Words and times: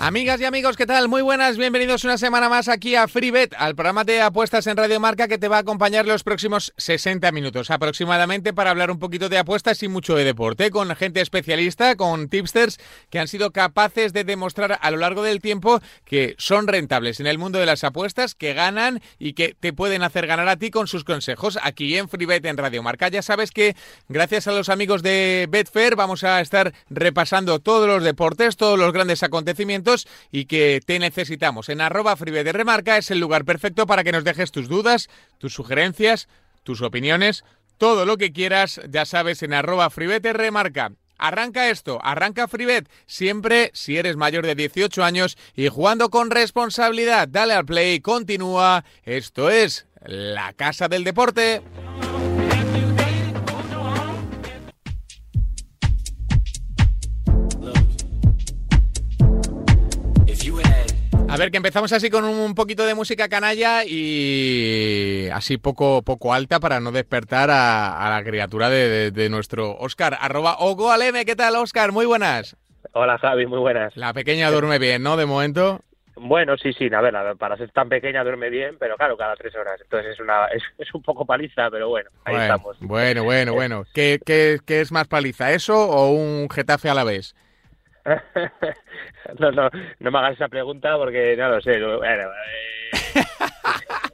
Amigas 0.00 0.40
y 0.40 0.44
amigos, 0.44 0.76
¿qué 0.76 0.86
tal? 0.86 1.08
Muy 1.08 1.22
buenas, 1.22 1.56
bienvenidos 1.56 2.04
una 2.04 2.18
semana 2.18 2.48
más 2.48 2.68
aquí 2.68 2.94
a 2.94 3.08
FreeBet, 3.08 3.52
al 3.58 3.74
programa 3.74 4.04
de 4.04 4.20
apuestas 4.20 4.68
en 4.68 4.76
Radio 4.76 5.00
Marca 5.00 5.26
que 5.26 5.38
te 5.38 5.48
va 5.48 5.56
a 5.56 5.60
acompañar 5.60 6.06
los 6.06 6.22
próximos 6.22 6.72
60 6.76 7.32
minutos 7.32 7.68
aproximadamente 7.72 8.52
para 8.52 8.70
hablar 8.70 8.92
un 8.92 9.00
poquito 9.00 9.28
de 9.28 9.38
apuestas 9.38 9.82
y 9.82 9.88
mucho 9.88 10.14
de 10.14 10.22
deporte, 10.22 10.70
con 10.70 10.94
gente 10.94 11.20
especialista, 11.20 11.96
con 11.96 12.28
tipsters 12.28 12.78
que 13.10 13.18
han 13.18 13.26
sido 13.26 13.50
capaces 13.50 14.12
de 14.12 14.22
demostrar 14.22 14.78
a 14.80 14.90
lo 14.92 14.98
largo 14.98 15.24
del 15.24 15.40
tiempo 15.40 15.80
que 16.04 16.36
son 16.38 16.68
rentables 16.68 17.18
en 17.18 17.26
el 17.26 17.38
mundo 17.38 17.58
de 17.58 17.66
las 17.66 17.82
apuestas, 17.82 18.36
que 18.36 18.54
ganan 18.54 19.02
y 19.18 19.32
que 19.32 19.56
te 19.58 19.72
pueden 19.72 20.04
hacer 20.04 20.28
ganar 20.28 20.46
a 20.48 20.58
ti 20.58 20.70
con 20.70 20.86
sus 20.86 21.02
consejos 21.02 21.58
aquí 21.60 21.96
en 21.96 22.08
FreeBet 22.08 22.44
en 22.44 22.56
Radio 22.56 22.84
Marca. 22.84 23.08
Ya 23.08 23.22
sabes 23.22 23.50
que 23.50 23.74
gracias 24.08 24.46
a 24.46 24.52
los 24.52 24.68
amigos 24.68 25.02
de 25.02 25.48
Betfair 25.50 25.96
vamos 25.96 26.22
a 26.22 26.40
estar 26.40 26.72
repasando 26.88 27.58
todos 27.58 27.88
los 27.88 28.04
deportes, 28.04 28.56
todos 28.56 28.78
los 28.78 28.92
grandes 28.92 29.24
acontecimientos 29.24 29.87
y 30.30 30.46
que 30.46 30.80
te 30.84 30.98
necesitamos. 30.98 31.68
En 31.68 31.80
arroba 31.80 32.14
de 32.14 32.52
Remarca 32.52 32.98
es 32.98 33.10
el 33.10 33.20
lugar 33.20 33.44
perfecto 33.44 33.86
para 33.86 34.04
que 34.04 34.12
nos 34.12 34.24
dejes 34.24 34.50
tus 34.50 34.68
dudas, 34.68 35.08
tus 35.38 35.54
sugerencias, 35.54 36.28
tus 36.62 36.82
opiniones, 36.82 37.44
todo 37.78 38.04
lo 38.04 38.16
que 38.16 38.32
quieras, 38.32 38.80
ya 38.88 39.04
sabes, 39.04 39.42
en 39.42 39.54
arroba 39.54 39.88
Remarca. 39.88 40.92
Arranca 41.18 41.68
esto, 41.68 41.98
arranca 42.02 42.46
Freebet, 42.46 42.88
siempre 43.06 43.72
si 43.74 43.96
eres 43.96 44.16
mayor 44.16 44.46
de 44.46 44.54
18 44.54 45.02
años 45.02 45.36
y 45.56 45.68
jugando 45.68 46.10
con 46.10 46.30
responsabilidad. 46.30 47.26
Dale 47.26 47.54
al 47.54 47.66
play, 47.66 48.00
continúa. 48.00 48.84
Esto 49.02 49.50
es 49.50 49.86
la 50.04 50.52
Casa 50.52 50.86
del 50.88 51.02
Deporte. 51.02 51.62
Ver, 61.38 61.50
que 61.50 61.56
empezamos 61.56 61.92
así 61.92 62.10
con 62.10 62.24
un 62.24 62.54
poquito 62.54 62.84
de 62.84 62.94
música 62.94 63.28
canalla 63.28 63.84
y 63.84 65.28
así 65.32 65.56
poco, 65.56 66.02
poco 66.02 66.34
alta 66.34 66.58
para 66.58 66.80
no 66.80 66.90
despertar 66.90 67.48
a, 67.50 68.10
la 68.10 68.24
criatura 68.24 68.68
de, 68.68 69.28
nuestro 69.30 69.76
Oscar. 69.78 70.18
Arroba 70.20 70.56
Ogo 70.58 70.90
Aleme, 70.90 71.24
¿qué 71.24 71.36
tal 71.36 71.56
Oscar? 71.56 71.92
Muy 71.92 72.06
buenas. 72.06 72.56
Hola 72.92 73.18
Javi, 73.18 73.46
muy 73.46 73.60
buenas. 73.60 73.96
La 73.96 74.12
pequeña 74.12 74.50
duerme 74.50 74.78
bien, 74.78 75.02
¿no? 75.02 75.16
De 75.16 75.26
momento. 75.26 75.80
Bueno, 76.16 76.56
sí, 76.56 76.72
sí, 76.72 76.88
a 76.92 77.00
ver, 77.00 77.14
para 77.38 77.56
ser 77.56 77.70
tan 77.70 77.88
pequeña 77.88 78.24
duerme 78.24 78.50
bien, 78.50 78.76
pero 78.80 78.96
claro, 78.96 79.16
cada 79.16 79.36
tres 79.36 79.54
horas. 79.54 79.80
Entonces 79.80 80.14
es 80.14 80.20
una 80.20 80.46
es, 80.46 80.92
un 80.92 81.02
poco 81.02 81.24
paliza, 81.24 81.70
pero 81.70 81.88
bueno, 81.88 82.10
ahí 82.24 82.34
estamos. 82.34 82.76
Bueno, 82.80 83.22
bueno, 83.22 83.54
bueno. 83.54 83.84
¿Qué, 83.94 84.18
qué, 84.24 84.58
¿Qué 84.66 84.80
es 84.80 84.90
más 84.90 85.06
paliza, 85.06 85.52
eso 85.52 85.76
o 85.76 86.10
un 86.10 86.48
Getafe 86.50 86.90
a 86.90 86.94
la 86.94 87.04
vez? 87.04 87.36
no, 89.38 89.52
no, 89.52 89.70
no 89.98 90.10
me 90.10 90.18
hagas 90.18 90.34
esa 90.34 90.48
pregunta 90.48 90.96
porque 90.96 91.36
no 91.36 91.48
lo 91.48 91.60
sé. 91.60 91.80
Bueno, 91.82 92.30
eh, 92.30 93.22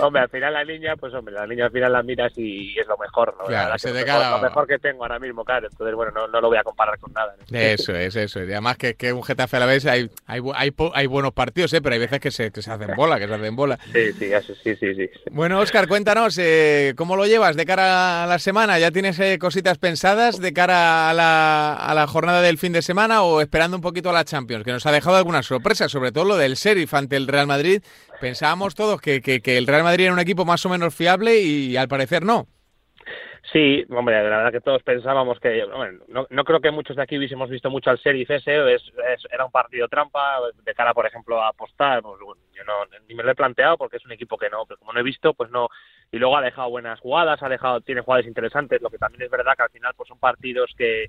hombre, 0.00 0.22
al 0.22 0.28
final 0.28 0.52
la 0.52 0.64
niña, 0.64 0.96
pues 0.96 1.12
hombre, 1.14 1.34
la 1.34 1.46
niña 1.46 1.66
al 1.66 1.70
final 1.70 1.92
la 1.92 2.02
miras 2.02 2.32
y 2.36 2.78
es 2.78 2.86
lo 2.86 2.96
mejor, 2.96 3.34
¿no? 3.38 3.44
Claro, 3.44 3.74
mejor, 3.82 4.30
lo, 4.30 4.38
mejor, 4.40 4.66
que 4.66 4.78
tengo 4.78 5.02
ahora 5.02 5.18
mismo, 5.18 5.44
claro. 5.44 5.68
Entonces, 5.70 5.94
bueno, 5.94 6.12
no, 6.12 6.28
no 6.28 6.40
lo 6.40 6.48
voy 6.48 6.58
a 6.58 6.62
comparar 6.62 6.98
con 6.98 7.12
nada. 7.12 7.34
Eso 7.50 7.94
es, 7.94 8.16
eso 8.16 8.40
Y 8.40 8.52
además 8.52 8.76
que, 8.76 8.94
que 8.94 9.12
un 9.12 9.22
Getafe 9.22 9.56
a 9.56 9.60
la 9.60 9.66
vez 9.66 9.86
hay, 9.86 10.10
hay, 10.26 10.40
hay, 10.54 10.74
hay, 10.94 11.06
buenos 11.06 11.32
partidos, 11.32 11.72
¿eh? 11.72 11.82
Pero 11.82 11.94
hay 11.94 12.00
veces 12.00 12.20
que 12.20 12.30
se, 12.30 12.50
que 12.50 12.62
se 12.62 12.70
hacen 12.70 12.94
bola, 12.96 13.18
que 13.18 13.26
se 13.26 13.34
hacen 13.34 13.56
bola. 13.56 13.78
Sí, 13.92 14.12
sí, 14.12 14.32
eso, 14.32 14.54
sí, 14.54 14.76
sí, 14.76 14.94
sí. 14.94 15.10
Bueno, 15.30 15.60
Oscar, 15.60 15.88
cuéntanos, 15.88 16.38
eh, 16.38 16.94
¿cómo 16.96 17.16
lo 17.16 17.26
llevas 17.26 17.56
de 17.56 17.66
cara 17.66 18.24
a 18.24 18.26
la 18.26 18.38
semana? 18.38 18.78
¿Ya 18.78 18.90
tienes 18.90 19.18
eh, 19.20 19.38
cositas 19.38 19.78
pensadas 19.78 20.40
de 20.40 20.52
cara 20.52 21.10
a 21.10 21.14
la, 21.14 21.74
a 21.74 21.94
la 21.94 22.06
jornada 22.06 22.42
del 22.42 22.58
fin 22.58 22.72
de 22.72 22.82
semana 22.82 23.22
o 23.22 23.40
esperando 23.40 23.76
un 23.76 23.82
poquito 23.82 24.10
a 24.10 24.12
la 24.12 24.24
Champions? 24.24 24.64
Que 24.64 24.72
nos 24.72 24.86
ha 24.86 24.92
dejado 24.92 25.16
algunas 25.16 25.46
sorpresas, 25.46 25.90
sobre 25.90 26.12
todo 26.12 26.24
lo 26.24 26.36
del 26.36 26.54
Sheriff 26.54 26.94
ante 26.94 27.16
el 27.16 27.26
Real 27.26 27.46
Madrid. 27.46 27.82
Pensábamos 28.22 28.76
todos 28.76 29.00
que, 29.00 29.20
que, 29.20 29.58
el 29.58 29.66
Real 29.66 29.82
Madrid 29.82 30.04
era 30.04 30.12
un 30.12 30.20
equipo 30.20 30.44
más 30.44 30.64
o 30.64 30.68
menos 30.68 30.94
fiable 30.94 31.40
y, 31.40 31.76
al 31.76 31.88
parecer 31.88 32.22
no. 32.22 32.46
Sí, 33.52 33.84
hombre, 33.90 34.14
la 34.14 34.36
verdad 34.36 34.52
que 34.52 34.60
todos 34.60 34.80
pensábamos 34.84 35.40
que, 35.40 35.66
no, 36.06 36.28
no, 36.30 36.44
creo 36.44 36.60
que 36.60 36.70
muchos 36.70 36.94
de 36.94 37.02
aquí 37.02 37.18
hubiésemos 37.18 37.50
visto 37.50 37.68
mucho 37.68 37.90
al 37.90 37.96
Sheriff 37.96 38.30
ese, 38.30 38.74
es, 38.74 38.82
era 39.28 39.44
un 39.44 39.50
partido 39.50 39.88
trampa, 39.88 40.38
de 40.64 40.72
cara, 40.72 40.94
por 40.94 41.04
ejemplo, 41.04 41.42
a 41.42 41.48
apostar, 41.48 42.00
pues, 42.00 42.20
yo 42.20 42.62
no, 42.62 42.74
ni 43.08 43.16
me 43.16 43.24
lo 43.24 43.32
he 43.32 43.34
planteado 43.34 43.76
porque 43.76 43.96
es 43.96 44.04
un 44.06 44.12
equipo 44.12 44.38
que 44.38 44.48
no, 44.48 44.66
pero 44.66 44.78
como 44.78 44.92
no 44.92 45.00
he 45.00 45.02
visto, 45.02 45.34
pues 45.34 45.50
no, 45.50 45.68
y 46.12 46.18
luego 46.18 46.36
ha 46.36 46.42
dejado 46.42 46.70
buenas 46.70 47.00
jugadas, 47.00 47.42
ha 47.42 47.48
dejado, 47.48 47.80
tiene 47.80 48.02
jugadas 48.02 48.26
interesantes, 48.26 48.80
lo 48.80 48.88
que 48.88 48.98
también 48.98 49.22
es 49.22 49.30
verdad 49.30 49.54
que 49.56 49.64
al 49.64 49.70
final 49.70 49.94
pues 49.96 50.08
son 50.08 50.20
partidos 50.20 50.72
que, 50.78 51.08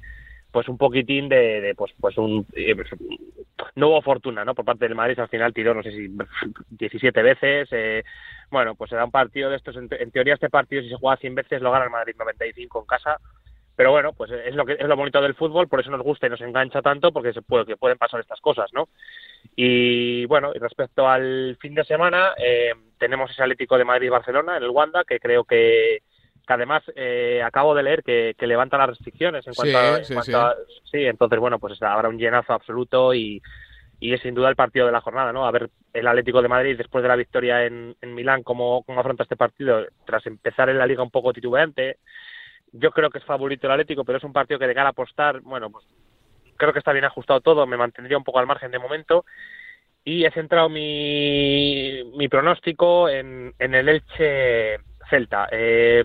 pues 0.53 0.69
un 0.69 0.77
poquitín 0.77 1.27
de, 1.27 1.73
pues 1.75 1.91
pues 1.99 2.15
un 2.17 2.45
eh, 2.53 2.75
pues, 2.75 2.87
no 3.75 3.87
hubo 3.89 4.01
fortuna 4.03 4.45
no 4.45 4.53
por 4.53 4.63
parte 4.63 4.87
del 4.87 4.95
Madrid 4.95 5.19
al 5.19 5.27
final 5.27 5.51
tiró 5.51 5.73
no 5.73 5.81
sé 5.81 5.91
si 5.91 6.07
17 6.69 7.23
veces 7.23 7.67
eh, 7.71 8.03
bueno 8.51 8.75
pues 8.75 8.91
era 8.91 9.03
un 9.03 9.11
partido 9.11 9.49
de 9.49 9.57
estos 9.57 9.75
en, 9.75 9.89
teoría 9.89 10.35
este 10.35 10.51
partido 10.51 10.83
si 10.83 10.89
se 10.89 10.95
juega 10.95 11.17
100 11.17 11.35
veces 11.35 11.61
lo 11.61 11.71
gana 11.71 11.85
el 11.85 11.91
Madrid 11.91 12.15
95 12.17 12.81
en 12.81 12.85
casa 12.85 13.17
pero 13.75 13.89
bueno 13.89 14.13
pues 14.13 14.29
es 14.29 14.53
lo 14.53 14.63
que 14.63 14.73
es 14.73 14.87
lo 14.87 14.95
bonito 14.95 15.19
del 15.21 15.33
fútbol 15.33 15.67
por 15.67 15.79
eso 15.79 15.89
nos 15.89 16.03
gusta 16.03 16.27
y 16.27 16.29
nos 16.29 16.41
engancha 16.41 16.83
tanto 16.83 17.11
porque 17.11 17.33
se 17.33 17.41
puede 17.41 17.65
que 17.65 17.75
pueden 17.75 17.97
pasar 17.97 18.19
estas 18.19 18.39
cosas 18.39 18.71
no 18.73 18.89
y 19.55 20.25
bueno 20.27 20.51
y 20.53 20.59
respecto 20.59 21.09
al 21.09 21.57
fin 21.59 21.73
de 21.73 21.83
semana 21.83 22.35
eh, 22.37 22.73
tenemos 22.99 23.31
ese 23.31 23.41
Atlético 23.41 23.79
de 23.79 23.85
Madrid 23.85 24.11
Barcelona 24.11 24.57
en 24.57 24.63
el 24.63 24.69
Wanda 24.69 25.03
que 25.03 25.19
creo 25.19 25.45
que 25.45 26.03
que 26.45 26.53
además 26.53 26.83
eh, 26.95 27.41
acabo 27.43 27.73
de 27.73 27.83
leer 27.83 28.03
que, 28.03 28.35
levanta 28.41 28.77
las 28.77 28.89
restricciones 28.89 29.45
en 29.47 29.53
cuanto, 29.53 29.77
a, 29.77 30.55
sí, 30.91 31.05
entonces 31.05 31.39
bueno 31.39 31.59
pues 31.59 31.81
habrá 31.81 32.09
un 32.09 32.17
llenazo 32.17 32.53
absoluto 32.53 33.13
y, 33.13 33.41
y 33.99 34.13
es 34.13 34.21
sin 34.21 34.35
duda 34.35 34.49
el 34.49 34.55
partido 34.55 34.85
de 34.85 34.91
la 34.91 35.01
jornada 35.01 35.31
no 35.31 35.45
a 35.45 35.51
ver 35.51 35.69
el 35.93 36.07
Atlético 36.07 36.41
de 36.41 36.49
Madrid 36.49 36.77
después 36.77 37.01
de 37.01 37.07
la 37.07 37.15
victoria 37.15 37.65
en, 37.65 37.95
en 38.01 38.13
Milán 38.13 38.43
cómo, 38.43 38.83
cómo 38.83 38.99
afronta 38.99 39.23
este 39.23 39.37
partido 39.37 39.85
tras 40.05 40.25
empezar 40.25 40.69
en 40.69 40.77
la 40.77 40.85
liga 40.85 41.03
un 41.03 41.11
poco 41.11 41.31
titubeante 41.31 41.97
yo 42.73 42.91
creo 42.91 43.09
que 43.09 43.19
es 43.19 43.25
favorito 43.25 43.67
el 43.67 43.73
Atlético 43.73 44.03
pero 44.03 44.17
es 44.17 44.23
un 44.23 44.33
partido 44.33 44.59
que 44.59 44.67
de 44.67 44.75
cara 44.75 44.87
a 44.87 44.91
apostar 44.91 45.39
bueno 45.41 45.69
pues 45.69 45.85
creo 46.57 46.73
que 46.73 46.79
está 46.79 46.91
bien 46.91 47.05
ajustado 47.05 47.39
todo 47.39 47.65
me 47.65 47.77
mantendría 47.77 48.17
un 48.17 48.23
poco 48.25 48.39
al 48.39 48.47
margen 48.47 48.71
de 48.71 48.79
momento 48.79 49.23
y 50.05 50.25
he 50.25 50.31
centrado 50.31 50.67
mi, 50.67 52.03
mi 52.17 52.27
pronóstico 52.27 53.07
en, 53.07 53.53
en 53.57 53.73
el 53.73 53.87
Elche 53.87 54.79
Celta. 55.13 55.47
Eh, 55.51 56.03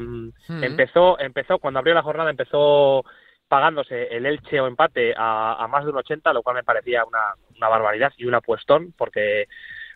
Empezó, 0.48 1.18
empezó 1.18 1.58
cuando 1.58 1.78
abrió 1.78 1.94
la 1.94 2.02
jornada, 2.02 2.28
empezó 2.28 3.04
pagándose 3.48 4.14
el 4.14 4.26
Elche 4.26 4.60
o 4.60 4.66
empate 4.66 5.14
a, 5.16 5.66
más 5.70 5.84
de 5.84 5.90
un 5.90 5.96
80, 5.96 6.32
lo 6.34 6.42
cual 6.42 6.56
me 6.56 6.62
parecía 6.62 7.04
una, 7.04 7.34
una 7.56 7.68
barbaridad 7.68 8.12
y 8.18 8.26
un 8.26 8.34
apuestón, 8.34 8.92
porque 8.96 9.46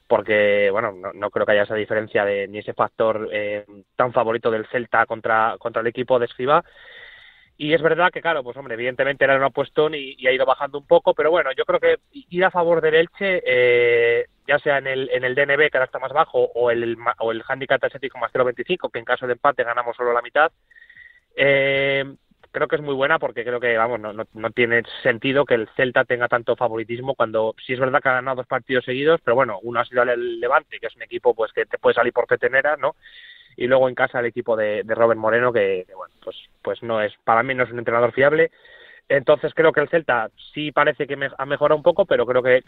porque 0.07 0.69
bueno 0.71 0.93
no, 1.15 1.31
creo 1.31 1.47
que 1.47 1.53
haya 1.53 1.63
esa 1.63 1.75
diferencia 1.75 2.25
de 2.25 2.47
ni 2.49 2.59
ese 2.59 2.75
factor 2.75 3.31
eh, 3.33 3.65
tan 3.97 4.13
favorito 4.13 4.51
del 4.51 4.67
Celta 4.67 5.07
contra 5.07 5.57
contra 5.59 5.81
el 5.81 5.87
equipo 5.87 6.19
de 6.19 6.27
Escriba 6.27 6.63
y 7.57 7.73
es 7.73 7.81
verdad 7.81 8.11
que 8.11 8.21
claro 8.21 8.43
pues 8.43 8.57
hombre 8.59 8.75
evidentemente 8.75 9.25
era 9.25 9.37
un 9.37 9.45
apuestón 9.45 9.95
y, 9.95 10.27
ha 10.27 10.33
ido 10.33 10.45
bajando 10.45 10.77
un 10.77 10.87
poco 10.87 11.15
pero 11.15 11.31
bueno 11.31 11.51
yo 11.57 11.65
creo 11.65 11.81
que 11.81 11.97
ir 12.11 12.45
a 12.45 12.51
favor 12.51 12.83
del 12.83 12.97
Elche 12.97 13.43
eh, 13.47 14.27
ya 14.47 14.59
sea 14.59 14.79
en 14.79 14.87
el, 14.87 15.11
en 15.13 15.25
el 15.25 15.35
DNB, 15.35 15.71
que 15.71 15.79
ahora 15.79 15.87
está 15.87 15.99
más 15.99 16.13
bajo, 16.13 16.51
o 16.55 16.71
el, 16.71 16.97
o 17.19 17.33
el 17.33 17.43
handicap 17.47 17.83
asiático 17.85 18.19
más 18.19 18.33
0,25, 18.33 18.91
que 18.91 18.99
en 18.99 19.05
caso 19.05 19.27
de 19.27 19.35
empate 19.35 19.65
ganamos 19.65 19.97
solo 19.97 20.13
la 20.13 20.23
mitad, 20.23 20.53
eh, 21.37 22.05
creo 22.53 22.69
que 22.69 22.77
es 22.77 22.83
muy 22.83 22.95
buena 22.95 23.19
porque 23.19 23.45
creo 23.45 23.59
que, 23.59 23.77
vamos, 23.77 23.99
no, 23.99 24.13
no, 24.13 24.51
tiene 24.51 24.83
sentido 25.03 25.45
que 25.45 25.55
el 25.55 25.69
Celta 25.75 26.05
tenga 26.05 26.29
tanto 26.29 26.55
favoritismo 26.55 27.15
cuando 27.15 27.55
sí 27.67 27.73
es 27.73 27.81
verdad 27.81 28.01
que 28.03 28.11
ha 28.11 28.15
ganado 28.15 28.37
dos 28.37 28.47
partidos 28.47 28.85
seguidos, 28.85 29.21
pero 29.25 29.35
bueno, 29.35 29.59
uno 29.63 29.81
ha 29.81 29.85
sido 29.85 30.03
el 30.03 30.39
Levante, 30.39 30.79
que 30.79 30.87
es 30.87 30.97
un 30.97 31.03
equipo 31.03 31.35
pues 31.35 31.53
que 31.53 31.65
te 31.65 31.79
puede 31.79 31.95
salir 31.95 32.13
por 32.13 32.27
peteneras, 32.27 32.79
¿no? 32.79 32.95
Y 33.57 33.67
luego 33.67 33.89
en 33.89 33.95
casa 33.95 34.21
el 34.21 34.27
equipo 34.27 34.57
de, 34.57 34.83
de 34.83 34.95
Robert 34.95 35.19
Moreno, 35.19 35.53
que, 35.53 35.85
que, 35.87 35.95
bueno, 35.95 36.15
pues, 36.23 36.37
pues 36.63 36.83
no 36.83 37.01
es, 37.01 37.13
para 37.25 37.43
mí 37.43 37.55
no 37.55 37.65
es 37.65 37.71
un 37.71 37.79
entrenador 37.79 38.13
fiable, 38.13 38.51
entonces 39.09 39.53
creo 39.55 39.73
que 39.73 39.81
el 39.81 39.89
Celta 39.89 40.31
sí 40.55 40.73
parece 40.73 41.07
que 41.07 41.19
ha 41.37 41.47
mejorado 41.47 41.77
un 41.77 41.83
poco, 41.83 42.07
pero 42.07 42.27
creo 42.27 42.43
que, 42.43 42.63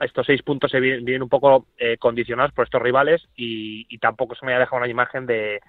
estos 0.00 0.26
seis 0.26 0.42
puntos 0.42 0.70
se 0.70 0.80
vienen, 0.80 1.22
un 1.22 1.28
poco 1.28 1.66
eh, 1.78 1.96
condicionados 1.98 2.52
por 2.52 2.64
estos 2.64 2.82
rivales 2.82 3.28
y, 3.36 3.98
tampoco 3.98 4.34
se 4.34 4.44
me 4.44 4.54
ha 4.54 4.58
dejado 4.58 4.78
una 4.78 4.88
imagen 4.88 5.26
de, 5.26 5.60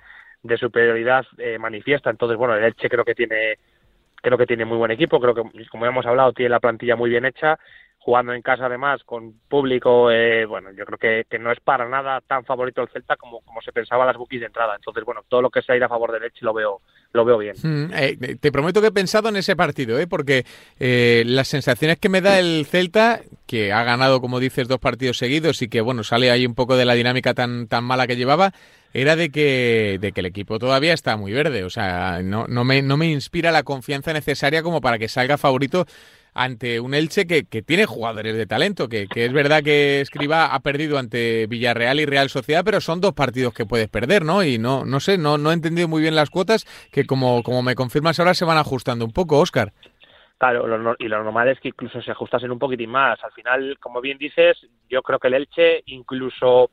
superioridad 0.57 1.25
eh, 1.37 1.57
manifiesta. 1.59 2.09
Entonces, 2.09 2.37
bueno, 2.37 2.55
el 2.55 2.63
Elche 2.63 2.89
creo 2.89 3.05
que 3.05 3.15
tiene 3.15 3.57
creo 4.21 4.37
que 4.37 4.47
tiene 4.47 4.65
muy 4.65 4.77
buen 4.77 4.91
equipo, 4.91 5.19
creo 5.19 5.35
que 5.35 5.65
como 5.69 5.85
hemos 5.85 6.05
hablado 6.05 6.33
tiene 6.33 6.49
la 6.49 6.59
plantilla 6.59 6.95
muy 6.95 7.09
bien 7.09 7.25
hecha, 7.25 7.59
jugando 8.07 8.31
en 8.31 8.41
casa 8.41 8.67
además 8.67 9.01
con 9.03 9.33
público, 9.49 10.09
eh, 10.09 10.45
bueno, 10.45 10.71
yo 10.71 10.85
creo 10.85 10.97
que, 10.97 11.25
que, 11.29 11.37
no 11.37 11.51
es 11.51 11.59
para 11.59 11.89
nada 11.89 12.21
tan 12.21 12.45
favorito 12.45 12.81
el 12.81 12.87
Celta 12.87 13.17
como, 13.17 13.41
como 13.41 13.61
se 13.61 13.73
pensaba 13.73 14.05
las 14.05 14.15
bookies 14.15 14.39
de 14.39 14.45
entrada. 14.45 14.77
Entonces, 14.77 15.03
bueno, 15.03 15.25
todo 15.27 15.41
lo 15.41 15.49
que 15.49 15.61
sea 15.61 15.75
ir 15.75 15.83
a 15.83 15.89
favor 15.89 16.13
del 16.13 16.23
Elche 16.23 16.45
lo 16.45 16.53
veo 16.53 16.79
lo 17.11 17.25
veo 17.25 17.37
bien. 17.37 17.55
Mm, 17.61 17.91
eh, 17.93 18.37
te 18.39 18.49
prometo 18.49 18.79
que 18.79 18.87
he 18.87 18.91
pensado 18.93 19.27
en 19.27 19.35
ese 19.35 19.57
partido, 19.57 19.99
¿eh? 19.99 20.07
porque 20.07 20.45
eh, 20.79 21.23
las 21.25 21.49
sensaciones 21.49 21.97
que 21.99 22.07
me 22.07 22.21
da 22.21 22.39
el 22.39 22.65
Celta, 22.65 23.19
que 23.45 23.73
ha 23.73 23.83
ganado, 23.83 24.21
como 24.21 24.39
dices, 24.39 24.69
dos 24.69 24.79
partidos 24.79 25.17
seguidos 25.17 25.61
y 25.61 25.67
que, 25.67 25.81
bueno, 25.81 26.05
sale 26.05 26.31
ahí 26.31 26.45
un 26.45 26.55
poco 26.55 26.77
de 26.77 26.85
la 26.85 26.93
dinámica 26.93 27.33
tan, 27.33 27.67
tan 27.67 27.83
mala 27.83 28.07
que 28.07 28.15
llevaba, 28.15 28.53
era 28.93 29.17
de 29.17 29.31
que, 29.31 29.97
de 29.99 30.13
que 30.13 30.21
el 30.21 30.27
equipo 30.27 30.59
todavía 30.59 30.93
está 30.93 31.17
muy 31.17 31.33
verde. 31.33 31.65
O 31.65 31.69
sea, 31.69 32.21
no, 32.23 32.45
no, 32.47 32.63
me, 32.63 32.81
no 32.81 32.95
me 32.95 33.11
inspira 33.11 33.51
la 33.51 33.63
confianza 33.63 34.13
necesaria 34.13 34.63
como 34.63 34.79
para 34.79 34.97
que 34.97 35.09
salga 35.09 35.37
favorito 35.37 35.85
ante 36.37 36.79
un 36.79 36.93
Elche 36.93 37.25
que, 37.25 37.45
que 37.45 37.63
tiene 37.63 37.85
jugadores 37.85 38.37
de 38.37 38.45
talento, 38.45 38.87
que, 38.87 39.07
que, 39.07 39.25
es 39.25 39.33
verdad 39.33 39.63
que 39.63 40.01
Escriba 40.01 40.53
ha 40.53 40.59
perdido 40.59 40.99
ante 40.99 41.47
Villarreal 41.47 41.99
y 41.99 42.05
Real 42.05 42.29
Sociedad, 42.29 42.63
pero 42.63 42.79
son 42.79 43.01
dos 43.01 43.13
partidos 43.13 43.53
que 43.53 43.65
puedes 43.65 43.89
perder, 43.89 44.23
¿no? 44.23 44.43
Y 44.43 44.59
no, 44.59 44.85
no 44.85 44.99
sé, 44.99 45.17
no, 45.17 45.37
no 45.37 45.51
he 45.51 45.55
entendido 45.55 45.87
muy 45.87 46.01
bien 46.01 46.15
las 46.15 46.29
cuotas, 46.29 46.65
que 46.91 47.05
como, 47.05 47.41
como 47.41 47.63
me 47.63 47.75
confirmas 47.75 48.19
ahora 48.19 48.35
se 48.35 48.45
van 48.45 48.57
ajustando 48.57 49.03
un 49.03 49.11
poco, 49.11 49.39
Óscar. 49.39 49.73
Claro, 50.37 50.67
lo, 50.67 50.95
y 50.99 51.07
lo 51.07 51.23
normal 51.23 51.47
es 51.47 51.59
que 51.59 51.69
incluso 51.69 51.99
se 52.01 52.11
ajustasen 52.11 52.51
un 52.51 52.59
poquitín 52.59 52.91
más. 52.91 53.17
Al 53.23 53.31
final, 53.31 53.77
como 53.79 54.01
bien 54.01 54.19
dices, 54.19 54.55
yo 54.87 55.01
creo 55.01 55.17
que 55.17 55.29
el 55.29 55.33
Elche, 55.33 55.81
incluso 55.87 56.69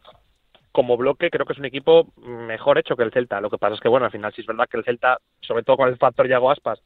como 0.70 0.96
bloque, 0.98 1.30
creo 1.30 1.46
que 1.46 1.54
es 1.54 1.58
un 1.58 1.64
equipo 1.64 2.12
mejor 2.16 2.78
hecho 2.78 2.96
que 2.96 3.04
el 3.04 3.12
Celta. 3.12 3.40
Lo 3.40 3.48
que 3.48 3.58
pasa 3.58 3.74
es 3.74 3.80
que, 3.80 3.88
bueno, 3.88 4.04
al 4.04 4.12
final 4.12 4.34
sí 4.34 4.42
es 4.42 4.46
verdad 4.46 4.68
que 4.68 4.76
el 4.76 4.84
Celta, 4.84 5.18
sobre 5.40 5.62
todo 5.62 5.78
con 5.78 5.88
el 5.88 5.96
factor 5.96 6.28
Yago 6.28 6.50
Aspas, 6.50 6.82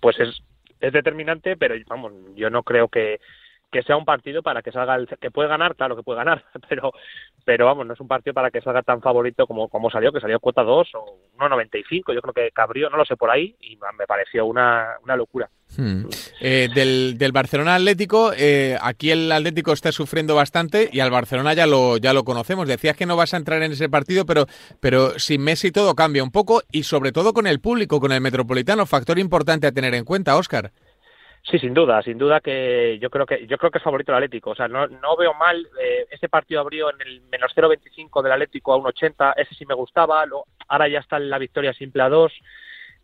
pues 0.00 0.18
es 0.18 0.42
es 0.80 0.92
determinante, 0.92 1.56
pero 1.56 1.74
vamos, 1.86 2.12
yo 2.34 2.50
no 2.50 2.62
creo 2.62 2.88
que, 2.88 3.20
que 3.70 3.82
sea 3.82 3.96
un 3.96 4.04
partido 4.04 4.42
para 4.42 4.62
que 4.62 4.72
salga 4.72 4.96
el 4.96 5.06
que 5.06 5.30
puede 5.30 5.48
ganar, 5.48 5.76
claro 5.76 5.96
que 5.96 6.02
puede 6.02 6.18
ganar, 6.18 6.44
pero 6.68 6.92
pero 7.44 7.66
vamos, 7.66 7.86
no 7.86 7.94
es 7.94 8.00
un 8.00 8.08
partido 8.08 8.34
para 8.34 8.50
que 8.50 8.60
salga 8.60 8.82
tan 8.82 9.00
favorito 9.00 9.46
como, 9.46 9.68
como 9.68 9.90
salió, 9.90 10.12
que 10.12 10.20
salió 10.20 10.40
cuota 10.40 10.62
2 10.62 10.88
o 10.94 11.18
1.95, 11.38 12.14
yo 12.14 12.20
creo 12.20 12.34
que 12.34 12.50
Cabrío, 12.52 12.90
no 12.90 12.96
lo 12.96 13.04
sé 13.04 13.16
por 13.16 13.30
ahí, 13.30 13.56
y 13.60 13.76
me 13.76 14.06
pareció 14.06 14.46
una, 14.46 14.96
una 15.02 15.16
locura. 15.16 15.48
Hmm. 15.76 16.06
Eh, 16.40 16.68
del, 16.74 17.16
del, 17.16 17.32
Barcelona 17.32 17.76
Atlético, 17.76 18.32
eh, 18.36 18.76
aquí 18.82 19.10
el 19.10 19.30
Atlético 19.30 19.72
está 19.72 19.92
sufriendo 19.92 20.34
bastante 20.34 20.90
y 20.92 21.00
al 21.00 21.10
Barcelona 21.10 21.54
ya 21.54 21.66
lo, 21.66 21.96
ya 21.96 22.12
lo 22.12 22.24
conocemos. 22.24 22.66
Decías 22.66 22.96
que 22.96 23.06
no 23.06 23.16
vas 23.16 23.34
a 23.34 23.36
entrar 23.36 23.62
en 23.62 23.72
ese 23.72 23.88
partido, 23.88 24.26
pero, 24.26 24.46
pero 24.80 25.18
sin 25.18 25.42
Messi 25.42 25.70
todo 25.70 25.94
cambia 25.94 26.24
un 26.24 26.32
poco 26.32 26.62
y 26.72 26.82
sobre 26.82 27.12
todo 27.12 27.32
con 27.32 27.46
el 27.46 27.60
público, 27.60 28.00
con 28.00 28.10
el 28.10 28.20
Metropolitano, 28.20 28.84
factor 28.84 29.18
importante 29.18 29.68
a 29.68 29.72
tener 29.72 29.94
en 29.94 30.04
cuenta, 30.04 30.36
Óscar. 30.36 30.72
Sí, 31.42 31.58
sin 31.58 31.72
duda, 31.72 32.02
sin 32.02 32.18
duda 32.18 32.40
que 32.40 32.98
yo 33.00 33.08
creo 33.08 33.24
que 33.24 33.46
yo 33.46 33.56
creo 33.56 33.70
que 33.70 33.78
es 33.78 33.84
favorito 33.84 34.12
el 34.12 34.16
Atlético. 34.16 34.50
O 34.50 34.54
sea, 34.54 34.68
no, 34.68 34.86
no 34.86 35.16
veo 35.16 35.32
mal. 35.34 35.66
Eh, 35.80 36.06
ese 36.10 36.28
partido 36.28 36.60
abrió 36.60 36.92
en 36.92 37.00
el 37.00 37.22
menos 37.22 37.52
0.25 37.56 38.22
del 38.22 38.32
Atlético 38.32 38.74
a 38.74 38.78
1.80. 38.78 39.34
Ese 39.36 39.54
sí 39.54 39.64
me 39.66 39.74
gustaba. 39.74 40.26
Lo, 40.26 40.44
ahora 40.68 40.88
ya 40.88 40.98
está 40.98 41.16
en 41.16 41.30
la 41.30 41.38
victoria 41.38 41.72
simple 41.72 42.02
a 42.02 42.08
2. 42.08 42.32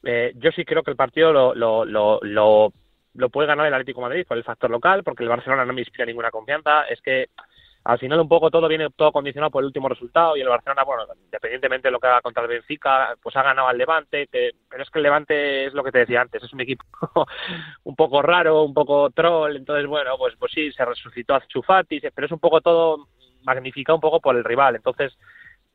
Eh, 0.04 0.32
yo 0.36 0.52
sí 0.52 0.64
creo 0.64 0.82
que 0.82 0.90
el 0.90 0.96
partido 0.96 1.32
lo, 1.32 1.54
lo, 1.54 1.84
lo, 1.84 2.20
lo, 2.22 2.72
lo 3.14 3.28
puede 3.30 3.48
ganar 3.48 3.66
el 3.66 3.74
Atlético 3.74 4.02
Madrid 4.02 4.26
por 4.26 4.36
el 4.36 4.44
factor 4.44 4.70
local, 4.70 5.02
porque 5.02 5.22
el 5.22 5.30
Barcelona 5.30 5.64
no 5.64 5.72
me 5.72 5.80
inspira 5.80 6.04
ninguna 6.04 6.30
confianza. 6.30 6.84
Es 6.84 7.00
que 7.00 7.30
al 7.86 8.00
final 8.00 8.18
un 8.18 8.28
poco 8.28 8.50
todo 8.50 8.66
viene 8.66 8.90
todo 8.90 9.12
condicionado 9.12 9.50
por 9.50 9.62
el 9.62 9.66
último 9.66 9.88
resultado 9.88 10.36
y 10.36 10.40
el 10.40 10.48
Barcelona, 10.48 10.82
bueno, 10.82 11.04
independientemente 11.24 11.86
de 11.86 11.92
lo 11.92 12.00
que 12.00 12.08
haga 12.08 12.20
contra 12.20 12.42
el 12.42 12.48
Benfica, 12.48 13.14
pues 13.22 13.36
ha 13.36 13.44
ganado 13.44 13.68
al 13.68 13.78
Levante, 13.78 14.28
pero 14.30 14.82
es 14.82 14.90
que 14.90 14.98
el 14.98 15.04
Levante 15.04 15.66
es 15.66 15.72
lo 15.72 15.84
que 15.84 15.92
te 15.92 16.00
decía 16.00 16.20
antes, 16.20 16.42
es 16.42 16.52
un 16.52 16.60
equipo 16.60 16.84
un 17.84 17.94
poco 17.94 18.22
raro, 18.22 18.64
un 18.64 18.74
poco 18.74 19.10
troll, 19.10 19.54
entonces 19.54 19.86
bueno, 19.86 20.18
pues 20.18 20.34
pues 20.36 20.50
sí, 20.52 20.72
se 20.72 20.84
resucitó 20.84 21.36
a 21.36 21.46
Chufati, 21.46 22.00
pero 22.12 22.26
es 22.26 22.32
un 22.32 22.40
poco 22.40 22.60
todo 22.60 23.06
magnificado 23.44 23.94
un 23.94 24.00
poco 24.00 24.20
por 24.20 24.36
el 24.36 24.42
rival, 24.42 24.74
entonces 24.74 25.16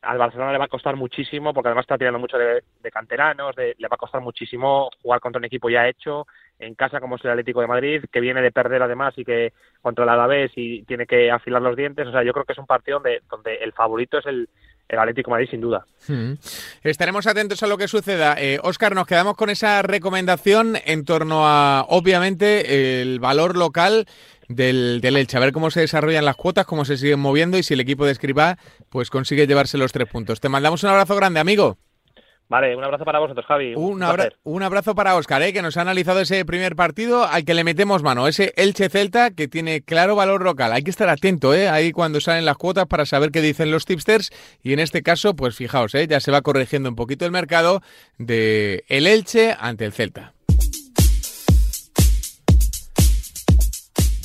al 0.02 0.18
Barcelona 0.18 0.52
le 0.52 0.58
va 0.58 0.66
a 0.66 0.68
costar 0.68 0.98
muchísimo, 0.98 1.54
porque 1.54 1.70
además 1.70 1.84
está 1.84 1.98
tirando 1.98 2.20
mucho 2.20 2.38
de, 2.38 2.62
canteranos, 2.92 3.56
le 3.56 3.88
va 3.88 3.96
a 3.96 3.98
costar 3.98 4.20
muchísimo 4.20 4.90
jugar 5.02 5.22
contra 5.22 5.40
un 5.40 5.46
equipo 5.46 5.70
ya 5.70 5.88
hecho, 5.88 6.26
en 6.62 6.76
casa 6.76 7.00
como 7.00 7.16
es 7.16 7.26
el 7.26 7.32
Atlético 7.32 7.62
de 7.62 7.68
Madrid, 7.68 8.04
que 8.12 8.22
viene 8.22 8.42
de 8.42 8.52
perder 8.52 8.82
además 8.82 9.14
y 9.18 9.26
que 9.26 9.54
contra 9.82 10.04
el 10.04 10.10
Alavés 10.10 10.52
y 10.56 10.84
tiene 10.84 11.06
que 11.06 11.32
afilar 11.32 11.62
los 11.62 11.76
dientes. 11.76 12.08
O 12.08 12.12
sea, 12.12 12.24
yo 12.24 12.34
creo 12.34 12.46
que 12.46 12.54
es 12.54 12.60
un 12.60 12.68
partido 12.68 13.00
donde, 13.00 13.22
donde 13.30 13.56
el 13.56 13.74
favorito 13.74 14.20
es 14.20 14.26
el, 14.28 14.48
el 14.88 15.00
Atlético 15.00 15.32
de 15.32 15.34
Madrid, 15.34 15.50
sin 15.50 15.62
duda. 15.62 15.86
Hmm. 16.08 16.34
Estaremos 16.84 17.26
atentos 17.28 17.64
a 17.64 17.68
lo 17.68 17.78
que 17.78 17.88
suceda. 17.88 18.36
Eh, 18.38 18.60
Óscar, 18.62 18.94
nos 18.94 19.08
quedamos 19.08 19.36
con 19.36 19.50
esa 19.50 19.82
recomendación 19.82 20.78
en 20.86 21.04
torno 21.06 21.48
a, 21.48 21.86
obviamente, 21.90 23.02
el 23.02 23.20
valor 23.20 23.58
local 23.58 24.06
del, 24.48 25.02
del 25.02 25.18
Elche. 25.18 25.38
A 25.38 25.42
ver 25.42 25.54
cómo 25.54 25.72
se 25.72 25.82
desarrollan 25.82 26.26
las 26.26 26.36
cuotas, 26.36 26.66
cómo 26.66 26.86
se 26.86 26.98
siguen 26.98 27.20
moviendo 27.20 27.58
y 27.58 27.64
si 27.64 27.74
el 27.74 27.80
equipo 27.80 28.06
de 28.06 28.12
Escribá 28.12 28.58
pues 28.90 29.10
consigue 29.10 29.48
llevarse 29.48 29.78
los 29.78 29.92
tres 29.92 30.10
puntos. 30.10 30.40
Te 30.40 30.50
mandamos 30.50 30.84
un 30.84 30.90
abrazo 30.90 31.16
grande, 31.16 31.40
amigo. 31.40 31.78
Vale, 32.52 32.76
un 32.76 32.84
abrazo 32.84 33.06
para 33.06 33.20
vosotros, 33.20 33.46
Javi. 33.46 33.76
Un, 33.76 34.04
un 34.44 34.64
abrazo 34.64 34.94
para 34.94 35.16
Oscar, 35.16 35.42
¿eh? 35.42 35.54
que 35.54 35.62
nos 35.62 35.78
ha 35.78 35.82
analizado 35.84 36.20
ese 36.20 36.44
primer 36.44 36.76
partido 36.76 37.24
al 37.24 37.46
que 37.46 37.54
le 37.54 37.64
metemos 37.64 38.04
mano, 38.04 38.28
ese 38.28 38.54
Elche 38.58 38.90
Celta 38.90 39.32
que 39.32 39.48
tiene 39.48 39.84
claro 39.84 40.18
valor 40.18 40.44
local. 40.44 40.74
Hay 40.74 40.84
que 40.84 40.90
estar 40.90 41.08
atento 41.08 41.54
¿eh? 41.54 41.70
ahí 41.70 41.94
cuando 41.94 42.20
salen 42.20 42.44
las 42.44 42.58
cuotas 42.58 42.88
para 42.88 43.06
saber 43.06 43.32
qué 43.32 43.40
dicen 43.40 43.72
los 43.72 43.86
tipsters 43.86 44.32
y 44.62 44.74
en 44.74 44.80
este 44.80 45.02
caso, 45.02 45.34
pues 45.34 45.56
fijaos, 45.56 45.96
¿eh? 45.96 46.08
ya 46.08 46.20
se 46.20 46.30
va 46.30 46.42
corrigiendo 46.42 46.90
un 46.90 46.98
poquito 46.98 47.24
el 47.24 47.32
mercado 47.32 47.82
de 48.18 48.84
el 48.90 49.08
Elche 49.08 49.56
ante 49.58 49.86
el 49.86 49.94
Celta. 49.94 50.34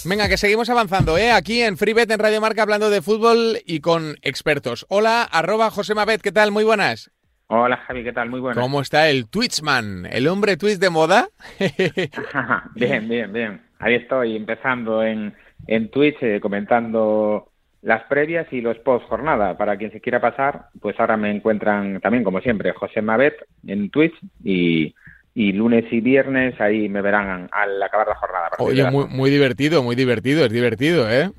Venga, 0.04 0.28
que 0.28 0.36
seguimos 0.36 0.68
avanzando, 0.68 1.16
¿eh? 1.16 1.30
Aquí 1.30 1.62
en 1.62 1.76
FreeBet, 1.76 2.10
en 2.10 2.18
Radio 2.18 2.40
Marca, 2.40 2.62
hablando 2.62 2.90
de 2.90 3.02
fútbol 3.02 3.60
y 3.64 3.78
con 3.78 4.16
expertos. 4.22 4.84
Hola, 4.88 5.22
arroba 5.22 5.70
José 5.70 5.94
Mabet, 5.94 6.22
¿qué 6.22 6.32
tal? 6.32 6.50
Muy 6.50 6.64
buenas. 6.64 7.12
Hola 7.48 7.76
Javi, 7.76 8.02
¿qué 8.02 8.12
tal? 8.12 8.28
Muy 8.28 8.40
bueno. 8.40 8.60
¿Cómo 8.60 8.80
está 8.80 9.08
el 9.08 9.28
Twitchman? 9.28 10.06
¿El 10.10 10.26
hombre 10.26 10.56
Twitch 10.56 10.78
de 10.78 10.90
moda? 10.90 11.28
bien, 12.74 13.08
bien, 13.08 13.32
bien. 13.32 13.60
Ahí 13.78 13.94
estoy 13.94 14.34
empezando 14.34 15.02
en, 15.02 15.32
en 15.68 15.90
Twitch 15.90 16.16
eh, 16.22 16.40
comentando 16.40 17.50
las 17.82 18.02
previas 18.04 18.52
y 18.52 18.60
los 18.60 18.78
post 18.78 19.06
jornada. 19.06 19.56
Para 19.56 19.76
quien 19.76 19.92
se 19.92 20.00
quiera 20.00 20.20
pasar, 20.20 20.66
pues 20.80 20.98
ahora 20.98 21.16
me 21.16 21.30
encuentran 21.30 22.00
también, 22.00 22.24
como 22.24 22.40
siempre, 22.40 22.72
José 22.72 23.00
Mabet 23.00 23.36
en 23.64 23.90
Twitch 23.90 24.14
y, 24.42 24.92
y 25.34 25.52
lunes 25.52 25.84
y 25.92 26.00
viernes 26.00 26.60
ahí 26.60 26.88
me 26.88 27.00
verán 27.00 27.48
al 27.52 27.80
acabar 27.80 28.08
la 28.08 28.16
jornada. 28.16 28.50
Oye, 28.58 28.90
muy, 28.90 29.06
muy 29.06 29.30
divertido, 29.30 29.84
muy 29.84 29.94
divertido, 29.94 30.44
es 30.46 30.50
divertido, 30.50 31.08
¿eh? 31.08 31.30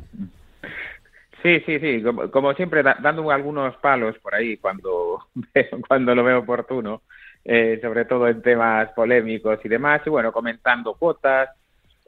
Sí, 1.44 1.60
sí, 1.66 1.80
sí, 1.80 2.04
como, 2.32 2.54
siempre, 2.56 2.82
dando 2.84 3.30
algunos 3.32 3.76
palos 3.78 4.18
por 4.20 4.34
ahí 4.34 4.58
cuando, 4.58 5.28
cuando 5.88 6.16
lo 6.16 6.24
veo 6.24 6.40
oportuno, 6.40 7.04
eh, 7.46 7.80
sobre 7.82 8.06
todo 8.06 8.28
en 8.28 8.42
temas 8.42 8.90
polémicos 8.94 9.60
y 9.64 9.70
demás, 9.70 10.02
y 10.06 10.10
bueno, 10.10 10.32
comentando 10.32 10.96
cuotas, 10.96 11.50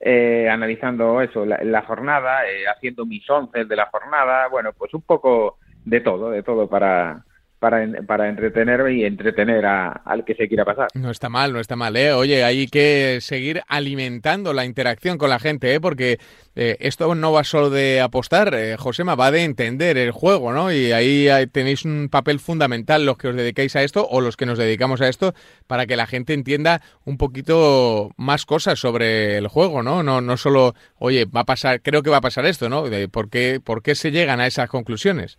eh, 0.01 0.49
analizando 0.49 1.21
eso, 1.21 1.45
la, 1.45 1.81
jornada, 1.83 2.47
eh, 2.49 2.67
haciendo 2.67 3.05
mis 3.05 3.29
once 3.29 3.65
de 3.65 3.75
la 3.75 3.85
jornada, 3.87 4.47
bueno, 4.47 4.71
pues 4.73 4.93
un 4.93 5.03
poco 5.03 5.59
de 5.85 6.01
todo, 6.01 6.31
de 6.31 6.41
todo 6.41 6.67
para, 6.67 7.23
para, 7.59 7.85
para 8.07 8.29
entretenerme 8.29 8.93
y 8.93 9.05
entretener 9.05 9.65
a, 9.65 9.91
al 9.91 10.23
que 10.23 10.33
se 10.35 10.47
quiera 10.47 10.65
pasar. 10.65 10.87
No 10.93 11.11
está 11.11 11.29
mal, 11.29 11.51
no 11.53 11.59
está 11.59 11.75
mal, 11.75 11.95
¿eh? 11.97 12.13
Oye, 12.13 12.43
hay 12.43 12.67
que 12.67 13.19
seguir 13.21 13.61
alimentando 13.67 14.53
la 14.53 14.65
interacción 14.65 15.17
con 15.17 15.29
la 15.29 15.39
gente, 15.39 15.73
¿eh? 15.73 15.81
Porque 15.81 16.19
eh, 16.55 16.77
esto 16.79 17.13
no 17.15 17.31
va 17.31 17.43
solo 17.43 17.69
de 17.69 18.01
apostar, 18.01 18.53
eh, 18.53 18.77
Josema, 18.77 19.15
va 19.15 19.31
de 19.31 19.43
entender 19.43 19.97
el 19.97 20.11
juego, 20.11 20.53
¿no? 20.53 20.71
Y 20.71 20.91
ahí 20.91 21.27
tenéis 21.51 21.85
un 21.85 22.09
papel 22.09 22.39
fundamental 22.39 23.05
los 23.05 23.17
que 23.17 23.27
os 23.27 23.35
dedicáis 23.35 23.75
a 23.75 23.83
esto 23.83 24.07
o 24.09 24.21
los 24.21 24.37
que 24.37 24.45
nos 24.45 24.57
dedicamos 24.57 25.01
a 25.01 25.09
esto 25.09 25.33
para 25.67 25.85
que 25.85 25.97
la 25.97 26.07
gente 26.07 26.33
entienda 26.33 26.81
un 27.05 27.17
poquito 27.17 28.11
más 28.17 28.45
cosas 28.45 28.79
sobre 28.79 29.37
el 29.37 29.47
juego, 29.47 29.83
¿no? 29.83 30.01
No, 30.01 30.21
no 30.21 30.37
solo, 30.37 30.75
oye, 30.97 31.25
va 31.25 31.41
a 31.41 31.45
pasar, 31.45 31.81
creo 31.81 32.03
que 32.03 32.09
va 32.09 32.17
a 32.17 32.21
pasar 32.21 32.45
esto, 32.45 32.69
¿no? 32.69 32.89
De 32.89 33.09
por, 33.09 33.29
qué, 33.29 33.59
¿Por 33.63 33.83
qué 33.83 33.95
se 33.95 34.11
llegan 34.11 34.39
a 34.39 34.47
esas 34.47 34.69
conclusiones? 34.69 35.37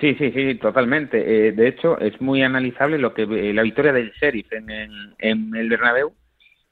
Sí, 0.00 0.14
sí, 0.14 0.32
sí, 0.32 0.54
totalmente. 0.56 1.48
Eh, 1.48 1.52
de 1.52 1.68
hecho, 1.68 1.98
es 1.98 2.20
muy 2.20 2.42
analizable 2.42 2.98
lo 2.98 3.12
que 3.14 3.22
eh, 3.22 3.52
la 3.52 3.62
victoria 3.62 3.92
del 3.92 4.12
Sheriff 4.12 4.52
en, 4.52 4.70
en, 5.18 5.54
el 5.54 5.68
Bernabéu, 5.68 6.12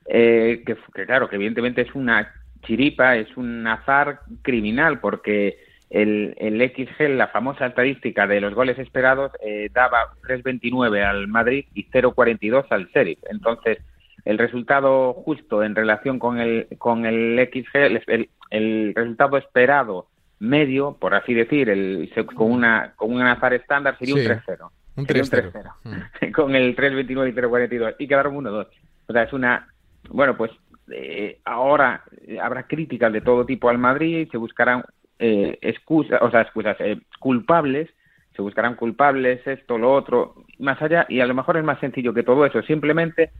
eh, 0.06 0.62
que, 0.64 0.76
claro, 1.06 1.28
que 1.28 1.36
evidentemente 1.36 1.82
es 1.82 1.94
una 1.94 2.32
chiripa, 2.62 3.16
es 3.16 3.36
un 3.36 3.66
azar 3.66 4.20
criminal, 4.42 5.00
porque 5.00 5.58
el, 5.90 6.34
el 6.38 6.60
XG, 6.60 7.08
la 7.10 7.28
famosa 7.28 7.66
estadística 7.66 8.26
de 8.26 8.40
los 8.40 8.54
goles 8.54 8.78
esperados, 8.78 9.32
daba 9.72 10.14
3.29 10.22 11.02
al 11.02 11.28
Madrid 11.28 11.66
y 11.74 11.84
0.42 11.90 12.66
al 12.70 12.88
Sheriff. 12.88 13.18
Entonces, 13.30 13.78
el 14.24 14.38
resultado 14.38 15.12
justo 15.14 15.62
en 15.62 15.74
relación 15.74 16.18
con 16.18 16.38
el, 16.38 16.68
con 16.78 17.06
el 17.06 17.38
XG, 17.52 17.76
el, 17.76 18.30
el 18.50 18.94
resultado 18.94 19.36
esperado 19.36 20.06
medio, 20.40 20.96
por 20.98 21.14
así 21.14 21.34
decir, 21.34 21.68
el, 21.68 22.10
con, 22.34 22.50
una, 22.50 22.94
con 22.96 23.12
un 23.12 23.22
azar 23.22 23.54
estándar 23.54 23.96
sería 23.98 24.14
un 24.14 24.20
3-0. 24.20 24.70
Un 24.96 25.06
3-0. 25.06 25.72
Mm. 25.84 26.32
con 26.32 26.56
el 26.56 26.74
3-29 26.74 27.28
y 27.28 27.32
0-42. 27.32 27.94
Y 27.98 28.08
quedaron 28.08 28.34
1-2. 28.36 28.66
O 29.06 29.12
sea, 29.12 29.22
es 29.22 29.32
una. 29.32 29.68
Bueno, 30.08 30.36
pues 30.36 30.50
eh, 30.90 31.38
ahora 31.44 32.02
habrá 32.42 32.64
críticas 32.64 33.12
de 33.12 33.20
todo 33.20 33.46
tipo 33.46 33.68
al 33.68 33.78
Madrid 33.78 34.26
y 34.26 34.26
se 34.26 34.38
buscarán 34.38 34.82
eh, 35.18 35.58
excusas, 35.60 36.20
o 36.22 36.30
sea, 36.30 36.40
excusas, 36.40 36.76
eh, 36.80 36.98
culpables, 37.18 37.90
se 38.34 38.40
buscarán 38.40 38.74
culpables, 38.74 39.46
esto, 39.46 39.76
lo 39.76 39.92
otro, 39.92 40.34
más 40.58 40.80
allá, 40.80 41.04
y 41.10 41.20
a 41.20 41.26
lo 41.26 41.34
mejor 41.34 41.58
es 41.58 41.64
más 41.64 41.78
sencillo 41.78 42.14
que 42.14 42.22
todo 42.22 42.46
eso, 42.46 42.62
simplemente 42.62 43.30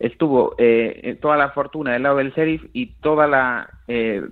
estuvo 0.00 0.54
eh, 0.58 1.16
toda 1.20 1.36
la 1.36 1.50
fortuna 1.50 1.92
del 1.92 2.02
lado 2.02 2.16
del 2.16 2.32
Sheriff 2.32 2.64
y 2.72 2.86
toda 3.00 3.28
la, 3.28 3.70
eh, 3.86 4.22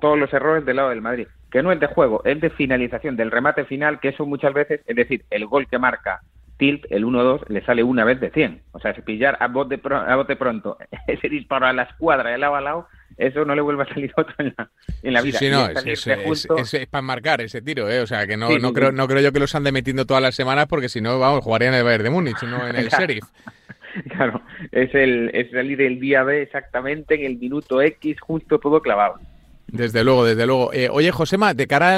todos 0.00 0.18
los 0.18 0.32
errores 0.32 0.66
del 0.66 0.76
lado 0.76 0.90
del 0.90 1.00
Madrid, 1.00 1.28
que 1.50 1.62
no 1.62 1.72
es 1.72 1.80
de 1.80 1.86
juego, 1.86 2.22
es 2.24 2.40
de 2.40 2.50
finalización, 2.50 3.16
del 3.16 3.30
remate 3.30 3.64
final, 3.64 4.00
que 4.00 4.08
eso 4.08 4.26
muchas 4.26 4.52
veces, 4.52 4.80
es 4.84 4.96
decir, 4.96 5.24
el 5.30 5.46
gol 5.46 5.68
que 5.68 5.78
marca 5.78 6.20
Tilt, 6.58 6.86
el 6.90 7.04
1-2, 7.04 7.48
le 7.48 7.64
sale 7.64 7.82
una 7.82 8.04
vez 8.04 8.18
de 8.18 8.30
100. 8.30 8.62
O 8.72 8.80
sea, 8.80 8.94
si 8.94 9.02
pillar 9.02 9.36
a 9.40 9.48
bote, 9.48 9.80
a 9.90 10.16
bote 10.16 10.36
pronto 10.36 10.76
ese 11.06 11.28
disparo 11.28 11.66
a 11.66 11.72
la 11.72 11.84
escuadra 11.84 12.30
de 12.30 12.38
lado 12.38 12.56
a 12.56 12.60
lado, 12.60 12.88
eso 13.16 13.44
no 13.44 13.54
le 13.54 13.60
vuelve 13.60 13.84
a 13.84 13.86
salir 13.86 14.12
otro 14.16 14.34
en 14.38 14.54
la, 14.56 14.70
en 15.02 15.12
la 15.12 15.22
vida. 15.22 15.38
Sí, 15.38 15.48
no, 15.50 15.68
es, 15.68 16.86
para 16.88 17.02
marcar 17.02 17.40
ese 17.42 17.62
tiro, 17.62 17.88
¿eh? 17.88 18.00
O 18.00 18.06
sea, 18.06 18.26
que 18.26 18.36
no, 18.36 18.58
no, 18.58 18.72
creo, 18.72 18.90
no 18.90 19.06
creo 19.06 19.20
yo 19.20 19.32
que 19.32 19.38
los 19.38 19.54
ande 19.54 19.70
metiendo 19.70 20.04
todas 20.04 20.22
las 20.22 20.34
semanas 20.34 20.66
porque 20.66 20.88
si 20.88 21.00
no, 21.00 21.18
vamos, 21.18 21.44
jugarían 21.44 21.74
en 21.74 21.78
el 21.78 21.84
Bayern 21.84 22.04
de 22.04 22.10
Múnich, 22.10 22.42
no 22.42 22.66
en 22.66 22.76
el 22.76 22.88
Sheriff. 22.90 23.24
Claro, 24.08 24.42
es, 24.72 24.94
el, 24.94 25.30
es 25.34 25.50
salir 25.50 25.80
el 25.80 26.00
día 26.00 26.22
B 26.22 26.42
exactamente 26.42 27.14
en 27.14 27.24
el 27.24 27.38
minuto 27.38 27.80
X, 27.80 28.20
justo 28.20 28.58
todo 28.58 28.80
clavado. 28.80 29.18
Desde 29.68 30.04
luego, 30.04 30.24
desde 30.24 30.46
luego. 30.46 30.72
Eh, 30.72 30.88
oye, 30.90 31.10
Josema, 31.10 31.52
de 31.52 31.66
cara 31.66 31.96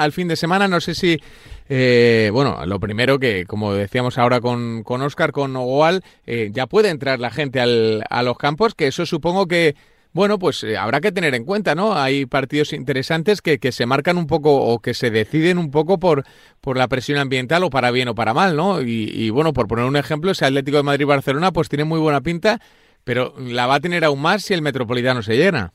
al, 0.00 0.12
fin 0.12 0.28
de 0.28 0.36
semana, 0.36 0.68
no 0.68 0.80
sé 0.80 0.94
si, 0.94 1.20
eh, 1.68 2.30
bueno, 2.32 2.64
lo 2.64 2.80
primero 2.80 3.18
que, 3.18 3.44
como 3.46 3.74
decíamos 3.74 4.16
ahora 4.16 4.40
con, 4.40 4.82
con 4.84 5.02
Oscar, 5.02 5.30
con 5.30 5.54
Ogoal, 5.54 6.02
eh, 6.26 6.48
ya 6.52 6.66
puede 6.66 6.88
entrar 6.88 7.20
la 7.20 7.30
gente 7.30 7.60
al, 7.60 8.04
a 8.08 8.22
los 8.22 8.38
campos, 8.38 8.74
que 8.74 8.86
eso 8.86 9.04
supongo 9.04 9.46
que 9.46 9.76
bueno, 10.12 10.38
pues 10.38 10.64
eh, 10.64 10.76
habrá 10.76 11.00
que 11.00 11.12
tener 11.12 11.34
en 11.34 11.44
cuenta, 11.44 11.74
¿no? 11.74 11.94
Hay 11.94 12.26
partidos 12.26 12.72
interesantes 12.72 13.40
que, 13.40 13.58
que, 13.58 13.70
se 13.70 13.86
marcan 13.86 14.18
un 14.18 14.26
poco 14.26 14.56
o 14.56 14.80
que 14.80 14.92
se 14.92 15.10
deciden 15.10 15.56
un 15.58 15.70
poco 15.70 15.98
por, 15.98 16.24
por 16.60 16.76
la 16.76 16.88
presión 16.88 17.18
ambiental 17.18 17.62
o 17.62 17.70
para 17.70 17.92
bien 17.92 18.08
o 18.08 18.14
para 18.14 18.34
mal, 18.34 18.56
¿no? 18.56 18.82
Y, 18.82 19.30
bueno, 19.30 19.52
por 19.52 19.68
poner 19.68 19.84
un 19.84 19.96
ejemplo, 19.96 20.32
ese 20.32 20.46
Atlético 20.46 20.78
de 20.78 20.82
Madrid-Barcelona 20.82 21.52
pues 21.52 21.68
tiene 21.68 21.84
muy 21.84 22.00
buena 22.00 22.20
pinta, 22.20 22.58
pero 23.04 23.34
la 23.38 23.66
va 23.66 23.76
a 23.76 23.80
tener 23.80 24.04
aún 24.04 24.20
más 24.20 24.42
si 24.42 24.54
el 24.54 24.62
Metropolitano 24.62 25.22
se 25.22 25.36
llena. 25.36 25.72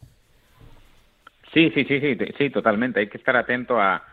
Sí, 1.54 1.72
sí, 1.74 1.86
sí, 1.86 2.02
sí, 2.02 2.18
sí, 2.38 2.50
totalmente. 2.50 3.00
Hay 3.00 3.08
que 3.08 3.18
estar 3.18 3.38
atento 3.38 3.80
a, 3.80 4.04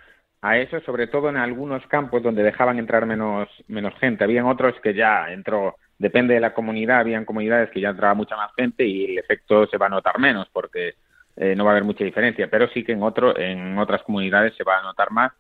a 0.41 0.59
eso, 0.59 0.81
sobre 0.81 1.09
todo 1.09 1.29
en 1.29 1.37
algunos 1.37 1.85
campos 1.88 2.23
donde 2.23 2.45
dejaban 2.45 2.79
entrar 2.79 3.07
menos, 3.07 3.49
menos 3.67 3.95
gente. 3.99 4.23
Habían 4.23 4.47
otros 4.47 4.75
que 4.83 4.95
ya 4.95 5.33
entró 5.33 5.76
depende 6.02 6.35
de 6.35 6.40
la 6.40 6.52
comunidad, 6.52 6.99
habían 6.99 7.25
comunidades 7.25 7.71
que 7.71 7.80
ya 7.80 7.90
entraba 7.90 8.14
mucha 8.14 8.37
más 8.37 8.50
gente 8.56 8.85
y 8.85 9.04
el 9.04 9.18
efecto 9.18 9.68
se 9.68 9.78
va 9.78 9.87
a 9.87 9.90
notar 9.90 10.18
menos 10.18 10.49
porque 10.52 10.94
eh, 11.37 11.54
no 11.54 11.64
va 11.64 11.71
a 11.71 11.75
haber 11.75 11.85
mucha 11.85 12.02
diferencia, 12.04 12.49
pero 12.50 12.68
sí 12.71 12.82
que 12.82 12.90
en, 12.90 13.04
otro, 13.04 13.38
en 13.38 13.78
otras 13.78 14.02
comunidades 14.02 14.52
se 14.56 14.64
va 14.64 14.80
a 14.80 14.82
notar 14.82 15.12
más 15.12 15.30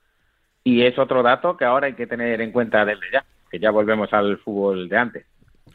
y 0.62 0.82
es 0.82 0.96
otro 1.00 1.20
dato 1.24 1.56
que 1.56 1.64
ahora 1.64 1.88
hay 1.88 1.94
que 1.94 2.06
tener 2.06 2.40
en 2.40 2.52
cuenta 2.52 2.84
desde 2.84 3.10
ya, 3.12 3.24
que 3.50 3.58
ya 3.58 3.72
volvemos 3.72 4.12
al 4.12 4.38
fútbol 4.38 4.88
de 4.88 4.96
antes. 4.96 5.26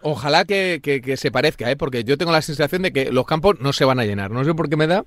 Ojalá 0.01 0.46
que, 0.46 0.79
se 1.17 1.32
parezca, 1.32 1.70
¿eh? 1.70 1.75
porque 1.75 2.06
yo 2.06 2.17
tengo 2.17 2.32
la 2.32 2.41
sensación 2.41 2.82
de 2.84 2.94
que 2.94 3.12
los 3.12 3.25
campos 3.25 3.60
no 3.60 3.74
se 3.74 3.84
van 3.84 4.00
a 4.00 4.06
llenar. 4.06 4.32
No 4.32 4.46
sé 4.46 4.53
por 4.53 4.70
qué 4.70 4.77
me 4.77 4.88
da 4.88 5.03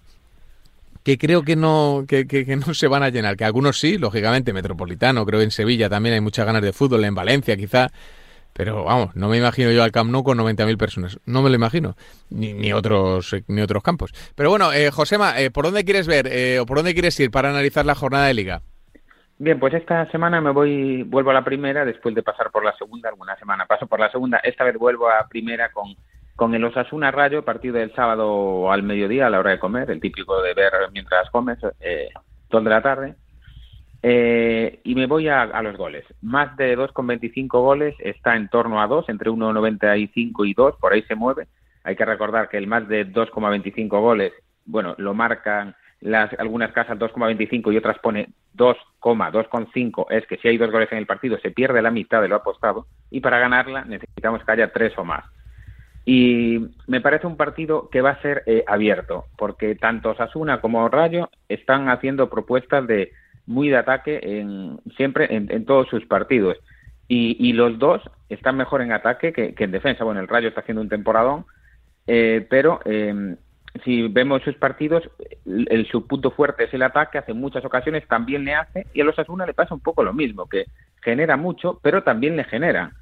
que 1.02 1.16
creo 1.16 1.42
que 1.42 1.56
no, 1.56 2.04
que, 2.06 2.26
no 2.66 2.74
se 2.74 2.86
van 2.86 3.02
a 3.02 3.08
llenar, 3.08 3.38
que 3.38 3.46
algunos 3.46 3.78
sí, 3.78 3.96
lógicamente, 3.96 4.52
Metropolitano, 4.52 5.24
creo 5.24 5.40
que 5.40 5.44
en 5.44 5.50
Sevilla 5.50 5.88
también 5.88 6.16
hay 6.16 6.20
muchas 6.20 6.44
ganas 6.44 6.60
de 6.60 6.74
fútbol, 6.74 7.04
en 7.04 7.14
Valencia 7.14 7.56
quizá, 7.56 7.90
pero 8.60 8.84
vamos, 8.84 9.16
no 9.16 9.30
me 9.30 9.38
imagino 9.38 9.70
yo 9.70 9.82
al 9.82 9.90
Camp 9.90 10.10
Nou 10.10 10.22
con 10.22 10.36
90.000 10.36 10.76
personas. 10.76 11.18
No 11.24 11.40
me 11.40 11.48
lo 11.48 11.54
imagino. 11.54 11.94
Ni, 12.28 12.52
ni, 12.52 12.74
otros, 12.74 13.34
ni 13.48 13.62
otros 13.62 13.82
campos. 13.82 14.12
Pero 14.36 14.50
bueno, 14.50 14.70
eh, 14.70 14.90
Josema, 14.90 15.40
eh, 15.40 15.50
¿por 15.50 15.64
dónde 15.64 15.82
quieres 15.82 16.06
ver 16.06 16.26
eh, 16.26 16.60
o 16.60 16.66
por 16.66 16.76
dónde 16.76 16.92
quieres 16.92 17.18
ir 17.20 17.30
para 17.30 17.48
analizar 17.48 17.86
la 17.86 17.94
jornada 17.94 18.26
de 18.26 18.34
liga? 18.34 18.60
Bien, 19.38 19.58
pues 19.58 19.72
esta 19.72 20.10
semana 20.10 20.42
me 20.42 20.50
voy, 20.50 21.04
vuelvo 21.04 21.30
a 21.30 21.32
la 21.32 21.42
primera 21.42 21.86
después 21.86 22.14
de 22.14 22.22
pasar 22.22 22.50
por 22.50 22.62
la 22.62 22.76
segunda. 22.76 23.08
Alguna 23.08 23.34
semana 23.38 23.64
paso 23.64 23.86
por 23.86 23.98
la 23.98 24.10
segunda. 24.10 24.36
Esta 24.44 24.64
vez 24.64 24.76
vuelvo 24.76 25.08
a 25.08 25.26
primera 25.26 25.72
con, 25.72 25.94
con 26.36 26.54
el 26.54 26.62
Osasuna 26.62 27.10
Rayo, 27.10 27.46
partido 27.46 27.76
del 27.76 27.94
sábado 27.94 28.70
al 28.70 28.82
mediodía 28.82 29.28
a 29.28 29.30
la 29.30 29.38
hora 29.38 29.52
de 29.52 29.58
comer, 29.58 29.90
el 29.90 30.02
típico 30.02 30.42
de 30.42 30.52
ver 30.52 30.72
mientras 30.92 31.30
comes, 31.30 31.56
eh, 31.80 32.10
de 32.50 32.60
la 32.60 32.82
tarde. 32.82 33.14
Eh, 34.02 34.80
y 34.84 34.94
me 34.94 35.06
voy 35.06 35.28
a, 35.28 35.46
los 35.62 35.76
goles. 35.76 36.04
Más 36.22 36.56
de 36.56 36.76
2,25 36.76 37.48
goles 37.48 37.94
está 37.98 38.36
en 38.36 38.48
torno 38.48 38.80
a 38.80 38.86
2, 38.86 39.08
entre 39.08 39.30
1,95 39.30 40.48
y 40.48 40.54
2, 40.54 40.76
por 40.76 40.92
ahí 40.92 41.02
se 41.02 41.14
mueve. 41.14 41.48
Hay 41.84 41.96
que 41.96 42.04
recordar 42.04 42.48
que 42.48 42.56
el 42.56 42.66
más 42.66 42.88
de 42.88 43.06
2,25 43.06 43.88
goles, 43.88 44.32
bueno, 44.64 44.94
lo 44.98 45.14
marcan 45.14 45.74
las 46.00 46.32
algunas 46.38 46.72
casas 46.72 46.98
2,25 46.98 47.72
y 47.72 47.76
otras 47.76 47.98
pone 47.98 48.28
2,2,5. 48.56 50.06
Es 50.10 50.26
que 50.26 50.38
si 50.38 50.48
hay 50.48 50.56
dos 50.56 50.70
goles 50.70 50.90
en 50.92 50.98
el 50.98 51.06
partido 51.06 51.38
se 51.38 51.50
pierde 51.50 51.82
la 51.82 51.90
mitad 51.90 52.22
de 52.22 52.28
lo 52.28 52.36
apostado 52.36 52.86
y 53.10 53.20
para 53.20 53.38
ganarla 53.38 53.84
necesitamos 53.84 54.42
que 54.44 54.52
haya 54.52 54.72
tres 54.72 54.96
o 54.96 55.04
más. 55.04 55.24
Y 56.06 56.58
me 56.86 57.02
parece 57.02 57.26
un 57.26 57.36
partido 57.36 57.90
que 57.90 58.00
va 58.00 58.10
a 58.10 58.22
ser 58.22 58.42
eh, 58.46 58.64
abierto, 58.66 59.26
porque 59.36 59.74
tanto 59.74 60.14
Sasuna 60.14 60.60
como 60.60 60.88
Rayo 60.88 61.28
están 61.48 61.90
haciendo 61.90 62.30
propuestas 62.30 62.86
de 62.86 63.12
muy 63.50 63.68
de 63.68 63.76
ataque 63.76 64.20
en, 64.22 64.78
siempre 64.96 65.26
en, 65.28 65.64
todos 65.64 65.88
sus 65.88 66.06
partidos. 66.06 66.56
Y, 67.08 67.52
los 67.54 67.76
dos 67.80 68.00
están 68.28 68.56
mejor 68.56 68.82
en 68.82 68.92
ataque 68.92 69.32
que, 69.32 69.52
en 69.58 69.72
defensa. 69.72 70.04
Bueno, 70.04 70.20
el 70.20 70.28
Rayo 70.28 70.48
está 70.48 70.60
haciendo 70.60 70.80
un 70.80 70.88
temporadón, 70.88 71.44
eh, 72.06 72.46
pero 72.48 72.80
eh, 72.84 73.34
si 73.84 74.06
vemos 74.06 74.42
sus 74.42 74.54
partidos, 74.54 75.02
el, 75.44 75.88
su 75.90 76.06
punto 76.06 76.30
fuerte 76.30 76.64
es 76.64 76.74
el 76.74 76.82
ataque, 76.82 77.18
hace 77.18 77.32
muchas 77.32 77.64
ocasiones, 77.64 78.06
también 78.06 78.44
le 78.44 78.54
hace, 78.54 78.86
y 78.94 79.00
a 79.00 79.04
los 79.04 79.18
Asuna 79.18 79.46
le 79.46 79.54
pasa 79.54 79.74
un 79.74 79.80
poco 79.80 80.04
lo 80.04 80.12
mismo, 80.12 80.48
que 80.48 80.66
genera 81.02 81.36
mucho, 81.36 81.80
pero 81.82 82.04
también 82.04 82.36
le 82.36 82.44
genera. 82.44 82.92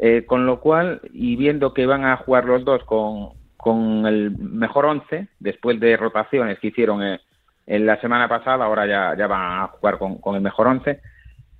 Eh, 0.00 0.24
con 0.26 0.44
lo 0.44 0.58
cual, 0.58 1.00
y 1.12 1.36
viendo 1.36 1.72
que 1.72 1.86
van 1.86 2.04
a 2.04 2.16
jugar 2.16 2.46
los 2.46 2.64
dos 2.64 2.82
con, 2.82 3.34
con 3.56 4.04
el 4.06 4.32
mejor 4.36 4.86
once, 4.86 5.28
después 5.38 5.78
de 5.78 5.96
rotaciones 5.96 6.58
que 6.58 6.68
hicieron 6.68 7.00
en 7.66 7.86
la 7.86 8.00
semana 8.00 8.28
pasada, 8.28 8.64
ahora 8.64 8.86
ya, 8.86 9.14
ya 9.16 9.26
van 9.26 9.62
a 9.62 9.66
jugar 9.68 9.98
con, 9.98 10.34
el 10.34 10.40
mejor 10.40 10.66
once. 10.66 11.00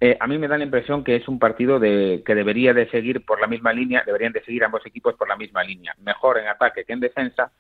Eh, 0.00 0.16
a 0.18 0.26
mí 0.26 0.38
me 0.38 0.48
da 0.48 0.58
la 0.58 0.64
impresión 0.64 1.02
que 1.04 1.16
es 1.16 1.28
un 1.28 1.38
partido 1.38 1.80
que 1.80 2.22
debería 2.26 2.74
de 2.74 2.90
seguir 2.90 3.24
por 3.24 3.40
la 3.40 3.46
misma 3.46 3.72
línea, 3.72 4.02
deberían 4.04 4.32
de 4.32 4.42
seguir 4.44 4.64
ambos 4.64 4.84
equipos 4.84 5.14
por 5.14 5.28
la 5.28 5.36
misma 5.36 5.62
línea, 5.62 5.94
mejor 6.02 6.38
en 6.38 6.48
ataque 6.48 6.84
que 6.84 6.92
en 6.92 7.00
defensa 7.00 7.50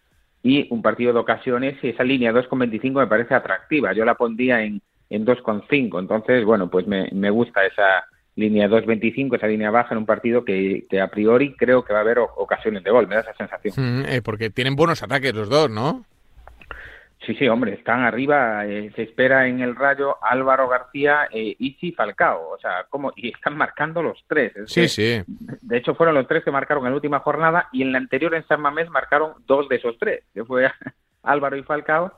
y 0.42 0.68
un 0.70 0.82
partido 0.82 1.12
de 1.12 1.20
ocasiones 1.20 1.82
y 1.82 1.88
esa 1.88 2.04
línea 2.04 2.32
2,25 2.32 2.92
me 2.92 3.06
parece 3.06 3.34
atractiva, 3.34 3.94
yo 3.94 4.04
la 4.04 4.14
pondría 4.14 4.62
en, 4.62 4.82
en 5.08 5.24
2,5, 5.24 5.98
entonces 5.98 6.44
bueno, 6.44 6.68
pues 6.68 6.86
me, 6.86 7.08
me 7.12 7.30
gusta 7.30 7.64
esa 7.64 8.04
línea 8.36 8.68
2.25, 8.68 9.36
esa 9.36 9.46
línea 9.46 9.70
baja 9.70 9.94
en 9.94 9.98
un 9.98 10.06
partido 10.06 10.44
que, 10.44 10.86
que, 10.90 11.00
a 11.00 11.08
priori 11.08 11.54
creo 11.56 11.82
que 11.82 11.94
va 11.94 12.00
a 12.00 12.02
haber 12.02 12.18
ocasiones 12.18 12.84
de 12.84 12.90
gol, 12.90 13.06
me 13.06 13.14
da 13.14 13.22
esa 13.22 13.34
sensación. 13.34 13.74
Mm, 13.76 14.04
eh, 14.06 14.22
porque 14.22 14.50
tienen 14.50 14.76
buenos 14.76 15.02
ataques 15.02 15.34
los 15.34 15.48
dos, 15.48 15.70
¿no? 15.70 16.04
Sí, 17.24 17.34
sí, 17.34 17.48
hombre, 17.48 17.74
están 17.74 18.02
arriba. 18.02 18.66
Eh, 18.66 18.92
se 18.94 19.02
espera 19.02 19.46
en 19.46 19.60
el 19.60 19.74
Rayo 19.74 20.16
Álvaro 20.22 20.68
García, 20.68 21.28
eh, 21.30 21.56
Ichi 21.58 21.92
Falcao. 21.92 22.50
O 22.50 22.58
sea, 22.58 22.86
¿cómo? 22.90 23.12
Y 23.16 23.28
están 23.28 23.56
marcando 23.56 24.02
los 24.02 24.22
tres. 24.26 24.52
sí, 24.66 24.88
sí. 24.88 25.22
De 25.26 25.76
hecho, 25.76 25.94
fueron 25.94 26.14
los 26.14 26.28
tres 26.28 26.44
que 26.44 26.50
marcaron 26.50 26.84
en 26.84 26.90
la 26.90 26.96
última 26.96 27.20
jornada 27.20 27.68
y 27.72 27.82
en 27.82 27.92
la 27.92 27.98
anterior 27.98 28.34
en 28.34 28.46
San 28.46 28.60
Mamés 28.60 28.90
marcaron 28.90 29.34
dos 29.46 29.68
de 29.68 29.76
esos 29.76 29.96
tres, 29.98 30.24
que 30.34 30.44
fue 30.44 30.70
Álvaro 31.22 31.56
y 31.56 31.62
Falcao. 31.62 32.12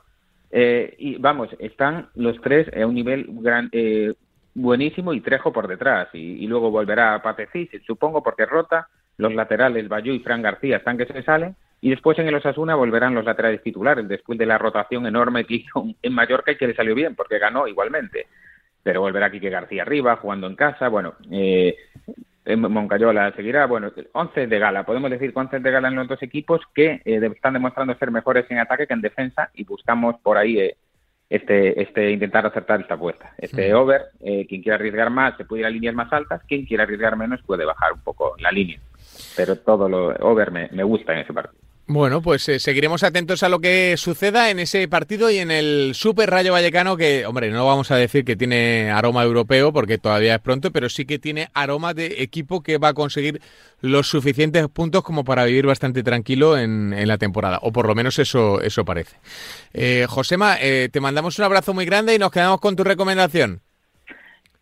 Eh, 0.49 0.95
y 0.97 1.17
vamos, 1.17 1.49
están 1.59 2.09
los 2.15 2.39
tres 2.41 2.67
a 2.75 2.85
un 2.85 2.95
nivel 2.95 3.25
gran, 3.29 3.69
eh, 3.71 4.13
buenísimo 4.53 5.13
y 5.13 5.21
Trejo 5.21 5.53
por 5.53 5.67
detrás. 5.67 6.09
Y, 6.13 6.45
luego 6.47 6.71
volverá 6.71 7.15
a 7.15 7.21
Patecís, 7.21 7.69
supongo, 7.85 8.23
porque 8.23 8.45
rota. 8.45 8.89
Los 9.19 9.33
laterales, 9.33 9.87
Bayú 9.87 10.13
y 10.13 10.19
Fran 10.19 10.43
García, 10.43 10.77
están 10.77 10.95
que 10.95 11.07
se 11.07 11.23
salen 11.23 11.55
y 11.81 11.89
después 11.89 12.17
en 12.19 12.27
el 12.27 12.35
Osasuna 12.35 12.75
volverán 12.75 13.13
los 13.13 13.25
laterales 13.25 13.61
titulares, 13.61 14.07
después 14.07 14.37
de 14.39 14.45
la 14.45 14.57
rotación 14.57 15.05
enorme 15.05 15.45
que 15.45 15.55
hizo 15.55 15.85
en 16.01 16.13
Mallorca 16.13 16.51
y 16.51 16.57
que 16.57 16.67
le 16.67 16.75
salió 16.75 16.95
bien, 16.95 17.15
porque 17.15 17.39
ganó 17.39 17.67
igualmente. 17.67 18.27
Pero 18.83 19.01
volverá 19.01 19.29
Quique 19.29 19.49
García 19.49 19.81
arriba, 19.81 20.15
jugando 20.15 20.47
en 20.47 20.55
casa. 20.55 20.87
Bueno, 20.87 21.15
eh, 21.29 21.75
Moncayola 22.55 23.31
seguirá. 23.33 23.65
Bueno, 23.65 23.91
11 24.13 24.47
de 24.47 24.59
gala. 24.59 24.85
Podemos 24.85 25.11
decir 25.11 25.33
que 25.33 25.39
11 25.39 25.59
de 25.59 25.71
gala 25.71 25.89
en 25.89 25.95
los 25.95 26.07
dos 26.07 26.23
equipos 26.23 26.61
que 26.73 27.01
eh, 27.03 27.31
están 27.33 27.53
demostrando 27.53 27.93
ser 27.95 28.11
mejores 28.11 28.49
en 28.49 28.59
ataque 28.59 28.87
que 28.87 28.93
en 28.93 29.01
defensa 29.01 29.49
y 29.53 29.65
buscamos 29.65 30.15
por 30.21 30.37
ahí 30.37 30.59
eh, 30.59 30.77
este, 31.29 31.81
este 31.81 32.11
intentar 32.11 32.45
acertar 32.45 32.79
esta 32.79 32.93
apuesta. 32.93 33.33
Este 33.37 33.73
over, 33.73 34.03
eh, 34.21 34.45
quien 34.47 34.61
quiera 34.61 34.75
arriesgar 34.75 35.09
más 35.09 35.35
se 35.35 35.43
puede 35.43 35.61
ir 35.61 35.65
a 35.65 35.69
líneas 35.69 35.95
más 35.95 36.11
altas, 36.13 36.41
quien 36.47 36.65
quiera 36.65 36.83
arriesgar 36.83 37.17
menos 37.17 37.41
puede 37.43 37.65
bajar 37.65 37.93
un 37.93 38.01
poco 38.01 38.35
la 38.39 38.51
línea. 38.51 38.79
Pero 39.35 39.57
todo 39.57 39.89
lo 39.89 40.07
over 40.21 40.51
me, 40.51 40.69
me 40.71 40.83
gusta 40.83 41.13
en 41.13 41.19
ese 41.19 41.33
partido. 41.33 41.66
Bueno, 41.89 42.21
pues 42.21 42.49
eh, 42.49 42.59
seguiremos 42.59 43.03
atentos 43.03 43.43
a 43.43 43.49
lo 43.49 43.61
que 43.61 43.95
suceda 43.95 44.49
en 44.49 44.59
ese 44.59 44.89
partido 44.89 45.31
y 45.31 45.37
en 45.37 45.51
el 45.51 45.93
Super 45.95 46.29
Rayo 46.29 46.51
Vallecano, 46.51 46.97
que, 46.97 47.25
hombre, 47.25 47.49
no 47.49 47.65
vamos 47.65 47.91
a 47.91 47.95
decir 47.95 48.25
que 48.25 48.35
tiene 48.35 48.91
aroma 48.91 49.23
europeo 49.23 49.71
porque 49.71 49.97
todavía 49.97 50.35
es 50.35 50.41
pronto, 50.41 50.71
pero 50.73 50.89
sí 50.89 51.05
que 51.05 51.17
tiene 51.17 51.49
aroma 51.53 51.93
de 51.93 52.21
equipo 52.21 52.61
que 52.61 52.77
va 52.77 52.89
a 52.89 52.93
conseguir 52.93 53.41
los 53.79 54.09
suficientes 54.09 54.67
puntos 54.67 55.01
como 55.01 55.23
para 55.23 55.45
vivir 55.45 55.65
bastante 55.65 56.03
tranquilo 56.03 56.57
en, 56.57 57.07
la 57.07 57.17
temporada, 57.17 57.59
o 57.61 57.71
por 57.71 57.87
lo 57.87 57.95
menos 57.95 58.19
eso, 58.19 58.59
eso 58.59 58.83
parece. 58.83 59.15
Eh, 59.73 60.07
Josema, 60.09 60.57
eh, 60.59 60.89
te 60.91 60.99
mandamos 60.99 61.39
un 61.39 61.45
abrazo 61.45 61.73
muy 61.73 61.85
grande 61.85 62.13
y 62.13 62.19
nos 62.19 62.31
quedamos 62.31 62.59
con 62.59 62.75
tu 62.75 62.83
recomendación. 62.83 63.61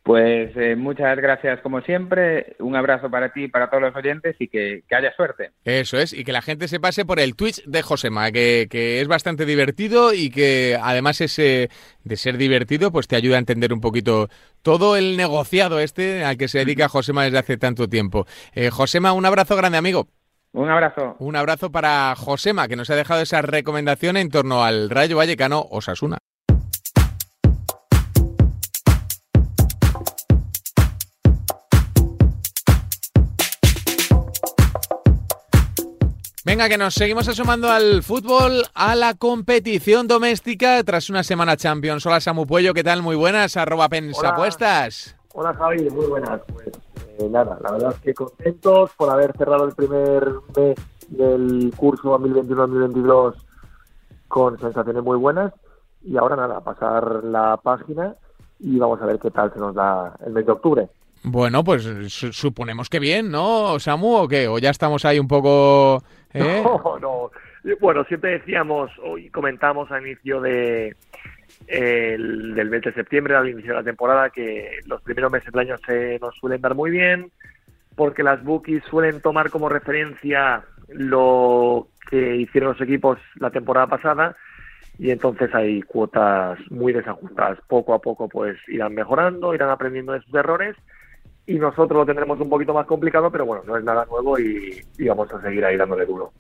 Pues 0.06 0.56
eh, 0.56 0.76
muchas 0.76 1.18
gracias 1.18 1.62
como 1.62 1.82
siempre, 1.82 2.56
un 2.60 2.76
abrazo 2.76 3.10
para 3.10 3.34
ti 3.34 3.46
y 3.46 3.48
para 3.48 3.72
todos 3.72 3.82
los 3.82 3.96
oyentes 3.96 4.36
y 4.38 4.48
que, 4.48 4.84
haya 4.96 5.12
suerte. 5.16 5.50
Eso 5.64 5.98
es, 5.98 6.14
y 6.14 6.24
que 6.24 6.32
la 6.32 6.44
gente 6.44 6.68
se 6.68 6.80
pase 6.80 7.06
por 7.06 7.20
el 7.20 7.36
Twitch 7.36 7.64
de 7.66 7.82
Josema, 7.82 8.32
que, 8.32 8.68
que 8.70 9.02
es 9.02 9.08
bastante 9.08 9.48
divertido 9.48 10.14
y 10.14 10.30
que 10.30 10.78
además 10.80 11.22
ese 11.22 11.72
de 12.04 12.18
ser 12.18 12.38
divertido 12.38 12.92
pues 12.92 13.08
te 13.08 13.16
ayuda 13.16 13.38
a 13.38 13.40
entender 13.40 13.74
un 13.74 13.82
poquito 13.82 14.30
todo 14.62 14.96
el 14.96 15.18
negociado 15.18 15.80
este 15.80 16.24
al 16.24 16.38
que 16.38 16.50
se 16.50 16.60
dedica 16.60 16.88
Josema 16.88 17.24
desde 17.24 17.40
hace 17.40 17.58
tanto 17.58 17.90
tiempo. 17.90 18.28
Eh, 18.54 18.70
Josema, 18.70 19.12
un 19.12 19.26
abrazo 19.26 19.56
grande 19.56 19.80
amigo. 19.80 20.08
Un 20.52 20.70
abrazo. 20.70 21.16
Un 21.18 21.36
abrazo 21.36 21.72
para 21.72 22.14
Josema, 22.16 22.68
que 22.68 22.76
nos 22.76 22.92
ha 22.92 22.96
dejado 22.96 23.22
esa 23.22 23.42
recomendación 23.42 24.18
en 24.18 24.30
torno 24.30 24.64
al 24.64 24.92
Rayo 24.92 25.18
Vallecano 25.18 25.66
Osasuna. 25.72 26.20
Venga, 36.46 36.70
que 36.70 36.78
nos 36.78 36.94
seguimos 36.94 37.28
asomando 37.28 37.72
al 37.72 38.04
fútbol, 38.04 38.66
a 38.76 38.94
la 38.94 39.16
competición 39.16 40.08
doméstica 40.08 40.84
tras 40.84 41.10
una 41.10 41.24
semana 41.24 41.58
Champions. 41.58 42.06
Hola 42.06 42.22
Samu 42.22 42.46
Puello, 42.46 42.76
¿qué 42.76 42.84
tal? 42.84 43.02
Muy 43.02 43.16
buenas, 43.16 43.58
arroba 43.58 43.90
pensapuestas. 43.90 45.18
Hola 45.34 45.56
Javi, 45.56 45.90
muy 45.90 46.06
buenas. 46.06 46.42
Pues 46.54 46.68
eh, 47.18 47.28
nada, 47.32 47.58
la 47.64 47.72
verdad 47.72 47.96
es 47.96 48.00
que 48.00 48.14
contentos 48.14 48.92
por 48.96 49.10
haber 49.10 49.36
cerrado 49.36 49.66
el 49.66 49.74
primer 49.74 50.34
mes 50.56 50.76
del 51.08 51.74
curso 51.76 52.16
2021-2022 52.20 53.34
con 54.28 54.60
sensaciones 54.60 55.04
muy 55.04 55.18
buenas 55.18 55.52
y 56.04 56.16
ahora 56.16 56.36
nada, 56.36 56.62
pasar 56.62 57.24
la 57.24 57.58
página 57.58 58.14
y 58.60 58.78
vamos 58.78 59.02
a 59.02 59.08
ver 59.08 59.18
qué 59.18 59.32
tal 59.32 59.52
se 59.52 59.58
nos 59.58 59.74
da 59.74 60.16
el 60.24 60.32
mes 60.32 60.46
de 60.46 60.52
octubre. 60.52 60.90
Bueno, 61.24 61.64
pues 61.64 61.84
suponemos 62.14 62.88
que 62.88 63.00
bien, 63.00 63.32
¿no, 63.32 63.80
Samu? 63.80 64.16
¿O 64.16 64.28
qué? 64.28 64.48
¿O 64.48 64.60
ya 64.60 64.70
estamos 64.70 65.06
ahí 65.06 65.18
un 65.18 65.28
poco...? 65.28 66.04
¿Eh? 66.36 66.64
No, 66.64 67.00
no. 67.00 67.32
Bueno, 67.80 68.04
siempre 68.06 68.32
decíamos, 68.32 68.92
hoy 69.04 69.30
comentamos 69.30 69.92
al 69.92 70.06
inicio 70.06 70.42
de 70.42 70.96
el, 71.68 72.54
del 72.54 72.70
20 72.70 72.90
de 72.90 72.96
septiembre, 72.96 73.36
al 73.36 73.50
inicio 73.50 73.72
de 73.72 73.80
la 73.80 73.84
temporada, 73.84 74.30
que 74.30 74.80
los 74.86 75.02
primeros 75.02 75.32
meses 75.32 75.52
del 75.52 75.68
año 75.68 75.76
se 75.86 76.20
nos 76.20 76.36
suelen 76.36 76.62
dar 76.62 76.76
muy 76.76 76.92
bien, 76.92 77.32
porque 77.96 78.24
las 78.24 78.44
bookies 78.44 78.84
suelen 78.90 79.22
tomar 79.22 79.50
como 79.50 79.70
referencia 79.70 80.64
lo 80.90 81.88
que 82.10 82.36
hicieron 82.36 82.74
los 82.74 82.82
equipos 82.82 83.18
la 83.36 83.50
temporada 83.50 83.88
pasada 83.88 84.36
y 84.98 85.12
entonces 85.12 85.54
hay 85.54 85.82
cuotas 85.82 86.60
muy 86.70 86.94
desajustadas. 86.94 87.60
Poco 87.68 87.94
a 87.94 88.00
poco 88.00 88.30
pues 88.30 88.58
irán 88.68 88.94
mejorando, 88.94 89.54
irán 89.54 89.70
aprendiendo 89.70 90.14
de 90.14 90.22
sus 90.22 90.34
errores 90.36 90.76
y 91.48 91.56
nosotros 91.56 92.00
lo 92.00 92.06
tendremos 92.06 92.40
un 92.40 92.50
poquito 92.50 92.74
más 92.74 92.88
complicado, 92.88 93.30
pero 93.32 93.46
bueno, 93.46 93.64
no 93.68 93.78
es 93.78 93.84
nada 93.84 94.06
nuevo 94.06 94.40
y, 94.40 94.84
vamos 95.08 95.32
a 95.32 95.42
seguir 95.42 95.64
ahí 95.64 95.78
dándole 95.78 96.06
duro. 96.06 96.34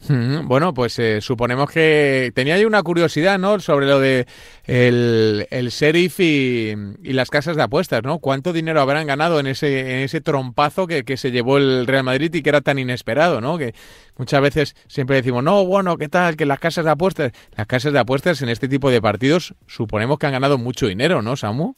Bueno, 0.46 0.74
pues 0.74 0.98
eh, 0.98 1.22
suponemos 1.22 1.70
que 1.70 2.32
tenía 2.34 2.56
ahí 2.56 2.66
una 2.66 2.82
curiosidad, 2.82 3.38
¿no? 3.38 3.60
Sobre 3.60 3.86
lo 3.86 4.00
de 4.00 4.26
el, 4.66 5.48
el 5.52 5.70
sheriff 5.70 6.20
y, 6.20 6.76
las 7.04 7.30
casas 7.30 7.56
de 7.56 7.64
apuestas, 7.64 8.02
¿no? 8.04 8.18
¿Cuánto 8.18 8.52
dinero 8.52 8.82
habrán 8.82 9.06
ganado 9.06 9.40
en 9.40 9.48
ese, 9.48 9.98
en 9.98 10.00
ese 10.00 10.22
trompazo 10.22 10.88
que, 10.88 11.04
que 11.04 11.18
se 11.18 11.32
llevó 11.32 11.58
el 11.58 11.86
Real 11.86 12.04
Madrid 12.04 12.34
y 12.34 12.42
que 12.42 12.50
era 12.50 12.62
tan 12.62 12.80
inesperado, 12.80 13.42
¿no? 13.42 13.58
Que 13.60 13.76
muchas 14.18 14.42
veces 14.42 14.76
siempre 14.88 15.18
decimos, 15.18 15.44
no, 15.44 15.66
bueno, 15.66 15.98
¿qué 15.98 16.10
tal? 16.10 16.36
Que 16.36 16.46
las 16.46 16.60
casas 16.60 16.84
de 16.84 16.92
apuestas, 16.92 17.32
las 17.56 17.68
casas 17.68 17.94
de 17.94 18.00
apuestas 18.00 18.42
en 18.42 18.50
este 18.50 18.68
tipo 18.68 18.90
de 18.90 19.02
partidos 19.02 19.54
suponemos 19.68 20.18
que 20.18 20.26
han 20.26 20.34
ganado 20.34 20.58
mucho 20.58 20.88
dinero, 20.88 21.22
¿no, 21.22 21.36
Samu? 21.36 21.76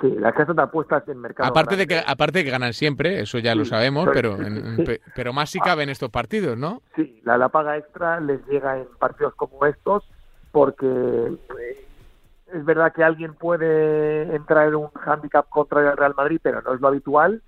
Sí, 0.00 0.14
las 0.18 0.32
casas 0.34 0.54
de 0.54 0.62
apuestas 0.62 1.08
en 1.08 1.18
mercado. 1.18 1.48
Aparte 1.48 1.76
de 1.76 1.86
que 1.86 1.98
aparte 2.06 2.38
de 2.38 2.44
que 2.44 2.50
ganan 2.50 2.72
siempre, 2.72 3.20
eso 3.20 3.38
ya 3.38 3.54
lo 3.54 3.64
sabemos, 3.64 4.08
pero 4.12 4.36
pero 5.14 5.32
más 5.32 5.50
si 5.50 5.58
cabe 5.58 5.82
en 5.82 5.88
estos 5.88 6.10
partidos, 6.10 6.56
¿no? 6.56 6.82
Sí, 6.94 7.20
la, 7.24 7.36
la 7.36 7.48
paga 7.48 7.76
extra 7.76 8.20
les 8.20 8.44
llega 8.46 8.78
en 8.78 8.86
partidos 8.98 9.34
como 9.34 9.66
estos 9.66 10.04
porque 10.52 10.86
eh, 10.86 11.86
es 12.52 12.64
verdad 12.64 12.92
que 12.92 13.04
alguien 13.04 13.34
puede 13.34 14.34
entrar 14.34 14.68
en 14.68 14.76
un 14.76 14.90
handicap 14.94 15.48
contra 15.48 15.90
el 15.90 15.96
Real 15.96 16.14
Madrid, 16.16 16.40
pero 16.42 16.62
no 16.62 16.74
es 16.74 16.80
lo 16.80 16.88
habitual. 16.88 17.42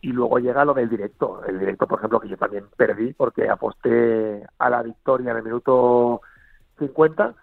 Y 0.00 0.12
luego 0.12 0.38
llega 0.38 0.64
lo 0.64 0.74
del 0.74 0.88
directo. 0.88 1.42
El 1.44 1.58
directo, 1.58 1.88
por 1.88 1.98
ejemplo, 1.98 2.20
que 2.20 2.28
yo 2.28 2.36
también 2.36 2.66
perdí 2.76 3.12
porque 3.14 3.48
aposté 3.48 4.44
a 4.58 4.70
la 4.70 4.82
victoria 4.82 5.32
en 5.32 5.38
el 5.38 5.42
minuto 5.42 6.20
50 6.78 7.34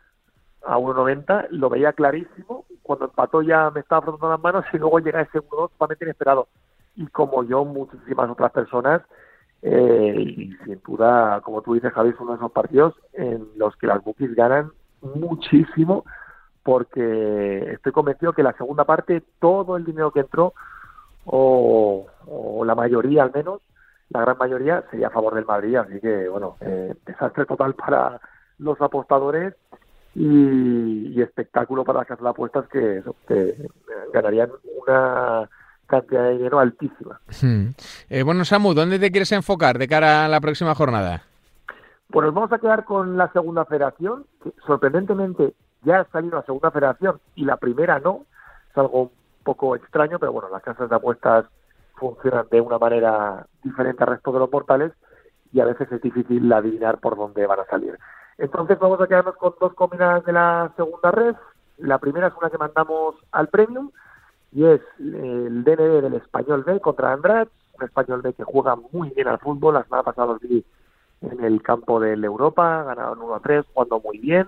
a 0.66 0.78
1.90, 0.78 1.48
lo 1.52 1.70
veía 1.70 1.94
clarísimo. 1.94 2.66
Cuando 2.82 3.06
empató 3.06 3.42
ya 3.42 3.72
me 3.72 3.82
estaba 3.82 4.02
frotando 4.02 4.30
las 4.30 4.42
manos 4.42 4.66
y 4.74 4.78
luego 4.78 5.00
llega 5.00 5.22
ese 5.22 5.40
1-2 5.40 5.72
totalmente 5.72 6.06
inesperado. 6.06 6.48
Y 6.96 7.08
como 7.08 7.44
yo, 7.44 7.66
muchísimas 7.66 8.30
otras 8.30 8.52
personas, 8.52 9.02
eh, 9.62 10.16
y 10.18 10.54
sin 10.64 10.82
duda, 10.86 11.42
como 11.42 11.62
tú 11.62 11.74
dices, 11.74 11.92
Javi, 11.94 12.10
es 12.10 12.20
uno 12.20 12.32
de 12.32 12.38
esos 12.38 12.52
partidos 12.52 12.94
en 13.14 13.48
los 13.58 13.76
que 13.78 13.88
las 13.88 14.04
bookies 14.04 14.36
ganan 14.36 14.72
muchísimo 15.02 16.06
porque 16.64 17.74
estoy 17.74 17.92
convencido 17.92 18.34
que 18.34 18.42
la 18.42 18.54
segunda 18.54 18.86
parte, 18.86 19.22
todo 19.40 19.78
el 19.78 19.86
dinero 19.86 20.12
que 20.12 20.22
entró, 20.22 20.54
o, 21.26 22.08
la 22.66 22.74
mayoría 22.74 23.22
al 23.22 23.32
menos, 23.32 23.62
la 24.10 24.22
gran 24.22 24.38
mayoría, 24.38 24.84
sería 24.90 25.08
a 25.08 25.12
favor 25.12 25.36
del 25.36 25.46
Madrid. 25.46 25.76
Así 25.76 26.00
que, 26.00 26.28
bueno, 26.28 26.58
eh, 26.62 26.96
desastre 27.06 27.46
total 27.46 27.76
para 27.76 28.20
los 28.58 28.82
apostadores 28.82 29.54
y, 30.16 31.22
espectáculo 31.22 31.84
para 31.84 32.00
las 32.00 32.08
casas 32.08 32.24
de 32.24 32.30
apuestas 32.30 32.68
que, 32.70 33.04
ganarían 34.14 34.50
una 34.82 35.50
cantidad 35.88 36.24
de 36.24 36.38
dinero 36.38 36.60
altísima. 36.60 37.20
Hmm. 37.42 37.70
Eh, 38.10 38.24
bueno, 38.24 38.46
Samu, 38.46 38.74
¿dónde 38.74 38.98
te 38.98 39.12
quieres 39.12 39.32
enfocar 39.34 39.78
de 39.78 39.88
cara 39.88 40.26
a 40.26 40.28
la 40.28 40.42
próxima 40.42 40.74
jornada? 40.74 41.24
Pues 42.10 42.26
nos 42.26 42.34
vamos 42.34 42.52
a 42.52 42.60
quedar 42.60 42.86
con 42.86 43.18
la 43.18 43.32
segunda 43.32 43.66
federación, 43.66 44.26
que 44.42 44.52
sorprendentemente 44.66 45.54
ya 45.84 46.02
ha 46.02 46.06
salido 46.06 46.38
la 46.38 46.46
segunda 46.46 46.72
federación 46.72 47.20
y 47.36 47.46
la 47.46 47.58
primera 47.58 48.00
no. 48.00 48.26
Es 48.72 48.78
algo 48.78 49.02
un 49.04 49.12
poco 49.44 49.76
extraño, 49.76 50.18
pero 50.18 50.32
bueno, 50.32 50.50
las 50.50 50.64
casas 50.64 50.90
de 50.90 50.96
apuestas 50.96 51.46
funcionan 51.96 52.48
de 52.50 52.62
una 52.62 52.78
manera 52.78 53.46
diferente 53.64 54.04
al 54.04 54.10
resto 54.10 54.32
de 54.32 54.40
los 54.40 54.52
mortales 54.52 54.92
y 55.52 55.60
a 55.60 55.66
veces 55.66 55.92
es 55.92 56.02
difícil 56.02 56.52
adivinar 56.52 57.00
por 57.00 57.16
dónde 57.16 57.46
van 57.46 57.60
a 57.60 57.66
salir. 57.66 57.98
Entonces 58.38 58.78
vamos 58.80 59.00
a 59.00 59.08
quedarnos 59.08 59.36
con 59.38 59.54
dos 59.60 59.74
combinadas 59.74 60.26
de 60.26 60.34
la 60.34 60.72
segunda 60.76 61.12
red. 61.12 61.36
La 61.78 62.00
primera 62.00 62.28
es 62.28 62.34
una 62.40 62.50
que 62.50 62.58
mandamos 62.58 63.16
al 63.32 63.48
Premium 63.48 63.92
y 64.52 64.66
es 64.66 64.82
el 65.00 65.64
DND 65.64 66.02
del 66.02 66.14
Español 66.16 66.64
B 66.64 66.80
contra 66.80 67.14
Andrade, 67.14 67.50
un 67.78 67.86
Español 67.86 68.22
B 68.22 68.34
que 68.34 68.44
juega 68.44 68.76
muy 68.92 69.10
bien 69.12 69.28
al 69.28 69.40
fútbol. 69.40 69.76
La 69.76 69.84
semana 69.84 70.04
pasada 70.04 70.34
los 70.34 70.42
vi 70.42 70.66
en 71.22 71.44
el 71.44 71.62
campo 71.62 72.00
del 72.00 72.24
Europa, 72.24 72.84
ganaron 72.84 73.22
1 73.22 73.36
a 73.36 73.40
3, 73.40 73.66
jugando 73.74 74.00
muy 74.02 74.18
bien. 74.18 74.48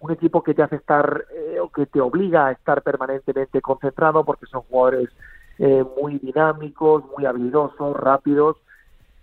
Un 0.00 0.12
equipo 0.12 0.42
que 0.42 0.54
te 0.54 0.62
hace 0.62 0.76
estar 0.76 1.24
eh, 1.34 1.58
o 1.60 1.70
que 1.70 1.86
te 1.86 2.00
obliga 2.00 2.46
a 2.46 2.52
estar 2.52 2.82
permanentemente 2.82 3.60
concentrado 3.60 4.24
porque 4.24 4.46
son 4.46 4.62
jugadores 4.62 5.10
eh, 5.58 5.84
muy 6.00 6.18
dinámicos, 6.18 7.04
muy 7.16 7.26
habilidosos, 7.26 7.96
rápidos 7.96 8.56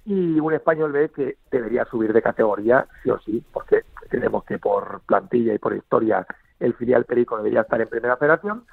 y 0.06 0.40
un 0.40 0.54
español 0.54 0.92
B 0.92 1.10
que 1.10 1.38
debería 1.50 1.86
subir 1.86 2.14
de 2.14 2.22
categoría, 2.22 2.88
sí 3.04 3.10
o 3.10 3.20
sí, 3.20 3.44
porque 3.52 3.82
tenemos 4.10 4.44
que 4.46 4.60
por 4.60 5.02
plantilla 5.02 5.54
y 5.54 5.58
por 5.58 5.76
historia 5.76 6.26
el 6.60 6.76
filial 6.76 7.06
Perico 7.06 7.38
debería 7.38 7.62
estar 7.62 7.82
en 7.82 7.90
primera 7.90 8.16
federación. 8.16 8.64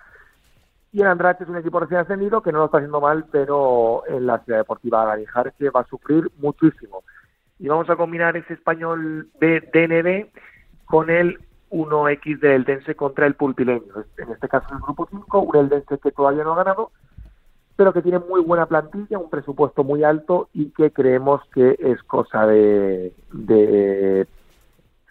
Y 0.93 1.01
el 1.01 1.07
Andrade 1.07 1.39
es 1.41 1.49
un 1.49 1.57
equipo 1.57 1.81
recién 1.81 2.01
ascendido 2.01 2.43
que 2.43 2.53
no 2.53 2.59
lo 2.59 2.65
está 2.67 2.77
haciendo 2.77 3.01
mal, 3.01 3.25
pero 3.33 4.03
en 4.07 4.27
la 4.27 4.41
ciudad 4.41 4.59
deportiva 4.59 5.17
que 5.59 5.71
va 5.71 5.81
a 5.81 5.87
sufrir 5.87 6.31
muchísimo. 6.37 7.03
Y 7.59 7.69
vamos 7.69 7.89
a 7.89 7.97
combinar 7.97 8.37
ese 8.37 8.53
español 8.53 9.29
B 9.41 9.61
DNB 9.73 10.29
con 10.85 11.09
el 11.09 11.39
1X 11.71 12.41
del 12.41 12.53
Eldense 12.53 12.95
contra 12.95 13.27
el 13.27 13.35
Pulpileño. 13.35 14.05
En 14.19 14.33
este 14.33 14.49
caso 14.49 14.67
el 14.75 14.81
grupo 14.81 15.09
5, 15.11 15.39
un 15.39 15.57
Eldense 15.57 15.99
que 15.99 16.11
todavía 16.11 16.45
no 16.45 16.53
ha 16.53 16.57
ganado, 16.57 16.91
pero 17.77 17.93
que 17.93 18.03
tiene 18.03 18.19
muy 18.19 18.43
buena 18.43 18.67
plantilla, 18.67 19.19
un 19.19 19.31
presupuesto 19.31 19.85
muy 19.85 20.05
alto 20.05 20.49
y 20.53 20.71
que 20.71 20.93
creemos 20.93 21.41
que 21.55 21.77
es 21.79 22.03
cosa 22.03 22.47
de, 22.47 23.13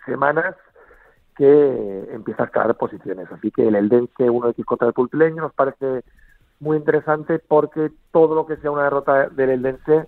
semanas 0.05 0.55
que 1.35 2.09
empieza 2.11 2.43
a 2.43 2.45
escalar 2.47 2.75
posiciones. 2.75 3.31
Así 3.31 3.51
que 3.51 3.67
el 3.67 3.75
Eldense 3.75 4.29
1X 4.29 4.63
contra 4.65 4.87
el 4.87 4.93
Pulpileño 4.93 5.41
nos 5.41 5.53
parece 5.53 6.03
muy 6.59 6.77
interesante 6.77 7.39
porque 7.39 7.91
todo 8.11 8.35
lo 8.35 8.45
que 8.45 8.57
sea 8.57 8.71
una 8.71 8.83
derrota 8.83 9.29
del 9.29 9.49
Eldense 9.49 10.07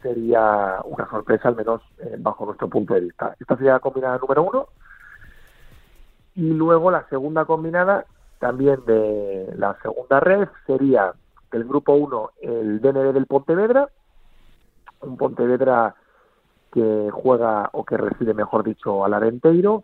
sería 0.00 0.80
una 0.84 1.08
sorpresa, 1.08 1.48
al 1.48 1.56
menos 1.56 1.82
eh, 1.98 2.16
bajo 2.18 2.46
nuestro 2.46 2.68
punto 2.68 2.94
de 2.94 3.00
vista. 3.00 3.36
Esta 3.38 3.56
sería 3.56 3.74
la 3.74 3.80
combinada 3.80 4.18
número 4.18 4.42
uno. 4.42 4.66
Y 6.34 6.54
luego 6.54 6.90
la 6.90 7.06
segunda 7.08 7.44
combinada, 7.44 8.06
también 8.38 8.84
de 8.86 9.52
la 9.56 9.76
segunda 9.82 10.18
red, 10.20 10.48
sería 10.66 11.12
del 11.52 11.64
grupo 11.64 11.94
1 11.94 12.30
el 12.42 12.80
DNB 12.80 13.12
del 13.12 13.26
Pontevedra, 13.26 13.88
un 15.00 15.16
Pontevedra 15.16 15.94
que 16.72 17.10
juega 17.12 17.68
o 17.72 17.84
que 17.84 17.98
recibe, 17.98 18.34
mejor 18.34 18.64
dicho, 18.64 19.04
al 19.04 19.14
Arenteiro, 19.14 19.82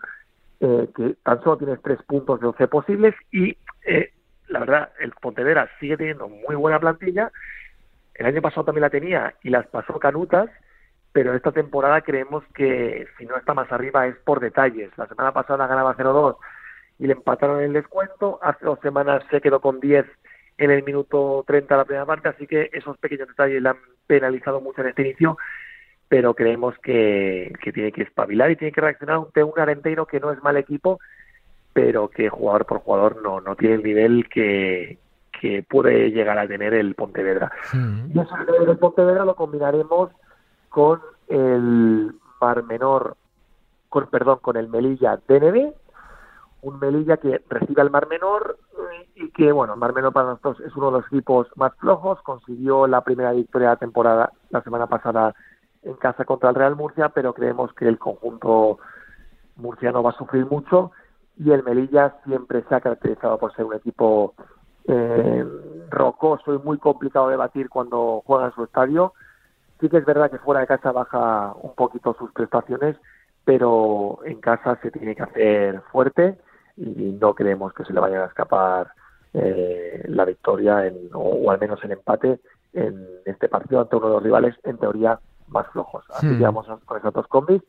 eh, 0.60 0.88
que 0.96 1.16
tan 1.22 1.42
solo 1.42 1.58
tiene 1.58 1.76
tres 1.76 2.02
puntos 2.02 2.40
de 2.40 2.46
11 2.46 2.68
posibles 2.68 3.14
y 3.30 3.56
eh, 3.84 4.12
la 4.48 4.60
verdad, 4.60 4.90
el 4.98 5.12
Pontevedra 5.12 5.68
sigue 5.78 5.96
teniendo 5.96 6.28
muy 6.28 6.56
buena 6.56 6.80
plantilla. 6.80 7.30
El 8.14 8.26
año 8.26 8.42
pasado 8.42 8.64
también 8.64 8.82
la 8.82 8.90
tenía 8.90 9.34
y 9.42 9.50
las 9.50 9.66
pasó 9.66 9.98
canutas, 9.98 10.48
pero 11.12 11.34
esta 11.34 11.52
temporada 11.52 12.00
creemos 12.00 12.44
que 12.54 13.06
si 13.18 13.26
no 13.26 13.36
está 13.36 13.54
más 13.54 13.70
arriba 13.70 14.06
es 14.06 14.16
por 14.16 14.40
detalles. 14.40 14.90
La 14.96 15.06
semana 15.06 15.32
pasada 15.32 15.66
ganaba 15.66 15.96
0-2 15.96 16.36
y 16.98 17.06
le 17.06 17.12
empataron 17.12 17.60
el 17.60 17.74
descuento. 17.74 18.38
Hace 18.42 18.64
dos 18.64 18.80
semanas 18.80 19.22
se 19.30 19.40
quedó 19.40 19.60
con 19.60 19.80
10 19.80 20.06
en 20.58 20.70
el 20.70 20.82
minuto 20.82 21.44
30 21.46 21.74
de 21.74 21.78
la 21.78 21.84
primera 21.84 22.06
parte, 22.06 22.28
así 22.28 22.46
que 22.46 22.68
esos 22.72 22.98
pequeños 22.98 23.28
detalles 23.28 23.62
le 23.62 23.68
han 23.68 23.78
penalizado 24.06 24.60
mucho 24.60 24.82
en 24.82 24.88
este 24.88 25.02
inicio 25.02 25.38
pero 26.08 26.34
creemos 26.34 26.74
que, 26.78 27.52
tiene 27.74 27.92
que 27.92 28.02
espabilar 28.02 28.50
y 28.50 28.56
tiene 28.56 28.72
que 28.72 28.80
reaccionar 28.80 29.16
ante 29.16 29.44
un 29.44 29.58
Arenteiro 29.58 30.06
que 30.06 30.20
no 30.20 30.32
es 30.32 30.42
mal 30.42 30.56
equipo, 30.56 30.98
pero 31.72 32.08
que 32.08 32.30
jugador 32.30 32.64
por 32.64 32.78
jugador 32.80 33.22
no, 33.22 33.40
no 33.40 33.56
tiene 33.56 33.76
el 33.76 33.82
nivel 33.82 34.28
que, 34.28 34.98
que 35.38 35.62
puede 35.62 36.10
llegar 36.10 36.38
a 36.38 36.48
tener 36.48 36.72
el 36.72 36.94
Pontevedra. 36.94 37.52
Y 37.74 38.18
ese 38.18 38.38
nivel 38.38 38.66
del 38.66 38.78
Pontevedra 38.78 39.24
lo 39.24 39.36
combinaremos 39.36 40.10
con 40.70 41.00
el 41.28 42.14
Mar 42.40 42.62
Menor, 42.64 43.16
con, 43.90 44.08
perdón, 44.08 44.38
con 44.40 44.56
el 44.56 44.68
Melilla 44.68 45.18
DNB, 45.28 45.72
un 46.62 46.78
Melilla 46.78 47.16
que 47.18 47.40
recibe 47.48 47.82
al 47.82 47.90
Mar 47.90 48.08
Menor 48.08 48.58
y 49.14 49.30
que, 49.30 49.52
bueno, 49.52 49.74
el 49.74 49.80
Mar 49.80 49.94
Menor 49.94 50.12
para 50.12 50.28
nosotros 50.30 50.60
es 50.60 50.74
uno 50.76 50.86
de 50.86 50.98
los 50.98 51.06
equipos 51.06 51.48
más 51.56 51.74
flojos, 51.76 52.20
consiguió 52.22 52.86
la 52.86 53.02
primera 53.02 53.32
victoria 53.32 53.68
de 53.68 53.74
la 53.74 53.78
temporada 53.78 54.32
la 54.50 54.62
semana 54.62 54.86
pasada 54.86 55.34
en 55.82 55.94
casa 55.94 56.24
contra 56.24 56.50
el 56.50 56.56
Real 56.56 56.76
Murcia, 56.76 57.10
pero 57.10 57.32
creemos 57.32 57.72
que 57.74 57.86
el 57.86 57.98
conjunto 57.98 58.78
murciano 59.56 60.02
va 60.02 60.10
a 60.10 60.18
sufrir 60.18 60.46
mucho 60.46 60.92
y 61.36 61.52
el 61.52 61.62
Melilla 61.62 62.16
siempre 62.24 62.64
se 62.68 62.74
ha 62.74 62.80
caracterizado 62.80 63.38
por 63.38 63.54
ser 63.54 63.64
un 63.64 63.74
equipo 63.74 64.34
eh, 64.86 65.44
rocoso 65.90 66.54
y 66.54 66.58
muy 66.58 66.78
complicado 66.78 67.28
de 67.28 67.36
batir 67.36 67.68
cuando 67.68 68.22
juega 68.26 68.46
en 68.46 68.54
su 68.54 68.64
estadio. 68.64 69.12
Sí 69.80 69.88
que 69.88 69.98
es 69.98 70.04
verdad 70.04 70.30
que 70.30 70.38
fuera 70.38 70.60
de 70.60 70.66
casa 70.66 70.90
baja 70.90 71.54
un 71.62 71.74
poquito 71.74 72.16
sus 72.18 72.32
prestaciones, 72.32 72.96
pero 73.44 74.18
en 74.24 74.40
casa 74.40 74.78
se 74.82 74.90
tiene 74.90 75.14
que 75.14 75.22
hacer 75.22 75.80
fuerte 75.92 76.38
y 76.78 77.16
no 77.20 77.34
creemos 77.34 77.72
que 77.72 77.84
se 77.84 77.92
le 77.92 78.00
vaya 78.00 78.24
a 78.24 78.26
escapar 78.26 78.88
eh, 79.34 80.02
la 80.06 80.24
victoria 80.24 80.86
en, 80.86 81.10
o, 81.12 81.50
al 81.50 81.58
menos 81.58 81.82
el 81.84 81.92
empate 81.92 82.40
en 82.72 83.04
este 83.24 83.48
partido 83.48 83.80
ante 83.80 83.96
uno 83.96 84.08
de 84.08 84.14
los 84.14 84.22
rivales 84.22 84.54
en 84.64 84.78
teoría 84.78 85.18
más 85.48 85.66
flojos. 85.68 86.04
Así 86.10 86.28
que 86.28 86.34
hmm. 86.34 86.42
vamos 86.42 86.66
con 86.84 86.98
esos 86.98 87.12
dos 87.12 87.26
combis 87.28 87.62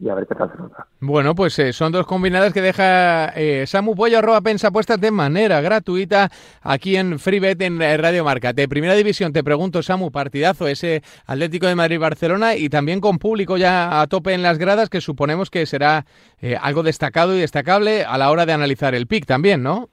y 0.00 0.08
a 0.08 0.14
ver 0.14 0.26
qué 0.26 0.34
tal 0.34 0.50
se 0.50 0.58
nos 0.58 0.72
Bueno, 1.00 1.34
pues 1.34 1.58
eh, 1.58 1.72
son 1.72 1.92
dos 1.92 2.06
combinadas 2.06 2.54
que 2.54 2.62
deja 2.62 3.26
eh, 3.36 3.66
Samu 3.66 3.94
Pollo, 3.94 4.18
arroba 4.18 4.40
pensa 4.40 4.70
puestas 4.70 4.98
de 4.98 5.10
manera 5.10 5.60
gratuita 5.60 6.30
aquí 6.62 6.96
en 6.96 7.18
FreeBet 7.18 7.60
en 7.60 7.82
eh, 7.82 7.96
Radio 7.98 8.24
Marca. 8.24 8.54
De 8.54 8.66
Primera 8.66 8.94
División, 8.94 9.32
te 9.32 9.44
pregunto, 9.44 9.82
Samu, 9.82 10.10
partidazo 10.10 10.66
ese 10.66 11.02
Atlético 11.26 11.66
de 11.66 11.74
Madrid-Barcelona 11.74 12.56
y 12.56 12.70
también 12.70 13.00
con 13.00 13.18
público 13.18 13.58
ya 13.58 14.00
a 14.00 14.06
tope 14.06 14.32
en 14.32 14.42
las 14.42 14.58
gradas 14.58 14.88
que 14.88 15.02
suponemos 15.02 15.50
que 15.50 15.66
será 15.66 16.06
eh, 16.40 16.56
algo 16.60 16.82
destacado 16.82 17.34
y 17.34 17.40
destacable 17.40 18.04
a 18.04 18.16
la 18.16 18.30
hora 18.30 18.46
de 18.46 18.54
analizar 18.54 18.94
el 18.94 19.06
pick 19.06 19.26
también, 19.26 19.62
¿no? 19.62 19.90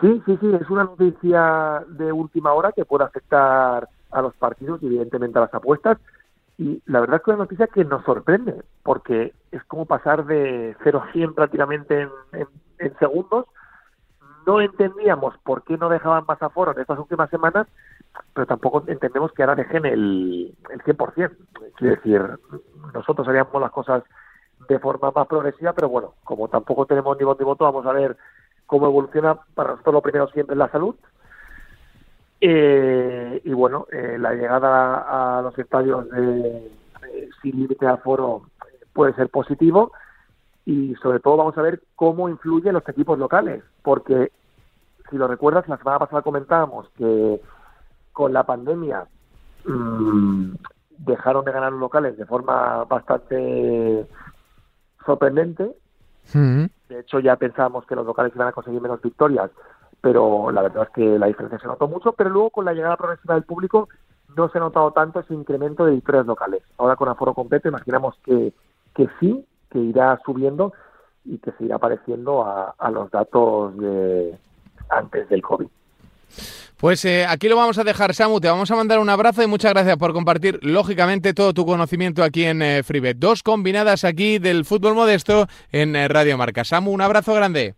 Sí, 0.00 0.22
sí, 0.26 0.38
sí, 0.40 0.46
es 0.60 0.70
una 0.70 0.84
noticia 0.84 1.82
de 1.88 2.12
última 2.12 2.52
hora 2.52 2.70
que 2.70 2.84
puede 2.84 3.04
afectar 3.04 3.88
a 4.12 4.22
los 4.22 4.34
partidos 4.34 4.80
y 4.82 4.86
evidentemente 4.86 5.38
a 5.38 5.42
las 5.42 5.54
apuestas 5.54 5.98
y 6.58 6.82
la 6.86 7.00
verdad 7.00 7.16
es 7.16 7.22
que 7.22 7.30
es 7.30 7.34
una 7.34 7.44
noticia 7.44 7.66
que 7.66 7.84
nos 7.84 8.04
sorprende, 8.04 8.62
porque 8.82 9.34
es 9.52 9.62
como 9.64 9.84
pasar 9.84 10.24
de 10.24 10.74
0 10.82 11.02
a 11.06 11.12
100 11.12 11.34
prácticamente 11.34 12.08
en, 12.32 12.98
segundos. 12.98 13.46
No 14.46 14.60
entendíamos 14.60 15.36
por 15.38 15.64
qué 15.64 15.76
no 15.76 15.88
dejaban 15.88 16.24
más 16.26 16.40
aforo 16.42 16.72
en 16.72 16.80
estas 16.80 16.98
últimas 16.98 17.28
semanas, 17.30 17.66
pero 18.32 18.46
tampoco 18.46 18.84
entendemos 18.86 19.32
que 19.32 19.42
ahora 19.42 19.56
dejen 19.56 19.84
el, 19.84 20.56
el 20.70 20.82
100%. 20.82 21.36
Quiere 21.76 21.96
decir, 21.96 22.22
nosotros 22.94 23.28
haríamos 23.28 23.60
las 23.60 23.72
cosas 23.72 24.04
de 24.68 24.78
forma 24.78 25.10
más 25.10 25.26
progresiva, 25.26 25.74
pero 25.74 25.88
bueno, 25.88 26.14
como 26.24 26.48
tampoco 26.48 26.86
tenemos 26.86 27.18
ni 27.18 27.24
voto 27.24 27.40
ni 27.40 27.44
voto, 27.44 27.64
vamos 27.64 27.84
a 27.86 27.92
ver 27.92 28.16
cómo 28.66 28.86
evoluciona. 28.86 29.38
Para 29.54 29.70
nosotros 29.72 29.94
lo 29.94 30.02
primero 30.02 30.28
siempre 30.28 30.54
es 30.54 30.58
la 30.58 30.70
salud, 30.70 30.94
eh, 32.40 33.40
y 33.44 33.52
bueno, 33.52 33.86
eh, 33.90 34.16
la 34.18 34.34
llegada 34.34 35.38
a 35.38 35.42
los 35.42 35.58
estadios 35.58 36.08
de, 36.10 36.70
sin 37.42 37.60
límite 37.60 37.86
de 37.86 37.92
aforo 37.92 38.42
puede 38.92 39.14
ser 39.14 39.28
positivo 39.28 39.92
y 40.64 40.94
sobre 40.96 41.20
todo 41.20 41.36
vamos 41.36 41.56
a 41.56 41.62
ver 41.62 41.82
cómo 41.94 42.28
influyen 42.28 42.74
los 42.74 42.88
equipos 42.88 43.18
locales, 43.18 43.62
porque 43.82 44.32
si 45.10 45.16
lo 45.16 45.28
recuerdas, 45.28 45.68
la 45.68 45.78
semana 45.78 46.00
pasada 46.00 46.22
comentábamos 46.22 46.88
que 46.96 47.40
con 48.12 48.32
la 48.32 48.44
pandemia 48.44 49.06
mmm, 49.64 50.54
dejaron 50.98 51.44
de 51.44 51.52
ganar 51.52 51.72
los 51.72 51.80
locales 51.80 52.16
de 52.16 52.26
forma 52.26 52.84
bastante 52.84 54.06
sorprendente. 55.04 55.70
De 56.32 57.00
hecho, 57.00 57.20
ya 57.20 57.36
pensábamos 57.36 57.86
que 57.86 57.94
los 57.94 58.04
locales 58.04 58.32
iban 58.34 58.48
a 58.48 58.52
conseguir 58.52 58.80
menos 58.80 59.00
victorias 59.00 59.50
pero 60.06 60.52
la 60.52 60.62
verdad 60.62 60.84
es 60.84 60.90
que 60.90 61.18
la 61.18 61.26
diferencia 61.26 61.58
se 61.58 61.66
notó 61.66 61.88
mucho, 61.88 62.12
pero 62.12 62.30
luego 62.30 62.50
con 62.50 62.64
la 62.64 62.72
llegada 62.72 62.96
progresiva 62.96 63.34
del 63.34 63.42
público 63.42 63.88
no 64.36 64.48
se 64.48 64.58
ha 64.58 64.60
notado 64.60 64.92
tanto 64.92 65.18
ese 65.18 65.34
incremento 65.34 65.84
de 65.84 65.94
victorias 65.94 66.24
locales. 66.24 66.62
Ahora 66.78 66.94
con 66.94 67.08
aforo 67.08 67.34
completo 67.34 67.66
imaginamos 67.66 68.14
que, 68.24 68.52
que 68.94 69.08
sí, 69.18 69.44
que 69.68 69.80
irá 69.80 70.16
subiendo 70.24 70.72
y 71.24 71.38
que 71.38 71.50
se 71.58 71.64
irá 71.64 71.74
apareciendo 71.74 72.44
a, 72.44 72.76
a 72.78 72.90
los 72.92 73.10
datos 73.10 73.76
de 73.78 74.38
antes 74.90 75.28
del 75.28 75.42
COVID. 75.42 75.66
Pues 76.76 77.04
eh, 77.04 77.26
aquí 77.28 77.48
lo 77.48 77.56
vamos 77.56 77.76
a 77.78 77.82
dejar, 77.82 78.14
Samu. 78.14 78.38
Te 78.38 78.46
vamos 78.46 78.70
a 78.70 78.76
mandar 78.76 79.00
un 79.00 79.10
abrazo 79.10 79.42
y 79.42 79.48
muchas 79.48 79.72
gracias 79.72 79.96
por 79.96 80.12
compartir, 80.12 80.60
lógicamente, 80.62 81.34
todo 81.34 81.52
tu 81.52 81.66
conocimiento 81.66 82.22
aquí 82.22 82.44
en 82.44 82.62
eh, 82.62 82.84
FreeBet. 82.84 83.18
Dos 83.18 83.42
combinadas 83.42 84.04
aquí 84.04 84.38
del 84.38 84.64
fútbol 84.64 84.94
modesto 84.94 85.48
en 85.72 85.96
eh, 85.96 86.06
Radio 86.06 86.38
Marca. 86.38 86.62
Samu, 86.62 86.92
un 86.92 87.00
abrazo 87.00 87.34
grande. 87.34 87.74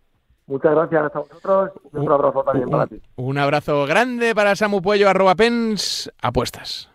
Muchas 0.49 0.71
gracias 0.73 1.15
a 1.15 1.19
vosotros 1.19 1.71
y 1.93 1.97
un 1.97 2.11
abrazo 2.11 2.43
también 2.43 2.69
para 2.69 2.87
ti. 2.87 2.99
Un 3.17 3.37
abrazo 3.37 3.85
grande 3.85 4.33
para 4.33 4.55
Samu 4.55 4.81
Puello, 4.81 5.07
arroba 5.07 5.35
pens, 5.35 6.11
apuestas. 6.23 6.89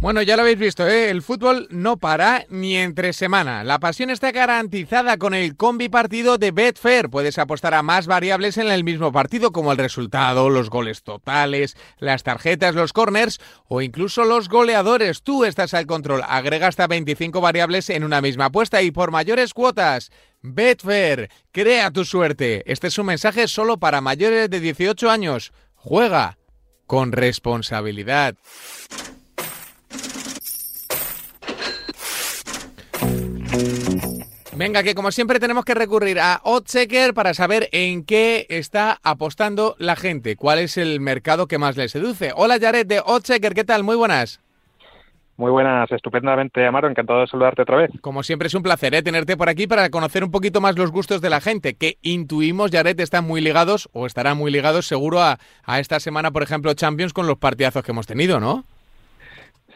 Bueno, 0.00 0.22
ya 0.22 0.36
lo 0.36 0.42
habéis 0.42 0.60
visto, 0.60 0.86
¿eh? 0.86 1.10
el 1.10 1.22
fútbol 1.22 1.66
no 1.70 1.96
para 1.96 2.44
ni 2.50 2.76
entre 2.76 3.12
semana. 3.12 3.64
La 3.64 3.80
pasión 3.80 4.10
está 4.10 4.30
garantizada 4.30 5.16
con 5.16 5.34
el 5.34 5.56
combi 5.56 5.88
partido 5.88 6.38
de 6.38 6.52
Betfair. 6.52 7.08
Puedes 7.08 7.36
apostar 7.36 7.74
a 7.74 7.82
más 7.82 8.06
variables 8.06 8.58
en 8.58 8.68
el 8.68 8.84
mismo 8.84 9.10
partido, 9.10 9.50
como 9.50 9.72
el 9.72 9.78
resultado, 9.78 10.50
los 10.50 10.70
goles 10.70 11.02
totales, 11.02 11.76
las 11.98 12.22
tarjetas, 12.22 12.76
los 12.76 12.92
corners 12.92 13.40
o 13.66 13.80
incluso 13.80 14.24
los 14.24 14.48
goleadores. 14.48 15.22
Tú 15.22 15.44
estás 15.44 15.74
al 15.74 15.86
control. 15.86 16.22
Agrega 16.28 16.68
hasta 16.68 16.86
25 16.86 17.40
variables 17.40 17.90
en 17.90 18.04
una 18.04 18.20
misma 18.20 18.46
apuesta 18.46 18.82
y 18.82 18.92
por 18.92 19.10
mayores 19.10 19.52
cuotas. 19.52 20.12
Betfair, 20.42 21.30
crea 21.52 21.90
tu 21.90 22.04
suerte. 22.04 22.62
Este 22.70 22.86
es 22.86 22.98
un 22.98 23.06
mensaje 23.06 23.48
solo 23.48 23.78
para 23.78 24.00
mayores 24.00 24.48
de 24.50 24.60
18 24.60 25.10
años. 25.10 25.52
Juega 25.74 26.38
con 26.86 27.12
responsabilidad. 27.12 28.36
Venga, 34.56 34.82
que 34.82 34.96
como 34.96 35.12
siempre 35.12 35.38
tenemos 35.38 35.64
que 35.64 35.74
recurrir 35.74 36.18
a 36.18 36.40
Oddchecker 36.42 37.14
para 37.14 37.32
saber 37.32 37.68
en 37.70 38.04
qué 38.04 38.44
está 38.48 38.98
apostando 39.04 39.76
la 39.78 39.94
gente, 39.94 40.34
cuál 40.34 40.58
es 40.58 40.76
el 40.76 40.98
mercado 40.98 41.46
que 41.46 41.58
más 41.58 41.76
le 41.76 41.88
seduce. 41.88 42.32
Hola 42.34 42.58
Jared 42.60 42.84
de 42.84 42.98
Oddchecker, 42.98 43.54
¿qué 43.54 43.62
tal? 43.62 43.84
Muy 43.84 43.94
buenas. 43.94 44.40
Muy 45.38 45.52
buenas, 45.52 45.88
estupendamente, 45.92 46.66
Amaro. 46.66 46.88
Encantado 46.88 47.20
de 47.20 47.28
saludarte 47.28 47.62
otra 47.62 47.76
vez. 47.76 47.90
Como 48.00 48.24
siempre, 48.24 48.48
es 48.48 48.54
un 48.54 48.64
placer 48.64 48.92
¿eh? 48.96 49.04
tenerte 49.04 49.36
por 49.36 49.48
aquí 49.48 49.68
para 49.68 49.88
conocer 49.88 50.24
un 50.24 50.32
poquito 50.32 50.60
más 50.60 50.76
los 50.76 50.90
gustos 50.90 51.20
de 51.20 51.30
la 51.30 51.40
gente, 51.40 51.74
que 51.74 51.96
intuimos, 52.02 52.72
Jared, 52.72 52.98
están 52.98 53.24
muy 53.24 53.40
ligados 53.40 53.88
o 53.92 54.04
estarán 54.04 54.36
muy 54.36 54.50
ligados 54.50 54.88
seguro 54.88 55.20
a, 55.20 55.38
a 55.64 55.78
esta 55.78 56.00
semana, 56.00 56.32
por 56.32 56.42
ejemplo, 56.42 56.74
Champions 56.74 57.12
con 57.12 57.28
los 57.28 57.38
partidazos 57.38 57.84
que 57.84 57.92
hemos 57.92 58.08
tenido, 58.08 58.40
¿no? 58.40 58.64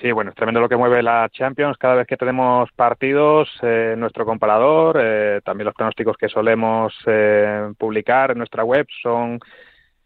Sí, 0.00 0.10
bueno, 0.10 0.30
es 0.30 0.36
tremendo 0.36 0.60
lo 0.60 0.68
que 0.68 0.76
mueve 0.76 1.00
la 1.00 1.28
Champions. 1.32 1.78
Cada 1.78 1.94
vez 1.94 2.08
que 2.08 2.16
tenemos 2.16 2.68
partidos, 2.72 3.48
eh, 3.62 3.94
nuestro 3.96 4.24
comparador, 4.24 4.98
eh, 5.00 5.40
también 5.44 5.66
los 5.66 5.76
pronósticos 5.76 6.16
que 6.16 6.28
solemos 6.28 6.92
eh, 7.06 7.72
publicar 7.78 8.32
en 8.32 8.38
nuestra 8.38 8.64
web 8.64 8.84
son 9.00 9.38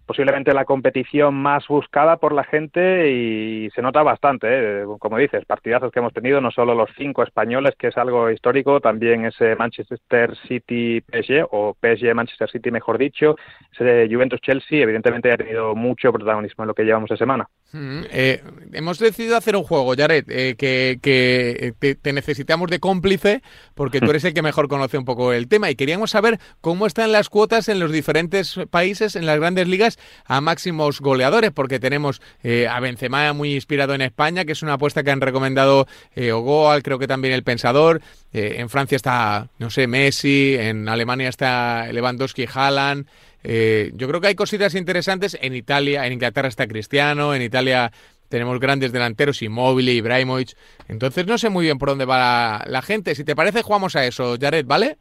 posiblemente 0.06 0.54
la 0.54 0.64
competición 0.64 1.34
más 1.34 1.66
buscada 1.68 2.16
por 2.16 2.32
la 2.32 2.44
gente 2.44 3.10
y 3.10 3.68
se 3.70 3.82
nota 3.82 4.02
bastante, 4.02 4.46
¿eh? 4.48 4.84
como 4.98 5.18
dices, 5.18 5.44
partidazos 5.44 5.92
que 5.92 5.98
hemos 5.98 6.12
tenido, 6.12 6.40
no 6.40 6.50
solo 6.50 6.74
los 6.74 6.90
cinco 6.96 7.22
españoles, 7.22 7.74
que 7.76 7.88
es 7.88 7.96
algo 7.98 8.30
histórico, 8.30 8.80
también 8.80 9.26
ese 9.26 9.56
Manchester 9.56 10.36
City 10.46 11.00
PSG 11.00 11.46
o 11.50 11.76
PSG 11.80 12.14
Manchester 12.14 12.50
City, 12.50 12.70
mejor 12.70 12.98
dicho, 12.98 13.36
ese 13.72 14.08
Juventus 14.10 14.40
Chelsea, 14.40 14.82
evidentemente 14.82 15.32
ha 15.32 15.36
tenido 15.36 15.74
mucho 15.74 16.12
protagonismo 16.12 16.64
en 16.64 16.68
lo 16.68 16.74
que 16.74 16.84
llevamos 16.84 17.10
de 17.10 17.16
semana. 17.16 17.48
Eh, 17.74 18.42
hemos 18.72 18.98
decidido 18.98 19.36
hacer 19.36 19.56
un 19.56 19.64
juego, 19.64 19.94
Jared, 19.96 20.24
eh, 20.28 20.54
que, 20.56 20.98
que 21.02 21.96
te, 22.00 22.12
necesitamos 22.12 22.70
de 22.70 22.78
cómplice 22.78 23.42
porque 23.74 24.00
tú 24.00 24.10
eres 24.10 24.24
el 24.24 24.34
que 24.34 24.42
mejor 24.42 24.68
conoce 24.68 24.96
un 24.96 25.04
poco 25.04 25.32
el 25.32 25.48
tema 25.48 25.70
y 25.70 25.74
queríamos 25.74 26.12
saber 26.12 26.38
cómo 26.60 26.86
están 26.86 27.12
las 27.12 27.28
cuotas 27.28 27.68
en 27.68 27.80
los 27.80 27.92
diferentes 27.92 28.58
países, 28.70 29.16
en 29.16 29.26
las 29.26 29.38
grandes 29.38 29.68
ligas, 29.68 29.98
a 30.24 30.40
máximos 30.40 31.00
goleadores, 31.00 31.50
porque 31.50 31.78
tenemos 31.80 32.22
eh, 32.42 32.68
a 32.68 32.80
Benzema 32.80 33.32
muy 33.32 33.54
inspirado 33.54 33.94
en 33.94 34.02
España, 34.02 34.44
que 34.44 34.52
es 34.52 34.62
una 34.62 34.74
apuesta 34.74 35.02
que 35.02 35.10
han 35.10 35.20
recomendado 35.20 35.86
eh, 36.14 36.32
Ogoal, 36.32 36.82
creo 36.82 36.98
que 36.98 37.08
también 37.08 37.34
El 37.34 37.42
Pensador, 37.42 38.00
en 38.32 38.68
Francia 38.68 38.96
está, 38.96 39.48
no 39.58 39.70
sé, 39.70 39.86
Messi, 39.86 40.56
en 40.58 40.90
Alemania 40.90 41.30
está 41.30 41.90
Lewandowski, 41.90 42.46
Haaland, 42.52 43.06
eh, 43.48 43.92
yo 43.94 44.08
creo 44.08 44.20
que 44.20 44.26
hay 44.26 44.34
cositas 44.34 44.74
interesantes 44.74 45.38
en 45.40 45.54
Italia, 45.54 46.04
en 46.04 46.14
Inglaterra 46.14 46.48
está 46.48 46.66
Cristiano, 46.66 47.32
en 47.32 47.42
Italia 47.42 47.92
tenemos 48.28 48.58
grandes 48.58 48.90
delanteros, 48.90 49.40
Immobile, 49.40 49.92
Ibrahimovic. 49.92 50.56
Entonces 50.88 51.28
no 51.28 51.38
sé 51.38 51.48
muy 51.48 51.64
bien 51.64 51.78
por 51.78 51.90
dónde 51.90 52.06
va 52.06 52.64
la, 52.66 52.82
gente. 52.82 53.14
Si 53.14 53.22
te 53.22 53.36
parece, 53.36 53.62
jugamos 53.62 53.94
a 53.94 54.04
eso, 54.04 54.36
Jared, 54.40 54.66
¿vale? 54.66 54.98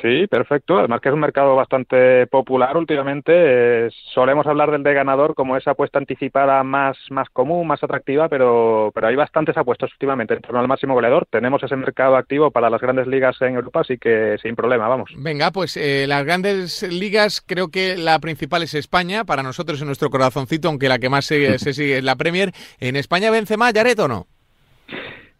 Sí, 0.00 0.26
perfecto. 0.26 0.78
Además 0.78 1.00
que 1.00 1.08
es 1.08 1.14
un 1.14 1.20
mercado 1.20 1.54
bastante 1.54 2.26
popular 2.26 2.76
últimamente. 2.76 3.90
solemos 4.14 4.46
hablar 4.46 4.70
del 4.70 4.82
de 4.82 4.94
ganador 4.94 5.34
como 5.34 5.56
esa 5.56 5.72
apuesta 5.72 5.98
anticipada 5.98 6.62
más, 6.62 6.96
más 7.10 7.28
común, 7.30 7.66
más 7.66 7.82
atractiva, 7.82 8.28
pero, 8.28 8.90
pero 8.94 9.08
hay 9.08 9.16
bastantes 9.16 9.56
apuestas 9.56 9.90
últimamente 9.92 10.34
en 10.34 10.40
torno 10.40 10.60
al 10.60 10.68
máximo 10.68 10.94
goleador. 10.94 11.26
Tenemos 11.30 11.62
ese 11.62 11.76
mercado 11.76 12.16
activo 12.16 12.50
para 12.50 12.70
las 12.70 12.80
grandes 12.80 13.06
ligas 13.06 13.40
en 13.42 13.54
Europa, 13.54 13.80
así 13.80 13.98
que 13.98 14.36
sin 14.42 14.56
problema, 14.56 14.88
vamos. 14.88 15.10
Venga, 15.16 15.50
pues 15.50 15.76
eh, 15.76 16.06
las 16.08 16.24
grandes 16.24 16.82
ligas 16.82 17.42
creo 17.44 17.68
que 17.68 17.96
la 17.96 18.18
principal 18.18 18.62
es 18.62 18.74
España, 18.74 19.24
para 19.24 19.42
nosotros 19.42 19.80
en 19.80 19.86
nuestro 19.86 20.10
corazoncito, 20.10 20.68
aunque 20.68 20.88
la 20.88 20.98
que 20.98 21.08
más 21.08 21.24
se, 21.24 21.58
se 21.58 21.74
sigue 21.74 21.98
es 21.98 22.04
la 22.04 22.16
Premier. 22.16 22.52
¿En 22.80 22.96
España 22.96 23.30
vence 23.30 23.56
más, 23.56 23.72
Jared, 23.72 23.98
o 24.00 24.08
no? 24.08 24.26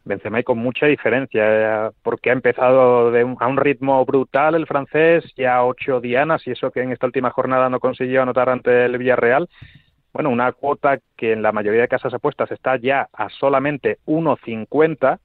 Benzema 0.04 0.42
con 0.42 0.58
mucha 0.58 0.86
diferencia, 0.86 1.92
porque 2.02 2.30
ha 2.30 2.32
empezado 2.32 3.10
de 3.10 3.20
a 3.20 3.46
un 3.46 3.56
ritmo 3.56 4.04
brutal 4.04 4.54
el 4.54 4.66
francés, 4.66 5.24
ya 5.36 5.64
ocho 5.64 6.00
dianas, 6.00 6.46
y 6.46 6.50
eso 6.50 6.70
que 6.70 6.82
en 6.82 6.92
esta 6.92 7.06
última 7.06 7.30
jornada 7.30 7.68
no 7.68 7.80
consiguió 7.80 8.22
anotar 8.22 8.48
ante 8.48 8.84
el 8.84 8.98
Villarreal. 8.98 9.48
Bueno, 10.12 10.30
una 10.30 10.52
cuota 10.52 10.98
que 11.16 11.32
en 11.32 11.42
la 11.42 11.52
mayoría 11.52 11.82
de 11.82 11.88
casas 11.88 12.12
apuestas 12.12 12.50
está 12.50 12.76
ya 12.76 13.08
a 13.12 13.28
solamente 13.30 13.98
1,50. 14.06 15.18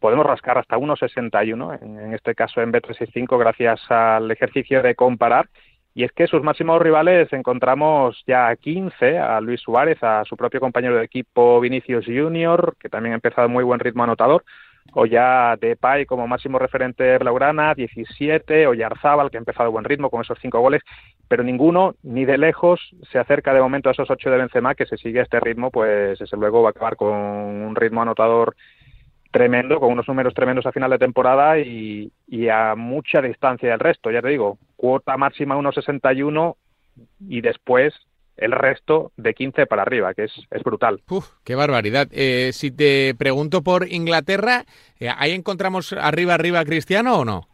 Podemos 0.00 0.26
rascar 0.26 0.58
hasta 0.58 0.76
1,61, 0.76 1.82
en, 1.82 1.98
en 1.98 2.14
este 2.14 2.34
caso 2.34 2.60
en 2.60 2.72
B365, 2.72 3.38
gracias 3.38 3.80
al 3.90 4.30
ejercicio 4.30 4.82
de 4.82 4.94
comparar 4.94 5.48
y 5.94 6.02
es 6.02 6.12
que 6.12 6.26
sus 6.26 6.42
máximos 6.42 6.82
rivales 6.82 7.32
encontramos 7.32 8.20
ya 8.26 8.48
a 8.48 8.56
15, 8.56 9.16
a 9.18 9.40
Luis 9.40 9.60
Suárez, 9.60 10.02
a 10.02 10.24
su 10.24 10.36
propio 10.36 10.58
compañero 10.58 10.96
de 10.96 11.04
equipo 11.04 11.60
Vinicius 11.60 12.04
Junior, 12.06 12.74
que 12.80 12.88
también 12.88 13.12
ha 13.12 13.16
empezado 13.16 13.48
muy 13.48 13.62
buen 13.62 13.78
ritmo 13.78 14.02
anotador, 14.02 14.44
o 14.92 15.06
ya 15.06 15.56
Depay 15.56 16.04
como 16.04 16.26
máximo 16.26 16.58
referente 16.58 17.16
Blaugrana, 17.18 17.74
17, 17.74 18.66
o 18.66 18.74
Yarzábal, 18.74 19.30
que 19.30 19.36
ha 19.36 19.38
empezado 19.38 19.70
buen 19.70 19.84
ritmo 19.84 20.10
con 20.10 20.22
esos 20.22 20.38
cinco 20.42 20.60
goles, 20.60 20.82
pero 21.28 21.44
ninguno, 21.44 21.94
ni 22.02 22.24
de 22.24 22.38
lejos, 22.38 22.80
se 23.12 23.20
acerca 23.20 23.54
de 23.54 23.60
momento 23.60 23.88
a 23.88 23.92
esos 23.92 24.10
ocho 24.10 24.30
de 24.30 24.38
Benzema, 24.38 24.74
que 24.74 24.86
se 24.86 24.96
sigue 24.96 25.20
este 25.20 25.38
ritmo, 25.38 25.70
pues 25.70 26.18
desde 26.18 26.36
luego 26.36 26.62
va 26.62 26.70
a 26.70 26.70
acabar 26.70 26.96
con 26.96 27.12
un 27.12 27.76
ritmo 27.76 28.02
anotador 28.02 28.56
tremendo, 29.34 29.80
con 29.80 29.90
unos 29.90 30.06
números 30.06 30.32
tremendos 30.32 30.64
a 30.64 30.70
final 30.70 30.92
de 30.92 30.98
temporada 30.98 31.58
y, 31.58 32.12
a 32.48 32.76
mucha 32.76 33.20
distancia 33.20 33.68
del 33.68 33.80
resto. 33.80 34.12
Ya 34.12 34.22
te 34.22 34.28
digo, 34.28 34.58
cuota 34.76 35.16
máxima 35.16 35.56
1,61 35.56 36.54
y 37.28 37.40
después 37.40 37.92
el 38.36 38.52
resto 38.52 39.10
de 39.16 39.34
15 39.34 39.66
para 39.66 39.82
arriba, 39.82 40.14
que 40.14 40.24
es, 40.24 40.32
es 40.52 40.62
brutal. 40.62 41.02
Uf, 41.10 41.30
qué 41.42 41.56
barbaridad. 41.56 42.06
Eh, 42.12 42.50
si 42.52 42.70
te 42.70 43.16
pregunto 43.18 43.62
por 43.62 43.90
Inglaterra, 43.90 44.66
eh, 45.00 45.08
¿ahí 45.16 45.32
encontramos 45.32 45.92
arriba, 45.92 46.34
arriba 46.34 46.64
Cristiano 46.64 47.18
o 47.18 47.24
no? 47.24 47.48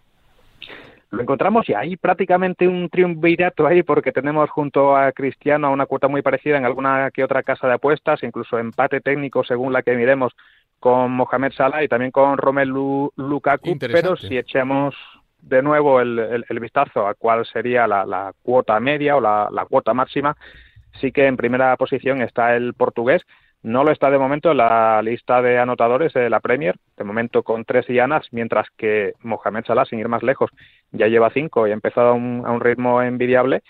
Lo 1.11 1.23
encontramos 1.23 1.67
y 1.69 1.73
hay 1.73 1.97
prácticamente 1.97 2.69
un 2.69 2.91
triunvirato 2.91 3.67
ahí 3.67 3.83
porque 3.83 4.13
tenemos 4.13 4.49
junto 4.51 4.97
a 4.97 5.11
Cristiano 5.13 5.67
a 5.67 5.71
una 5.71 5.87
cuota 5.87 6.09
muy 6.09 6.21
parecida 6.21 6.59
en 6.59 6.67
alguna 6.67 7.11
que 7.11 7.25
otra 7.25 7.43
casa 7.43 7.67
de 7.67 7.75
apuestas, 7.75 8.23
incluso 8.23 8.59
empate 8.59 9.01
técnico 9.01 9.43
según 9.43 9.73
la 9.73 9.83
que 9.83 9.97
miremos 9.97 10.35
con 10.81 11.13
Mohamed 11.13 11.53
Salah 11.53 11.85
y 11.85 11.89
también 11.89 12.11
con 12.11 12.39
Romelu 12.39 13.13
Lukaku, 13.17 13.79
pero 13.79 14.17
si 14.17 14.37
echamos 14.39 14.97
de 15.43 15.63
nuevo 15.63 16.01
el, 16.01 16.45
vistazo 16.61 17.07
a 17.07 17.15
cuál 17.15 17.47
sería 17.47 17.87
la, 17.87 18.33
cuota 18.43 18.81
media 18.81 19.17
o 19.17 19.21
la, 19.21 19.67
cuota 19.69 19.95
máxima, 19.95 20.37
sí 21.01 21.13
que 21.13 21.27
en 21.27 21.37
primera 21.37 21.77
posición 21.77 22.23
está 22.23 22.57
el 22.57 22.75
portugués. 22.75 23.23
No 23.63 23.85
lo 23.85 23.93
está 23.93 24.11
de 24.11 24.19
momento 24.19 24.53
en 24.53 24.57
la 24.57 25.03
lista 25.03 25.43
de 25.43 25.59
anotadores 25.59 26.15
de 26.15 26.31
la 26.31 26.41
Premier, 26.41 26.77
de 26.97 27.05
momento 27.05 27.43
con 27.43 27.67
tres 27.67 27.87
llanas, 27.89 28.27
mientras 28.31 28.67
que 28.79 29.13
Mohamed 29.21 29.67
Salah, 29.67 29.85
sin 29.85 29.99
ir 29.99 30.09
más 30.09 30.23
lejos, 30.23 30.51
ya 30.93 31.09
lleva 31.09 31.31
cinco 31.31 31.69
y 31.69 31.71
ha 31.71 31.75
empezado 31.75 32.13
a 32.13 32.15
un 32.15 32.61
ritmo 32.61 33.03
envidiable 33.03 33.63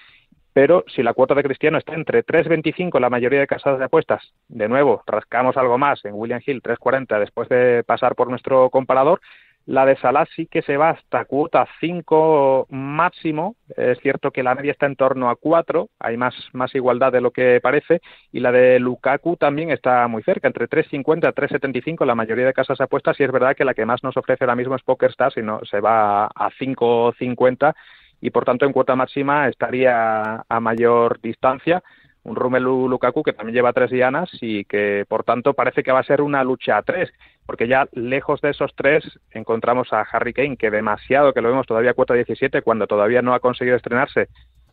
pero 0.52 0.84
si 0.94 1.02
la 1.02 1.14
cuota 1.14 1.34
de 1.34 1.42
Cristiano 1.42 1.78
está 1.78 1.94
entre 1.94 2.24
3.25 2.24 2.96
en 2.96 3.02
la 3.02 3.10
mayoría 3.10 3.40
de 3.40 3.46
casas 3.46 3.78
de 3.78 3.84
apuestas, 3.84 4.22
de 4.48 4.68
nuevo, 4.68 5.02
rascamos 5.06 5.56
algo 5.56 5.78
más 5.78 6.04
en 6.04 6.14
William 6.14 6.40
Hill 6.44 6.62
3.40 6.62 7.18
después 7.20 7.48
de 7.48 7.84
pasar 7.84 8.14
por 8.14 8.28
nuestro 8.28 8.70
comparador, 8.70 9.20
la 9.66 9.86
de 9.86 9.96
Salah 9.96 10.26
sí 10.34 10.46
que 10.46 10.62
se 10.62 10.76
va 10.76 10.90
hasta 10.90 11.24
cuota 11.26 11.66
5 11.80 12.66
máximo. 12.70 13.56
Es 13.76 13.98
cierto 14.00 14.30
que 14.30 14.42
la 14.42 14.54
media 14.54 14.72
está 14.72 14.86
en 14.86 14.96
torno 14.96 15.30
a 15.30 15.36
4, 15.36 15.88
hay 16.00 16.16
más, 16.16 16.34
más 16.52 16.74
igualdad 16.74 17.12
de 17.12 17.20
lo 17.20 17.30
que 17.30 17.60
parece. 17.62 18.00
Y 18.32 18.40
la 18.40 18.52
de 18.52 18.80
Lukaku 18.80 19.36
también 19.36 19.70
está 19.70 20.08
muy 20.08 20.22
cerca, 20.22 20.48
entre 20.48 20.68
3.50 20.68 21.28
a 21.28 21.34
3.75 21.34 22.04
la 22.04 22.14
mayoría 22.14 22.46
de 22.46 22.52
casas 22.52 22.78
de 22.78 22.84
apuestas. 22.84 23.20
Y 23.20 23.22
es 23.24 23.30
verdad 23.30 23.54
que 23.54 23.64
la 23.64 23.74
que 23.74 23.86
más 23.86 24.02
nos 24.02 24.16
ofrece 24.16 24.44
ahora 24.44 24.56
mismo 24.56 24.74
es 24.74 24.82
PokerStars 24.82 25.36
y 25.36 25.42
no, 25.42 25.60
se 25.64 25.80
va 25.80 26.24
a 26.24 26.50
5.50 26.58 27.74
y 28.20 28.30
por 28.30 28.44
tanto 28.44 28.66
en 28.66 28.72
cuota 28.72 28.96
máxima 28.96 29.48
estaría 29.48 30.44
a 30.48 30.60
mayor 30.60 31.20
distancia. 31.20 31.82
Un 32.22 32.36
Rumelu 32.36 32.86
Lukaku 32.86 33.22
que 33.22 33.32
también 33.32 33.54
lleva 33.54 33.72
tres 33.72 33.90
dianas 33.90 34.28
y 34.42 34.64
que 34.66 35.06
por 35.08 35.24
tanto 35.24 35.54
parece 35.54 35.82
que 35.82 35.92
va 35.92 36.00
a 36.00 36.04
ser 36.04 36.20
una 36.20 36.44
lucha 36.44 36.76
a 36.76 36.82
tres, 36.82 37.10
porque 37.46 37.66
ya 37.66 37.88
lejos 37.92 38.42
de 38.42 38.50
esos 38.50 38.74
tres 38.76 39.18
encontramos 39.30 39.92
a 39.92 40.02
Harry 40.02 40.34
Kane, 40.34 40.58
que 40.58 40.70
demasiado 40.70 41.32
que 41.32 41.40
lo 41.40 41.48
vemos 41.48 41.66
todavía 41.66 41.94
cuota 41.94 42.12
17 42.12 42.60
cuando 42.60 42.86
todavía 42.86 43.22
no 43.22 43.32
ha 43.32 43.40
conseguido 43.40 43.76
estrenarse 43.76 44.28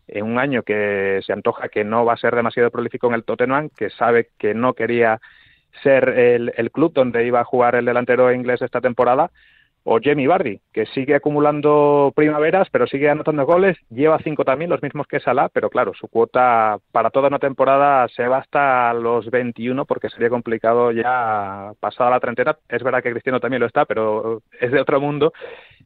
en 0.10 0.26
un 0.26 0.40
año 0.40 0.64
que 0.64 1.22
se 1.26 1.32
antoja 1.32 1.70
que 1.70 1.86
no 1.86 2.04
va 2.04 2.14
a 2.14 2.18
ser 2.18 2.36
demasiado 2.36 2.70
prolífico 2.70 3.08
en 3.08 3.14
el 3.14 3.24
Tottenham, 3.24 3.70
que 3.70 3.90
sabe 3.92 4.30
que 4.38 4.54
no 4.54 4.74
quería 4.74 5.22
ser 5.84 6.10
el, 6.10 6.54
el 6.58 6.72
club 6.72 6.92
donde 6.94 7.26
iba 7.26 7.40
a 7.40 7.46
jugar 7.46 7.76
el 7.76 7.86
delantero 7.86 8.32
inglés 8.34 8.62
esta 8.62 8.82
temporada 8.82 9.32
o 9.90 10.00
Jamie 10.04 10.28
Bardi, 10.28 10.60
que 10.74 10.86
sigue 10.88 11.16
acumulando 11.16 12.12
primaveras, 12.14 12.68
pero 12.70 12.88
sigue 12.88 13.10
anotando 13.10 13.46
goles, 13.46 13.78
lleva 13.90 14.20
cinco 14.22 14.44
también, 14.44 14.70
los 14.70 14.84
mismos 14.84 15.08
que 15.08 15.22
Salah, 15.22 15.48
pero 15.48 15.70
claro, 15.70 15.94
su 15.94 16.10
cuota 16.10 16.78
para 16.92 17.10
toda 17.10 17.30
una 17.30 17.40
temporada 17.40 18.06
se 18.10 18.28
va 18.28 18.40
hasta 18.40 18.94
los 18.94 19.32
21 19.32 19.86
porque 19.86 20.10
sería 20.10 20.30
complicado 20.30 20.92
ya 20.92 21.72
pasada 21.80 22.10
la 22.10 22.20
treintena. 22.20 22.58
Es 22.68 22.84
verdad 22.84 23.02
que 23.02 23.12
Cristiano 23.12 23.40
también 23.40 23.62
lo 23.62 23.68
está, 23.68 23.86
pero 23.86 24.42
es 24.60 24.72
de 24.74 24.82
otro 24.82 25.00
mundo. 25.00 25.32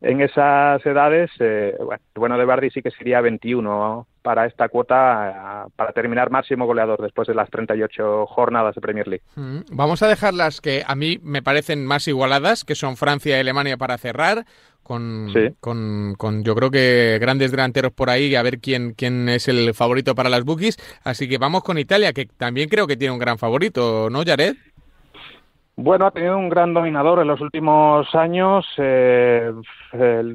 En 0.01 0.21
esas 0.21 0.83
edades, 0.83 1.29
eh, 1.39 1.77
bueno, 2.15 2.39
de 2.39 2.45
Bardi 2.45 2.71
sí 2.71 2.81
que 2.81 2.89
sería 2.89 3.21
21 3.21 4.07
para 4.21 4.45
esta 4.45 4.69
cuota 4.69 5.67
para 5.75 5.91
terminar 5.93 6.29
máximo 6.29 6.65
goleador 6.65 7.01
después 7.01 7.27
de 7.27 7.36
las 7.36 7.49
38 7.49 8.25
jornadas 8.27 8.75
de 8.75 8.81
Premier 8.81 9.07
League. 9.07 9.23
Mm, 9.36 9.62
vamos 9.71 10.01
a 10.03 10.07
dejar 10.07 10.34
las 10.34 10.62
que 10.62 10.84
a 10.86 10.95
mí 10.95 11.19
me 11.23 11.41
parecen 11.41 11.86
más 11.86 12.07
igualadas, 12.07 12.63
que 12.63 12.75
son 12.75 12.97
Francia 12.97 13.38
y 13.38 13.39
Alemania 13.39 13.77
para 13.77 13.97
cerrar. 13.97 14.45
Con, 14.84 15.31
con, 15.60 16.15
con, 16.17 16.43
yo 16.43 16.53
creo 16.55 16.69
que 16.69 17.17
grandes 17.21 17.51
delanteros 17.51 17.93
por 17.93 18.10
ahí, 18.10 18.36
a 18.36 18.41
ver 18.41 18.60
quién, 18.60 18.93
quién 18.93 19.29
es 19.29 19.47
el 19.47 19.73
favorito 19.73 20.15
para 20.15 20.27
las 20.27 20.43
bookies. 20.43 20.77
Así 21.03 21.29
que 21.29 21.38
vamos 21.38 21.63
con 21.63 21.77
Italia, 21.77 22.12
que 22.12 22.25
también 22.25 22.67
creo 22.67 22.88
que 22.88 22.97
tiene 22.97 23.13
un 23.13 23.19
gran 23.19 23.38
favorito, 23.38 24.10
¿no, 24.10 24.23
Jared? 24.25 24.55
Bueno, 25.84 26.06
ha 26.06 26.12
tenido 26.12 26.38
un 26.38 26.48
gran 26.48 26.76
dominador 26.76 27.22
en 27.22 27.28
los 27.28 27.41
últimos 27.41 28.13
años. 28.13 28.67
Eh, 28.78 29.52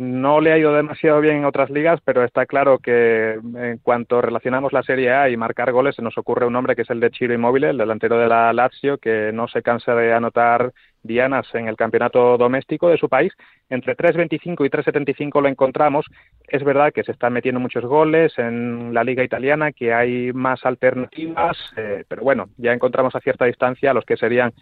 no 0.01 0.41
le 0.41 0.53
ha 0.53 0.59
ido 0.59 0.75
demasiado 0.75 1.21
bien 1.21 1.37
en 1.37 1.45
otras 1.45 1.71
ligas, 1.71 2.01
pero 2.05 2.25
está 2.25 2.47
claro 2.47 2.81
que 2.81 3.35
en 3.35 3.79
cuanto 3.79 4.21
relacionamos 4.21 4.73
la 4.73 4.83
Serie 4.83 5.13
A 5.13 5.31
y 5.31 5.37
marcar 5.37 5.71
goles, 5.71 5.95
se 5.95 6.03
nos 6.03 6.19
ocurre 6.19 6.47
un 6.47 6.53
nombre 6.53 6.75
que 6.75 6.83
es 6.83 6.91
el 6.91 6.99
de 6.99 7.13
Chiro 7.13 7.33
Immobile, 7.33 7.71
el 7.71 7.79
delantero 7.79 8.19
de 8.19 8.27
la 8.27 8.53
Lazio, 8.53 8.99
que 8.99 9.31
no 9.33 9.47
se 9.47 9.63
cansa 9.63 9.95
de 9.95 10.13
anotar 10.13 10.73
dianas 11.05 11.47
en 11.55 11.69
el 11.69 11.77
campeonato 11.77 12.37
doméstico 12.37 12.89
de 12.89 12.99
su 12.99 13.09
país. 13.09 13.33
Entre 13.71 13.97
3.25 13.97 14.67
y 14.67 14.69
3.75 14.69 15.41
lo 15.41 15.49
encontramos. 15.49 16.07
Es 16.49 16.65
verdad 16.65 16.93
que 16.93 17.05
se 17.05 17.13
están 17.13 17.33
metiendo 17.33 17.61
muchos 17.61 17.85
goles 17.85 18.37
en 18.39 18.93
la 18.93 19.05
liga 19.05 19.23
italiana, 19.23 19.71
que 19.71 19.95
hay 19.95 20.33
más 20.33 20.67
alternativas, 20.67 21.57
eh, 21.77 22.05
pero 22.09 22.23
bueno, 22.23 22.49
ya 22.57 22.73
encontramos 22.73 23.15
a 23.15 23.21
cierta 23.21 23.45
distancia 23.45 23.95
los 23.95 24.05
que 24.05 24.17
serían 24.17 24.53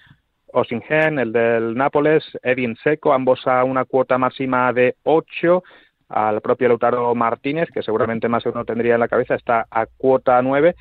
Osingen, 0.55 1.19
el 1.19 1.33
del 1.33 1.75
Nápoles, 1.75 2.25
Edin 2.43 2.77
Seco, 2.77 3.13
ambos 3.13 3.47
a 3.47 3.65
una 3.65 3.85
cuota 3.85 4.19
máxima 4.19 4.73
de 4.73 4.97
8, 5.03 5.63
al 6.09 6.41
propio 6.41 6.69
Lautaro 6.69 7.15
Martínez, 7.15 7.69
que 7.73 7.83
seguramente 7.83 8.29
más 8.29 8.47
uno 8.47 8.65
tendría 8.65 8.95
en 8.95 9.01
la 9.01 9.09
cabeza, 9.09 9.35
está 9.35 9.67
a 9.71 9.87
cuota 9.87 10.41
9. 10.41 10.75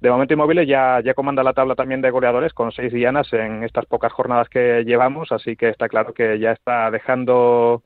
De 0.00 0.10
momento 0.10 0.34
Inmóviles 0.34 0.68
ya, 0.68 1.00
ya 1.00 1.14
comanda 1.14 1.42
la 1.42 1.54
tabla 1.54 1.74
también 1.74 2.02
de 2.02 2.10
goleadores 2.10 2.52
con 2.52 2.70
seis 2.70 2.92
dianas 2.92 3.32
en 3.32 3.64
estas 3.64 3.86
pocas 3.86 4.12
jornadas 4.12 4.48
que 4.48 4.84
llevamos, 4.84 5.32
así 5.32 5.56
que 5.56 5.70
está 5.70 5.88
claro 5.88 6.12
que 6.12 6.38
ya 6.38 6.52
está 6.52 6.90
dejando 6.90 7.82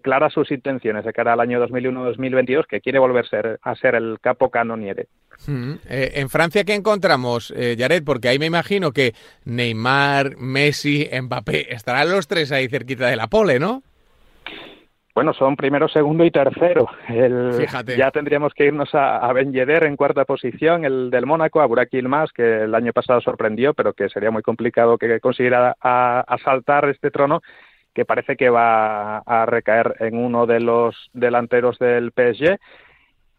claras 0.00 0.32
sus 0.32 0.50
intenciones 0.50 1.04
de 1.04 1.12
cara 1.12 1.32
al 1.32 1.40
año 1.40 1.64
2001-2022, 1.66 2.66
que 2.66 2.80
quiere 2.80 2.98
volver 2.98 3.26
a 3.62 3.74
ser 3.74 3.94
el 3.94 4.18
capo 4.20 4.50
canoniere. 4.50 5.08
Mm, 5.46 5.72
eh, 5.88 6.12
en 6.14 6.28
Francia, 6.28 6.64
¿qué 6.64 6.74
encontramos, 6.74 7.52
eh, 7.56 7.76
Jared? 7.78 8.02
Porque 8.04 8.28
ahí 8.28 8.38
me 8.38 8.46
imagino 8.46 8.92
que 8.92 9.14
Neymar, 9.44 10.36
Messi, 10.36 11.08
Mbappé, 11.12 11.74
estarán 11.74 12.10
los 12.10 12.28
tres 12.28 12.52
ahí 12.52 12.68
cerquita 12.68 13.08
de 13.08 13.16
la 13.16 13.28
pole, 13.28 13.58
¿no? 13.58 13.82
Bueno, 15.14 15.34
son 15.34 15.56
primero, 15.56 15.88
segundo 15.88 16.24
y 16.24 16.30
tercero. 16.30 16.88
Fíjate. 17.58 17.98
Ya 17.98 18.10
tendríamos 18.10 18.54
que 18.54 18.64
irnos 18.64 18.88
a, 18.94 19.30
Ben 19.34 19.52
Yedder 19.52 19.84
en 19.84 19.96
cuarta 19.96 20.24
posición, 20.24 20.86
el 20.86 21.10
del 21.10 21.26
Mónaco, 21.26 21.60
a 21.60 21.66
Burak 21.66 21.90
Yilmaz, 21.90 22.30
que 22.32 22.62
el 22.62 22.74
año 22.74 22.94
pasado 22.94 23.20
sorprendió, 23.20 23.74
pero 23.74 23.92
que 23.92 24.08
sería 24.08 24.30
muy 24.30 24.40
complicado 24.40 24.96
que 24.96 25.20
consiguiera 25.20 25.76
asaltar 25.82 26.88
este 26.88 27.10
trono 27.10 27.42
que 27.94 28.04
parece 28.04 28.36
que 28.36 28.50
va 28.50 29.18
a 29.18 29.46
recaer 29.46 29.96
en 30.00 30.16
uno 30.16 30.46
de 30.46 30.60
los 30.60 31.10
delanteros 31.12 31.78
del 31.78 32.12
PSG. 32.12 32.58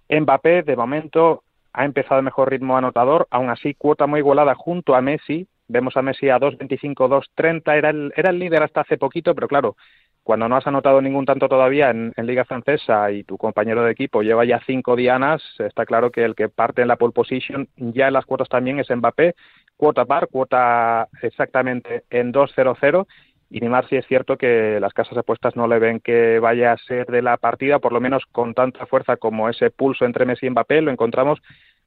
Mbappé, 0.10 0.64
de 0.64 0.76
momento, 0.76 1.44
ha 1.74 1.86
empezado 1.86 2.20
el 2.20 2.26
mejor 2.26 2.50
ritmo 2.50 2.78
anotador, 2.78 3.28
aún 3.32 3.50
así 3.50 3.74
cuota 3.74 4.06
muy 4.08 4.20
igualada 4.20 4.56
junto 4.56 4.96
a 4.96 5.02
Messi. 5.02 5.48
Vemos 5.68 5.98
a 5.98 6.02
Messi 6.02 6.30
a 6.30 6.40
2.25, 6.40 6.96
2.30, 7.08 7.78
era 7.78 7.90
el, 7.90 8.14
era 8.16 8.30
el 8.30 8.40
líder 8.40 8.64
hasta 8.64 8.82
hace 8.82 8.98
poquito, 8.98 9.34
pero 9.34 9.48
claro, 9.48 9.76
cuando 10.24 10.48
no 10.48 10.56
has 10.56 10.66
anotado 10.66 11.02
ningún 11.02 11.26
tanto 11.26 11.50
todavía 11.50 11.90
en, 11.90 12.14
Liga 12.18 12.46
Francesa 12.46 13.12
y 13.12 13.24
tu 13.24 13.38
compañero 13.38 13.84
de 13.84 13.92
equipo 13.92 14.22
lleva 14.22 14.46
ya 14.46 14.62
cinco 14.66 14.96
dianas, 14.96 15.44
está 15.60 15.86
claro 15.86 16.12
que 16.12 16.24
el 16.24 16.36
que 16.36 16.48
parte 16.48 16.82
en 16.82 16.88
la 16.88 16.96
pole 16.96 17.12
position 17.12 17.68
ya 17.76 18.08
en 18.08 18.14
las 18.14 18.26
cuotas 18.26 18.48
también 18.48 18.80
es 18.80 18.90
Mbappé, 18.90 19.36
cuota 19.76 20.06
par, 20.06 20.28
cuota 20.30 21.10
exactamente 21.22 22.04
en 22.10 22.32
2.00 22.32 23.06
y 23.54 23.60
Neymar 23.60 23.88
sí 23.88 23.96
es 23.96 24.08
cierto 24.08 24.36
que 24.36 24.80
las 24.82 24.94
casas 24.94 25.14
de 25.14 25.20
apuestas 25.20 25.56
no 25.56 25.68
le 25.68 25.78
ven 25.78 26.00
que 26.00 26.40
vaya 26.40 26.72
a 26.72 26.78
ser 26.78 27.06
de 27.06 27.22
la 27.22 27.38
partida, 27.38 27.78
por 27.78 27.94
lo 27.94 28.02
menos 28.02 28.24
con 28.32 28.56
tanta 28.56 28.88
fuerza 28.88 29.18
como 29.18 29.48
ese 29.48 29.70
pulso 29.70 30.06
entre 30.06 30.26
Messi 30.26 30.48
y 30.48 30.50
Mbappé, 30.50 30.82
lo 30.82 30.90
encontramos 30.90 31.40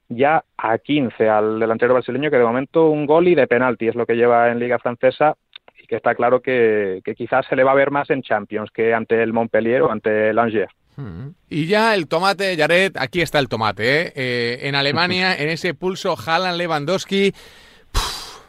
ya 0.07 0.45
a 0.57 0.77
15 0.77 1.27
al 1.27 1.59
delantero 1.59 1.93
brasileño, 1.93 2.31
que 2.31 2.37
de 2.37 2.45
momento 2.45 2.89
un 2.89 3.05
gol 3.05 3.27
y 3.27 3.35
de 3.35 3.47
penalti 3.47 3.89
es 3.89 3.95
lo 3.95 4.05
que 4.05 4.15
lleva 4.15 4.49
en 4.49 4.59
Liga 4.59 4.79
Francesa 4.79 5.35
y 5.77 5.87
que 5.87 5.97
está 5.97 6.15
claro 6.15 6.41
que, 6.41 7.01
quizás 7.17 7.45
se 7.45 7.57
le 7.57 7.65
va 7.65 7.71
a 7.71 7.75
ver 7.75 7.91
más 7.91 8.09
en 8.11 8.21
Champions 8.21 8.71
que 8.71 8.93
ante 8.93 9.21
el 9.21 9.33
Montpellier 9.33 9.81
o 9.81 9.91
ante 9.91 10.29
el 10.29 10.39
Angers. 10.39 10.71
Hmm. 10.95 11.31
Y 11.49 11.65
ya 11.65 11.93
el 11.95 12.07
tomate, 12.07 12.55
Jared, 12.55 12.93
aquí 12.97 13.21
está 13.21 13.39
el 13.39 13.49
tomate. 13.49 14.03
¿eh? 14.03 14.13
eh 14.15 14.59
en 14.61 14.75
Alemania, 14.75 15.35
en 15.37 15.49
ese 15.49 15.73
pulso 15.73 16.15
Haaland-Lewandowski, 16.15 17.33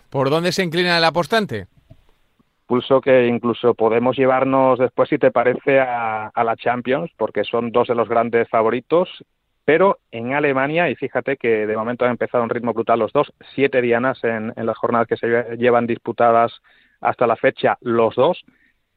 ¿por 0.09 0.31
dónde 0.31 0.53
se 0.53 0.63
inclina 0.63 0.99
el 0.99 1.05
apostante? 1.05 1.67
Pulso 2.69 3.01
que 3.01 3.27
incluso 3.27 3.75
podemos 3.75 4.17
llevarnos 4.17 4.79
después, 4.79 5.09
si 5.09 5.19
te 5.19 5.33
parece, 5.33 5.81
a, 5.81 6.31
la 6.45 6.55
Champions, 6.55 7.11
porque 7.17 7.43
son 7.43 7.73
dos 7.73 7.89
de 7.89 7.97
los 7.97 8.09
grandes 8.09 8.49
favoritos. 8.49 9.09
Pero 9.65 9.99
en 10.13 10.35
Alemania, 10.35 10.89
y 10.89 10.95
fíjate 10.95 11.37
que 11.37 11.67
de 11.67 11.77
momento 11.77 12.05
han 12.05 12.13
empezado 12.13 12.45
un 12.45 12.51
ritmo 12.51 12.73
brutal 12.73 13.01
los 13.01 13.13
dos, 13.13 13.33
siete 13.55 13.83
dianas 13.83 14.23
en, 14.23 14.53
en 14.55 14.67
las 14.67 14.77
jornadas 14.77 15.09
que 15.09 15.17
se 15.17 15.57
llevan 15.57 15.87
disputadas 15.87 16.53
hasta 17.01 17.27
la 17.27 17.37
fecha, 17.37 17.79
los 17.81 18.15
dos. 18.15 18.45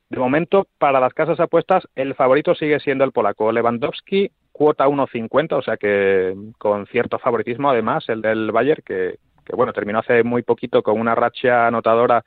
De 0.09 0.19
momento, 0.19 0.67
para 0.77 0.99
las 0.99 1.13
casas 1.13 1.39
apuestas, 1.39 1.87
el 1.95 2.13
favorito 2.15 2.53
sigue 2.53 2.79
siendo 2.81 3.05
el 3.05 3.13
polaco. 3.13 3.51
Lewandowski, 3.51 4.31
cuota 4.51 4.87
1.50, 4.87 5.53
o 5.53 5.61
sea 5.61 5.77
que 5.77 6.35
con 6.57 6.85
cierto 6.87 7.19
favoritismo, 7.19 7.69
además, 7.69 8.07
el 8.09 8.21
del 8.21 8.51
Bayern, 8.51 8.83
que, 8.85 9.15
que 9.45 9.55
bueno, 9.55 9.71
terminó 9.71 9.99
hace 9.99 10.23
muy 10.23 10.43
poquito 10.43 10.83
con 10.83 10.99
una 10.99 11.15
racha 11.15 11.67
anotadora 11.67 12.23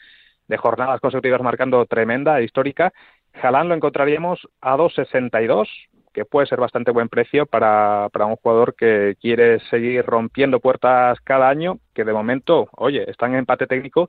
de 0.49 0.57
jornadas 0.57 1.01
consecutivas 1.01 1.41
marcando 1.43 1.85
tremenda, 1.87 2.41
histórica. 2.43 2.93
Jalán 3.35 3.69
lo 3.69 3.75
encontraríamos 3.75 4.49
a 4.61 4.77
2.62, 4.77 5.69
que 6.13 6.25
puede 6.25 6.47
ser 6.47 6.61
bastante 6.61 6.93
buen 6.93 7.09
precio 7.09 7.47
para, 7.47 8.09
para 8.13 8.27
un 8.27 8.37
jugador 8.37 8.75
que 8.77 9.17
quiere 9.21 9.59
seguir 9.71 10.05
rompiendo 10.05 10.61
puertas 10.61 11.19
cada 11.25 11.49
año, 11.49 11.79
que 11.93 12.05
de 12.05 12.13
momento, 12.13 12.69
oye, 12.77 13.11
está 13.11 13.27
en 13.27 13.35
empate 13.35 13.67
técnico 13.67 14.09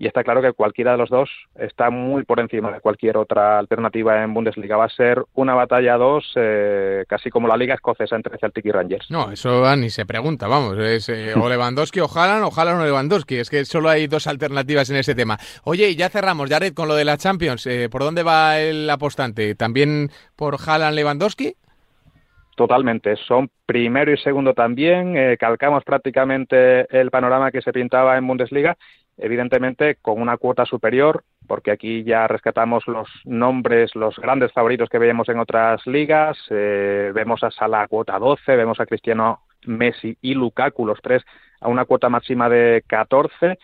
y 0.00 0.06
está 0.06 0.24
claro 0.24 0.40
que 0.40 0.54
cualquiera 0.54 0.92
de 0.92 0.96
los 0.96 1.10
dos 1.10 1.28
está 1.54 1.90
muy 1.90 2.24
por 2.24 2.40
encima 2.40 2.72
de 2.72 2.80
cualquier 2.80 3.18
otra 3.18 3.58
alternativa 3.58 4.24
en 4.24 4.32
Bundesliga. 4.32 4.78
Va 4.78 4.86
a 4.86 4.88
ser 4.88 5.22
una 5.34 5.54
batalla 5.54 5.98
dos, 5.98 6.32
eh, 6.36 7.04
casi 7.06 7.28
como 7.28 7.46
la 7.46 7.58
liga 7.58 7.74
escocesa 7.74 8.16
entre 8.16 8.38
Celtic 8.38 8.64
y 8.64 8.70
Rangers. 8.70 9.10
No, 9.10 9.30
eso 9.30 9.76
ni 9.76 9.90
se 9.90 10.06
pregunta, 10.06 10.48
vamos, 10.48 10.78
es 10.78 11.10
eh, 11.10 11.34
o 11.34 11.46
Lewandowski 11.46 12.00
o 12.00 12.06
Haaland 12.06 12.44
o 12.44 12.50
Haaland 12.50 12.80
o 12.80 12.84
Lewandowski, 12.86 13.36
es 13.36 13.50
que 13.50 13.66
solo 13.66 13.90
hay 13.90 14.06
dos 14.06 14.26
alternativas 14.26 14.88
en 14.88 14.96
ese 14.96 15.14
tema. 15.14 15.36
Oye, 15.64 15.90
y 15.90 15.96
ya 15.96 16.08
cerramos, 16.08 16.48
Jared, 16.48 16.72
con 16.72 16.88
lo 16.88 16.94
de 16.94 17.04
la 17.04 17.18
Champions, 17.18 17.66
eh, 17.66 17.90
¿por 17.90 18.00
dónde 18.02 18.22
va 18.22 18.58
el 18.58 18.88
apostante? 18.88 19.54
¿También 19.54 20.08
por 20.34 20.56
Haaland 20.66 20.96
Lewandowski? 20.96 21.56
Totalmente, 22.56 23.16
son 23.16 23.50
primero 23.66 24.12
y 24.12 24.18
segundo 24.18 24.54
también, 24.54 25.14
calcamos 25.38 25.82
prácticamente 25.82 26.86
el 26.90 27.10
panorama 27.10 27.50
que 27.50 27.62
se 27.62 27.72
pintaba 27.72 28.18
en 28.18 28.26
Bundesliga 28.26 28.76
evidentemente 29.20 29.96
con 29.96 30.20
una 30.20 30.36
cuota 30.36 30.64
superior, 30.64 31.24
porque 31.46 31.70
aquí 31.70 32.04
ya 32.04 32.26
rescatamos 32.26 32.86
los 32.86 33.08
nombres, 33.24 33.94
los 33.94 34.16
grandes 34.18 34.52
favoritos 34.52 34.88
que 34.88 34.98
veíamos 34.98 35.28
en 35.28 35.38
otras 35.38 35.86
ligas. 35.86 36.38
Eh, 36.50 37.12
vemos 37.14 37.42
a 37.42 37.50
Salah 37.50 37.82
a 37.82 37.88
cuota 37.88 38.18
12, 38.18 38.56
vemos 38.56 38.80
a 38.80 38.86
Cristiano 38.86 39.40
Messi 39.66 40.16
y 40.22 40.34
Lukaku, 40.34 40.86
los 40.86 41.00
tres, 41.02 41.22
a 41.60 41.68
una 41.68 41.84
cuota 41.84 42.08
máxima 42.08 42.48
de 42.48 42.82
14. 42.86 43.58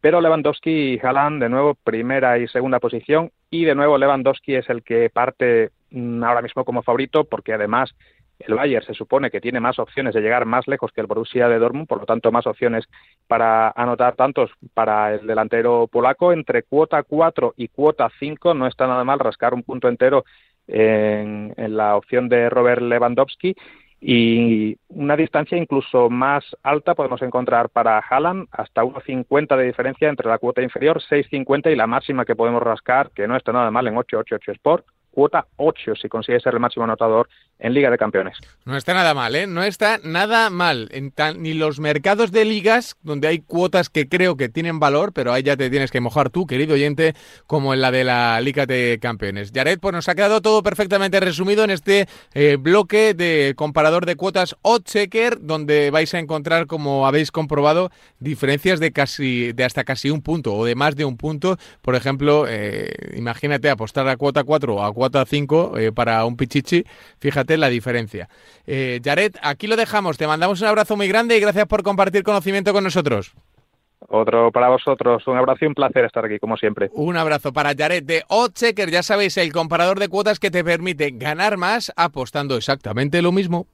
Pero 0.00 0.20
Lewandowski 0.20 0.94
y 0.94 1.00
Haaland, 1.02 1.42
de 1.42 1.48
nuevo, 1.48 1.74
primera 1.74 2.38
y 2.38 2.48
segunda 2.48 2.80
posición. 2.80 3.30
Y 3.50 3.64
de 3.64 3.74
nuevo, 3.74 3.98
Lewandowski 3.98 4.54
es 4.54 4.68
el 4.68 4.82
que 4.82 5.10
parte 5.10 5.70
mm, 5.90 6.22
ahora 6.22 6.42
mismo 6.42 6.64
como 6.64 6.82
favorito, 6.82 7.24
porque 7.24 7.52
además 7.52 7.94
el 8.38 8.54
Bayern 8.54 8.84
se 8.84 8.94
supone 8.94 9.30
que 9.30 9.40
tiene 9.40 9.60
más 9.60 9.78
opciones 9.78 10.14
de 10.14 10.20
llegar 10.20 10.44
más 10.44 10.66
lejos 10.68 10.92
que 10.92 11.00
el 11.00 11.06
Borussia 11.06 11.48
de 11.48 11.58
Dortmund, 11.58 11.88
por 11.88 12.00
lo 12.00 12.06
tanto 12.06 12.30
más 12.30 12.46
opciones 12.46 12.84
para 13.26 13.70
anotar 13.70 14.14
tantos 14.14 14.50
para 14.74 15.14
el 15.14 15.26
delantero 15.26 15.86
polaco. 15.86 16.32
Entre 16.32 16.62
cuota 16.62 17.02
4 17.02 17.54
y 17.56 17.68
cuota 17.68 18.10
5 18.18 18.54
no 18.54 18.66
está 18.66 18.86
nada 18.86 19.04
mal 19.04 19.18
rascar 19.18 19.54
un 19.54 19.62
punto 19.62 19.88
entero 19.88 20.24
en, 20.68 21.54
la 21.76 21.96
opción 21.96 22.28
de 22.28 22.50
Robert 22.50 22.82
Lewandowski 22.82 23.54
y 24.00 24.76
una 24.88 25.16
distancia 25.16 25.56
incluso 25.56 26.10
más 26.10 26.44
alta 26.62 26.94
podemos 26.94 27.22
encontrar 27.22 27.70
para 27.70 27.98
Haaland 27.98 28.46
hasta 28.50 28.82
1.50 28.82 29.56
de 29.56 29.64
diferencia 29.64 30.08
entre 30.08 30.28
la 30.28 30.38
cuota 30.38 30.62
inferior, 30.62 31.00
6.50 31.00 31.72
y 31.72 31.76
la 31.76 31.86
máxima 31.86 32.24
que 32.24 32.36
podemos 32.36 32.62
rascar, 32.62 33.10
que 33.12 33.26
no 33.26 33.36
está 33.36 33.52
nada 33.52 33.70
mal 33.70 33.86
en 33.86 33.96
888 33.96 34.52
Sport, 34.52 34.86
cuota 35.16 35.46
8 35.56 35.94
si 36.02 36.10
consigue 36.10 36.38
ser 36.40 36.52
el 36.52 36.60
máximo 36.60 36.84
anotador 36.84 37.26
en 37.58 37.72
Liga 37.72 37.90
de 37.90 37.96
Campeones. 37.96 38.36
No 38.66 38.76
está 38.76 38.92
nada 38.92 39.14
mal, 39.14 39.34
¿eh? 39.34 39.46
No 39.46 39.62
está 39.62 39.98
nada 40.04 40.50
mal. 40.50 40.90
En 40.92 41.14
ni 41.40 41.54
los 41.54 41.80
mercados 41.80 42.30
de 42.32 42.44
ligas, 42.44 42.96
donde 43.02 43.28
hay 43.28 43.38
cuotas 43.38 43.88
que 43.88 44.10
creo 44.10 44.36
que 44.36 44.50
tienen 44.50 44.78
valor, 44.78 45.14
pero 45.14 45.32
ahí 45.32 45.42
ya 45.42 45.56
te 45.56 45.70
tienes 45.70 45.90
que 45.90 46.02
mojar 46.02 46.28
tú, 46.28 46.46
querido 46.46 46.74
oyente, 46.74 47.14
como 47.46 47.72
en 47.72 47.80
la 47.80 47.90
de 47.90 48.04
la 48.04 48.38
Liga 48.42 48.66
de 48.66 48.98
Campeones. 49.00 49.52
Jared, 49.54 49.78
pues 49.78 49.94
nos 49.94 50.06
ha 50.10 50.14
quedado 50.14 50.42
todo 50.42 50.62
perfectamente 50.62 51.18
resumido 51.18 51.64
en 51.64 51.70
este 51.70 52.08
eh, 52.34 52.56
bloque 52.60 53.14
de 53.14 53.54
comparador 53.56 54.04
de 54.04 54.16
cuotas 54.16 54.54
checker 54.84 55.40
donde 55.40 55.90
vais 55.90 56.12
a 56.12 56.18
encontrar, 56.18 56.66
como 56.66 57.06
habéis 57.06 57.32
comprobado, 57.32 57.90
diferencias 58.18 58.80
de 58.80 58.92
casi 58.92 59.52
de 59.54 59.64
hasta 59.64 59.84
casi 59.84 60.10
un 60.10 60.20
punto 60.20 60.54
o 60.54 60.66
de 60.66 60.74
más 60.74 60.94
de 60.94 61.06
un 61.06 61.16
punto. 61.16 61.56
Por 61.80 61.94
ejemplo, 61.94 62.44
eh, 62.46 62.92
imagínate 63.16 63.70
apostar 63.70 64.06
a 64.08 64.18
cuota 64.18 64.44
4 64.44 64.74
o 64.74 64.84
a 64.84 64.92
5 65.10 65.78
eh, 65.78 65.92
para 65.92 66.24
un 66.24 66.36
pichichi, 66.36 66.84
fíjate 67.18 67.56
la 67.56 67.68
diferencia. 67.68 68.28
Eh, 68.66 69.00
Jared, 69.04 69.34
aquí 69.42 69.66
lo 69.66 69.76
dejamos, 69.76 70.18
te 70.18 70.26
mandamos 70.26 70.60
un 70.60 70.68
abrazo 70.68 70.96
muy 70.96 71.08
grande 71.08 71.36
y 71.36 71.40
gracias 71.40 71.66
por 71.66 71.82
compartir 71.82 72.22
conocimiento 72.22 72.72
con 72.72 72.84
nosotros. 72.84 73.34
Otro 74.08 74.52
para 74.52 74.68
vosotros. 74.68 75.26
Un 75.26 75.36
abrazo 75.36 75.64
y 75.64 75.68
un 75.68 75.74
placer 75.74 76.04
estar 76.04 76.24
aquí, 76.24 76.38
como 76.38 76.56
siempre. 76.56 76.90
Un 76.92 77.16
abrazo 77.16 77.52
para 77.52 77.74
Jared 77.74 78.04
de 78.04 78.24
Oddchecker. 78.28 78.90
Ya 78.90 79.02
sabéis, 79.02 79.36
el 79.36 79.52
comparador 79.52 79.98
de 79.98 80.08
cuotas 80.08 80.38
que 80.38 80.50
te 80.50 80.62
permite 80.62 81.10
ganar 81.14 81.56
más 81.56 81.92
apostando 81.96 82.56
exactamente 82.56 83.22
lo 83.22 83.32
mismo. 83.32 83.66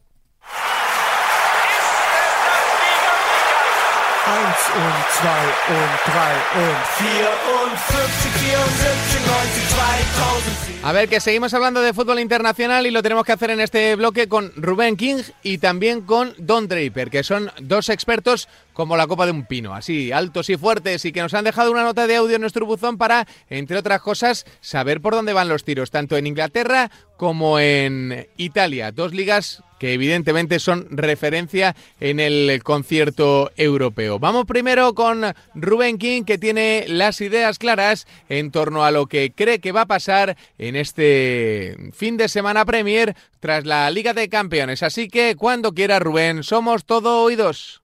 A 10.84 10.92
ver, 10.92 11.08
que 11.08 11.20
seguimos 11.20 11.54
hablando 11.54 11.80
de 11.80 11.92
fútbol 11.92 12.18
internacional 12.18 12.86
y 12.86 12.90
lo 12.90 13.02
tenemos 13.02 13.24
que 13.24 13.32
hacer 13.32 13.50
en 13.50 13.60
este 13.60 13.94
bloque 13.94 14.28
con 14.28 14.52
Rubén 14.56 14.96
King 14.96 15.22
y 15.42 15.58
también 15.58 16.00
con 16.00 16.34
Don 16.38 16.66
Draper, 16.66 17.08
que 17.08 17.22
son 17.22 17.52
dos 17.60 17.88
expertos 17.88 18.48
como 18.72 18.96
la 18.96 19.06
copa 19.06 19.26
de 19.26 19.32
un 19.32 19.46
pino, 19.46 19.74
así 19.74 20.10
altos 20.10 20.50
y 20.50 20.56
fuertes, 20.56 21.04
y 21.04 21.12
que 21.12 21.22
nos 21.22 21.34
han 21.34 21.44
dejado 21.44 21.70
una 21.70 21.84
nota 21.84 22.06
de 22.06 22.16
audio 22.16 22.34
en 22.34 22.40
nuestro 22.40 22.66
buzón 22.66 22.98
para, 22.98 23.28
entre 23.48 23.78
otras 23.78 24.00
cosas, 24.00 24.44
saber 24.60 25.00
por 25.00 25.14
dónde 25.14 25.32
van 25.32 25.48
los 25.48 25.64
tiros, 25.64 25.90
tanto 25.90 26.16
en 26.16 26.26
Inglaterra 26.26 26.90
como 27.16 27.60
en 27.60 28.26
Italia. 28.36 28.90
Dos 28.90 29.14
ligas 29.14 29.62
que 29.82 29.94
evidentemente 29.94 30.60
son 30.60 30.86
referencia 30.90 31.74
en 31.98 32.20
el 32.20 32.62
concierto 32.62 33.50
europeo. 33.56 34.20
Vamos 34.20 34.44
primero 34.44 34.94
con 34.94 35.22
Rubén 35.56 35.98
King, 35.98 36.22
que 36.22 36.38
tiene 36.38 36.84
las 36.86 37.20
ideas 37.20 37.58
claras 37.58 38.06
en 38.28 38.52
torno 38.52 38.84
a 38.84 38.92
lo 38.92 39.06
que 39.06 39.32
cree 39.34 39.58
que 39.58 39.72
va 39.72 39.80
a 39.80 39.86
pasar 39.86 40.36
en 40.56 40.76
este 40.76 41.90
fin 41.94 42.16
de 42.16 42.28
semana 42.28 42.64
Premier 42.64 43.16
tras 43.40 43.66
la 43.66 43.90
Liga 43.90 44.12
de 44.12 44.28
Campeones. 44.28 44.84
Así 44.84 45.08
que 45.08 45.34
cuando 45.34 45.72
quiera 45.72 45.98
Rubén, 45.98 46.44
somos 46.44 46.84
todo 46.84 47.24
oídos. 47.24 47.82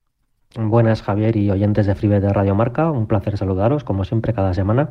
Buenas 0.54 1.02
Javier 1.02 1.34
y 1.34 1.50
oyentes 1.50 1.86
de 1.86 1.96
Freebet 1.96 2.22
de 2.22 2.32
Radio 2.32 2.54
Marca, 2.54 2.92
un 2.92 3.08
placer 3.08 3.36
saludaros 3.36 3.82
como 3.82 4.04
siempre 4.04 4.32
cada 4.32 4.54
semana. 4.54 4.90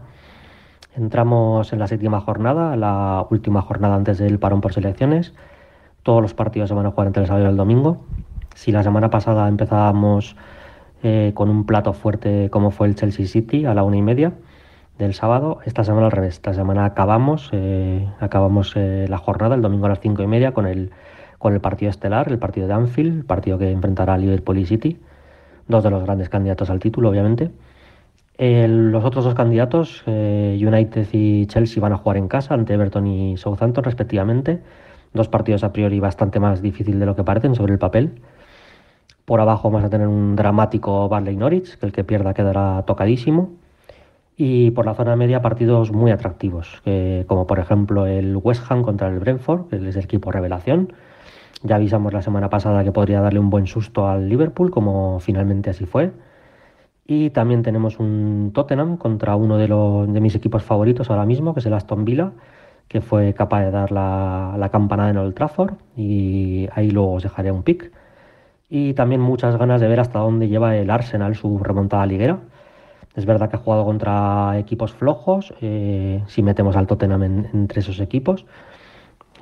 Entramos 0.93 1.71
en 1.71 1.79
la 1.79 1.87
séptima 1.87 2.19
jornada, 2.19 2.75
la 2.75 3.25
última 3.29 3.61
jornada 3.61 3.95
antes 3.95 4.17
del 4.17 4.39
parón 4.39 4.59
por 4.59 4.73
selecciones. 4.73 5.31
Todos 6.07 6.21
los 6.21 6.33
partidos 6.33 6.69
se 6.69 6.73
van 6.73 6.85
a 6.85 6.91
jugar 6.91 7.07
entre 7.07 7.23
el 7.23 7.27
sábado 7.27 7.47
y 7.47 7.49
el 7.49 7.57
domingo. 7.57 7.97
Si 8.55 8.71
la 8.71 8.81
semana 8.81 9.09
pasada 9.09 9.45
empezábamos 9.49 10.37
eh, 11.03 11.33
con 11.33 11.49
un 11.49 11.65
plato 11.65 11.91
fuerte 11.91 12.49
como 12.49 12.71
fue 12.71 12.87
el 12.87 12.95
Chelsea 12.95 13.25
City 13.27 13.65
a 13.65 13.73
la 13.73 13.83
una 13.83 13.97
y 13.97 14.01
media 14.01 14.31
del 14.97 15.13
sábado, 15.13 15.59
esta 15.65 15.83
semana 15.83 16.05
al 16.05 16.13
revés. 16.13 16.35
Esta 16.35 16.53
semana 16.53 16.85
acabamos, 16.85 17.49
eh, 17.51 18.07
acabamos 18.21 18.71
eh, 18.77 19.07
la 19.09 19.17
jornada 19.17 19.55
el 19.55 19.61
domingo 19.61 19.87
a 19.87 19.89
las 19.89 19.99
cinco 19.99 20.23
y 20.23 20.27
media 20.27 20.53
con 20.53 20.65
el, 20.65 20.91
con 21.39 21.51
el 21.53 21.59
partido 21.59 21.89
estelar, 21.89 22.31
el 22.31 22.39
partido 22.39 22.69
de 22.69 22.73
Anfield, 22.75 23.17
el 23.17 23.25
partido 23.25 23.57
que 23.57 23.69
enfrentará 23.69 24.17
Liverpool 24.17 24.59
y 24.59 24.65
City 24.65 24.97
dos 25.67 25.83
de 25.83 25.89
los 25.89 26.03
grandes 26.03 26.29
candidatos 26.29 26.69
al 26.69 26.79
título, 26.79 27.09
obviamente. 27.09 27.51
los 28.39 29.03
otros 29.03 29.25
dos 29.25 29.35
candidatos, 29.35 30.03
United 30.07 31.05
y 31.11 31.47
Chelsea, 31.47 31.81
van 31.81 31.91
a 31.91 31.97
jugar 31.97 32.15
en 32.15 32.29
casa 32.29 32.53
ante 32.53 32.75
Everton 32.75 33.05
y 33.07 33.35
Southampton, 33.35 33.83
respectivamente. 33.83 34.61
Dos 35.17 35.27
partidos 35.27 35.63
a 35.63 35.73
priori 35.73 35.99
bastante 35.99 36.39
más 36.39 36.61
difícil 36.61 36.99
de 36.99 37.05
lo 37.05 37.15
que 37.15 37.23
parecen 37.23 37.55
sobre 37.55 37.73
el 37.73 37.79
papel. 37.79 38.21
Por 39.25 39.41
abajo 39.41 39.69
vamos 39.69 39.85
a 39.85 39.89
tener 39.89 40.07
un 40.07 40.35
dramático 40.37 41.09
Barley 41.09 41.35
Norwich, 41.35 41.77
que 41.77 41.85
el 41.85 41.91
que 41.91 42.05
pierda 42.05 42.33
quedará 42.33 42.83
tocadísimo. 42.85 43.51
Y 44.37 44.71
por 44.71 44.85
la 44.85 44.93
zona 44.93 45.15
media, 45.15 45.41
partidos 45.41 45.91
muy 45.91 46.11
atractivos, 46.11 46.81
como 47.25 47.47
por 47.47 47.59
ejemplo 47.59 48.05
el 48.05 48.37
West 48.37 48.71
Ham 48.71 48.83
contra 48.83 49.07
el 49.09 49.19
Brentford, 49.19 49.67
que 49.67 49.75
es 49.77 49.95
el 49.95 50.03
equipo 50.03 50.31
revelación 50.31 50.93
ya 51.63 51.75
avisamos 51.75 52.13
la 52.13 52.21
semana 52.21 52.49
pasada 52.49 52.83
que 52.83 52.91
podría 52.91 53.21
darle 53.21 53.39
un 53.39 53.49
buen 53.49 53.67
susto 53.67 54.07
al 54.07 54.29
Liverpool, 54.29 54.71
como 54.71 55.19
finalmente 55.19 55.69
así 55.69 55.85
fue. 55.85 56.11
Y 57.05 57.29
también 57.31 57.63
tenemos 57.63 57.99
un 57.99 58.51
Tottenham 58.53 58.97
contra 58.97 59.35
uno 59.35 59.57
de, 59.57 59.67
los, 59.67 60.11
de 60.11 60.19
mis 60.21 60.35
equipos 60.35 60.63
favoritos 60.63 61.09
ahora 61.09 61.25
mismo, 61.25 61.53
que 61.53 61.61
es 61.61 61.65
el 61.65 61.73
Aston 61.73 62.05
Villa, 62.05 62.33
que 62.87 63.01
fue 63.01 63.33
capaz 63.33 63.63
de 63.63 63.71
dar 63.71 63.91
la, 63.91 64.55
la 64.57 64.69
campanada 64.69 65.09
en 65.09 65.17
Old 65.17 65.35
Trafford 65.35 65.73
y 65.95 66.67
ahí 66.73 66.91
luego 66.91 67.13
os 67.13 67.23
dejaré 67.23 67.51
un 67.51 67.63
pick. 67.63 67.91
Y 68.69 68.93
también 68.93 69.21
muchas 69.21 69.57
ganas 69.57 69.81
de 69.81 69.87
ver 69.87 69.99
hasta 69.99 70.19
dónde 70.19 70.47
lleva 70.49 70.75
el 70.75 70.89
Arsenal 70.89 71.35
su 71.35 71.59
remontada 71.59 72.05
liguera. 72.05 72.39
Es 73.15 73.25
verdad 73.25 73.49
que 73.49 73.55
ha 73.55 73.59
jugado 73.59 73.85
contra 73.85 74.57
equipos 74.59 74.93
flojos, 74.93 75.53
eh, 75.61 76.23
si 76.27 76.43
metemos 76.43 76.75
al 76.75 76.87
Tottenham 76.87 77.23
entre 77.23 77.79
esos 77.79 77.99
equipos. 77.99 78.45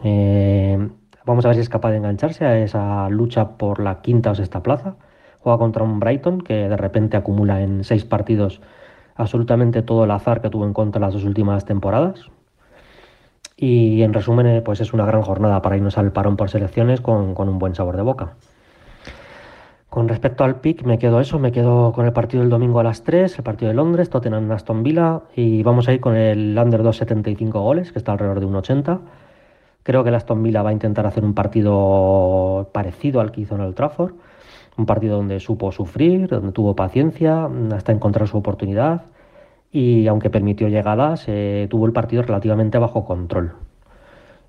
Eh, 0.03 0.89
Vamos 1.25 1.43
a 1.43 1.47
ver 1.47 1.55
si 1.55 1.61
es 1.61 1.69
capaz 1.69 1.89
de 1.89 1.97
engancharse 1.97 2.45
a 2.45 2.59
esa 2.59 3.09
lucha 3.09 3.57
por 3.57 3.79
la 3.79 4.01
quinta 4.01 4.29
o 4.29 4.35
sexta 4.35 4.61
plaza. 4.61 4.95
Juega 5.39 5.57
contra 5.57 5.83
un 5.83 5.99
Brighton 5.99 6.41
que 6.41 6.69
de 6.69 6.77
repente 6.77 7.17
acumula 7.17 7.61
en 7.61 7.83
seis 7.83 8.05
partidos 8.05 8.61
absolutamente 9.15 9.81
todo 9.81 10.03
el 10.03 10.11
azar 10.11 10.41
que 10.41 10.51
tuvo 10.51 10.65
en 10.65 10.73
contra 10.73 11.01
las 11.01 11.13
dos 11.13 11.23
últimas 11.23 11.65
temporadas. 11.65 12.29
Y 13.57 14.01
en 14.03 14.13
resumen, 14.13 14.47
eh, 14.47 14.61
pues 14.61 14.81
es 14.81 14.93
una 14.93 15.05
gran 15.05 15.21
jornada 15.21 15.61
para 15.61 15.77
irnos 15.77 15.97
al 15.97 16.11
parón 16.11 16.35
por 16.35 16.49
selecciones 16.49 17.01
con, 17.01 17.35
un 17.37 17.59
buen 17.59 17.75
sabor 17.75 17.95
de 17.95 18.01
boca. 18.03 18.33
Con 19.89 20.09
respecto 20.09 20.43
al 20.43 20.59
pick, 20.59 20.83
me 20.83 20.99
quedo 20.99 21.21
eso, 21.21 21.39
me 21.39 21.53
quedo 21.53 21.93
con 21.93 22.05
el 22.05 22.11
partido 22.11 22.41
del 22.41 22.49
domingo 22.49 22.81
a 22.81 22.83
las 22.83 23.03
3, 23.03 23.37
el 23.37 23.43
partido 23.43 23.69
de 23.69 23.75
Londres, 23.75 24.09
Tottenham 24.09 24.51
Aston 24.51 24.83
Villa, 24.83 25.21
y 25.35 25.63
vamos 25.63 25.87
a 25.87 25.93
ir 25.93 26.01
con 26.01 26.17
el 26.17 26.57
under 26.57 26.81
2.75 26.81 27.51
goles, 27.51 27.93
que 27.93 27.99
está 27.99 28.11
alrededor 28.11 28.41
de 28.41 28.45
un 28.45 28.55
1.80 28.55 28.99
Creo 29.85 30.01
que 30.01 30.09
el 30.09 30.15
Aston 30.15 30.41
Villa 30.41 30.63
va 30.63 30.71
a 30.71 30.73
intentar 30.73 31.05
hacer 31.05 31.23
un 31.23 31.35
partido 31.35 32.71
parecido 32.73 33.21
al 33.21 33.31
que 33.31 33.41
hizo 33.41 33.53
en 33.53 33.61
el 33.61 33.75
Trafford, 33.75 34.13
un 34.77 34.87
partido 34.87 35.17
donde 35.17 35.39
supo 35.39 35.71
sufrir, 35.71 36.27
donde 36.27 36.51
tuvo 36.53 36.75
paciencia 36.75 37.47
hasta 37.71 37.91
encontrar 37.91 38.27
su 38.27 38.35
oportunidad 38.35 39.03
y 39.75 40.07
aunque 40.07 40.29
permitió 40.29 40.69
llegadas, 40.69 41.25
tuvo 41.69 41.85
el 41.85 41.91
partido 41.91 42.21
relativamente 42.21 42.77
bajo 42.77 43.03
control. 43.03 43.55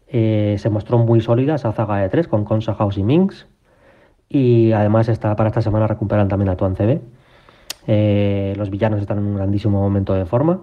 Eh, 0.07 0.55
se 0.61 0.71
mostró 0.71 0.99
muy 0.99 1.21
sólida 1.21 1.57
esa 1.57 1.73
zaga 1.73 1.97
de 1.97 2.09
tres 2.09 2.29
con 2.29 2.45
Consa 2.45 2.75
House 2.75 2.97
y 2.97 3.03
Minx 3.03 3.49
y 4.29 4.71
además 4.71 5.09
está, 5.09 5.35
para 5.35 5.49
esta 5.49 5.63
semana 5.63 5.89
recuperan 5.89 6.29
también 6.29 6.49
a 6.51 6.57
Tuan 6.57 6.77
CB. 6.77 7.01
Eh, 7.89 8.55
los 8.57 8.71
villanos 8.71 9.01
están 9.01 9.19
en 9.19 9.25
un 9.25 9.35
grandísimo 9.35 9.81
momento 9.81 10.15
de 10.15 10.27
forma 10.27 10.61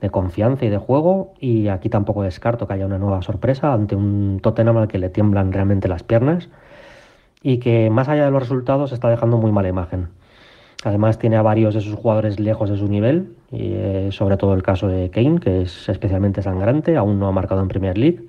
de 0.00 0.08
confianza 0.08 0.64
y 0.64 0.70
de 0.70 0.78
juego 0.78 1.34
y 1.38 1.68
aquí 1.68 1.90
tampoco 1.90 2.22
descarto 2.22 2.66
que 2.66 2.72
haya 2.72 2.86
una 2.86 2.96
nueva 2.96 3.20
sorpresa 3.20 3.74
ante 3.74 3.94
un 3.94 4.40
Tottenham 4.42 4.78
al 4.78 4.88
que 4.88 4.98
le 4.98 5.10
tiemblan 5.10 5.52
realmente 5.52 5.86
las 5.86 6.02
piernas 6.02 6.48
y 7.42 7.58
que 7.58 7.90
más 7.90 8.08
allá 8.08 8.24
de 8.24 8.30
los 8.30 8.40
resultados 8.40 8.92
está 8.92 9.10
dejando 9.10 9.36
muy 9.36 9.52
mala 9.52 9.68
imagen. 9.68 10.08
Además 10.84 11.18
tiene 11.18 11.36
a 11.36 11.42
varios 11.42 11.74
de 11.74 11.80
sus 11.80 11.94
jugadores 11.94 12.38
lejos 12.38 12.70
de 12.70 12.76
su 12.76 12.86
nivel, 12.86 13.34
y, 13.50 13.72
eh, 13.72 14.08
sobre 14.12 14.36
todo 14.36 14.54
el 14.54 14.62
caso 14.62 14.86
de 14.88 15.10
Kane, 15.10 15.40
que 15.40 15.62
es 15.62 15.88
especialmente 15.88 16.40
sangrante, 16.42 16.96
aún 16.96 17.18
no 17.18 17.26
ha 17.26 17.32
marcado 17.32 17.60
en 17.60 17.68
Premier 17.68 17.98
League. 17.98 18.26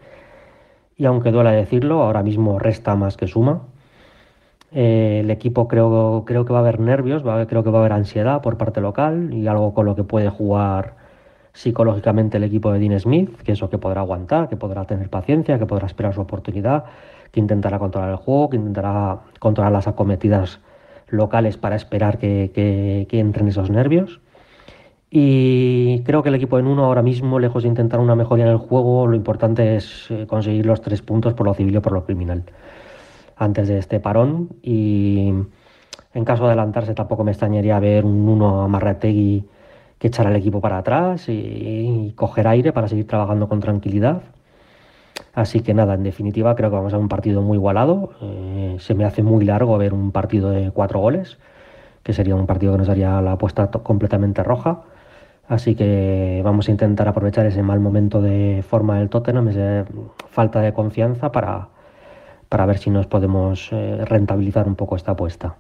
Y 0.97 1.05
aunque 1.05 1.31
duela 1.31 1.51
decirlo, 1.51 2.01
ahora 2.03 2.23
mismo 2.23 2.59
resta 2.59 2.95
más 2.95 3.17
que 3.17 3.27
suma. 3.27 3.61
Eh, 4.71 5.21
el 5.23 5.31
equipo 5.31 5.67
creo, 5.67 6.23
creo 6.25 6.45
que 6.45 6.53
va 6.53 6.59
a 6.59 6.61
haber 6.61 6.79
nervios, 6.79 7.25
va, 7.25 7.45
creo 7.47 7.63
que 7.63 7.69
va 7.71 7.79
a 7.79 7.81
haber 7.81 7.93
ansiedad 7.93 8.41
por 8.41 8.57
parte 8.57 8.81
local 8.81 9.33
y 9.33 9.47
algo 9.47 9.73
con 9.73 9.85
lo 9.85 9.95
que 9.95 10.03
puede 10.03 10.29
jugar 10.29 10.95
psicológicamente 11.53 12.37
el 12.37 12.43
equipo 12.43 12.71
de 12.71 12.79
Dean 12.79 12.99
Smith, 12.99 13.35
que 13.43 13.53
eso 13.53 13.69
que 13.69 13.77
podrá 13.77 14.01
aguantar, 14.01 14.49
que 14.49 14.57
podrá 14.57 14.85
tener 14.85 15.09
paciencia, 15.09 15.57
que 15.57 15.65
podrá 15.65 15.87
esperar 15.87 16.13
su 16.13 16.21
oportunidad, 16.21 16.85
que 17.31 17.39
intentará 17.39 17.79
controlar 17.79 18.11
el 18.11 18.15
juego, 18.17 18.49
que 18.51 18.57
intentará 18.57 19.19
controlar 19.39 19.71
las 19.71 19.87
acometidas 19.87 20.59
locales 21.11 21.57
para 21.57 21.75
esperar 21.75 22.17
que, 22.17 23.07
entren 23.11 23.47
esos 23.47 23.69
nervios. 23.69 24.21
Y 25.11 26.03
creo 26.03 26.21
que 26.21 26.29
el 26.29 26.35
equipo 26.35 26.59
en 26.59 26.67
uno 26.67 26.85
ahora 26.85 27.01
mismo, 27.01 27.39
lejos 27.39 27.63
de 27.63 27.69
intentar 27.69 27.99
una 27.99 28.15
mejoría 28.15 28.45
en 28.45 28.51
el 28.51 28.57
juego, 28.57 29.07
lo 29.07 29.15
importante 29.15 29.75
es 29.75 30.05
eh, 30.11 30.27
conseguir 30.27 30.67
los 30.67 30.81
tres 30.81 31.01
puntos 31.01 31.33
por 31.33 31.47
lo 31.47 31.53
civil 31.55 31.75
y 31.75 31.79
por 31.79 31.93
lo 31.93 32.05
criminal 32.05 32.43
antes 33.35 33.67
de 33.67 33.79
este 33.79 33.99
parón. 33.99 34.49
Y 34.61 35.33
en 36.13 36.25
caso 36.25 36.43
de 36.43 36.49
adelantarse, 36.49 36.93
tampoco 36.93 37.23
me 37.23 37.31
extrañaría 37.31 37.79
ver 37.79 38.05
un 38.05 38.27
uno 38.29 38.61
a 38.61 38.67
Marrategui 38.67 39.45
que 39.97 40.07
echar 40.07 40.27
al 40.27 40.35
equipo 40.35 40.61
para 40.61 40.77
atrás 40.79 41.27
y, 41.27 42.13
coger 42.15 42.47
aire 42.47 42.71
para 42.73 42.87
seguir 42.87 43.07
trabajando 43.07 43.47
con 43.47 43.59
tranquilidad. 43.59 44.21
Así 45.33 45.61
que 45.61 45.73
nada, 45.73 45.93
en 45.93 46.03
definitiva 46.03 46.55
creo 46.55 46.69
que 46.69 46.75
vamos 46.75 46.93
a 46.93 46.97
un 46.97 47.07
partido 47.07 47.41
muy 47.41 47.57
igualado. 47.57 48.11
Eh, 48.21 48.77
se 48.79 48.93
me 48.93 49.05
hace 49.05 49.23
muy 49.23 49.45
largo 49.45 49.77
ver 49.77 49.93
un 49.93 50.11
partido 50.11 50.49
de 50.49 50.71
cuatro 50.71 50.99
goles, 50.99 51.37
que 52.03 52.13
sería 52.13 52.35
un 52.35 52.47
partido 52.47 52.73
que 52.73 52.79
nos 52.79 52.89
haría 52.89 53.21
la 53.21 53.33
apuesta 53.33 53.67
completamente 53.67 54.43
roja. 54.43 54.81
Así 55.47 55.75
que 55.75 56.41
vamos 56.43 56.67
a 56.67 56.71
intentar 56.71 57.07
aprovechar 57.07 57.45
ese 57.47 57.63
mal 57.63 57.79
momento 57.79 58.21
de 58.21 58.63
forma 58.67 58.99
del 58.99 59.09
Tottenham, 59.09 59.47
esa 59.47 59.85
falta 60.29 60.61
de 60.61 60.73
confianza 60.73 61.31
para, 61.31 61.69
para 62.49 62.65
ver 62.67 62.77
si 62.77 62.91
nos 62.91 63.07
podemos 63.07 63.69
eh, 63.71 64.05
rentabilizar 64.05 64.67
un 64.67 64.75
poco 64.75 64.95
esta 64.95 65.13
apuesta. 65.13 65.55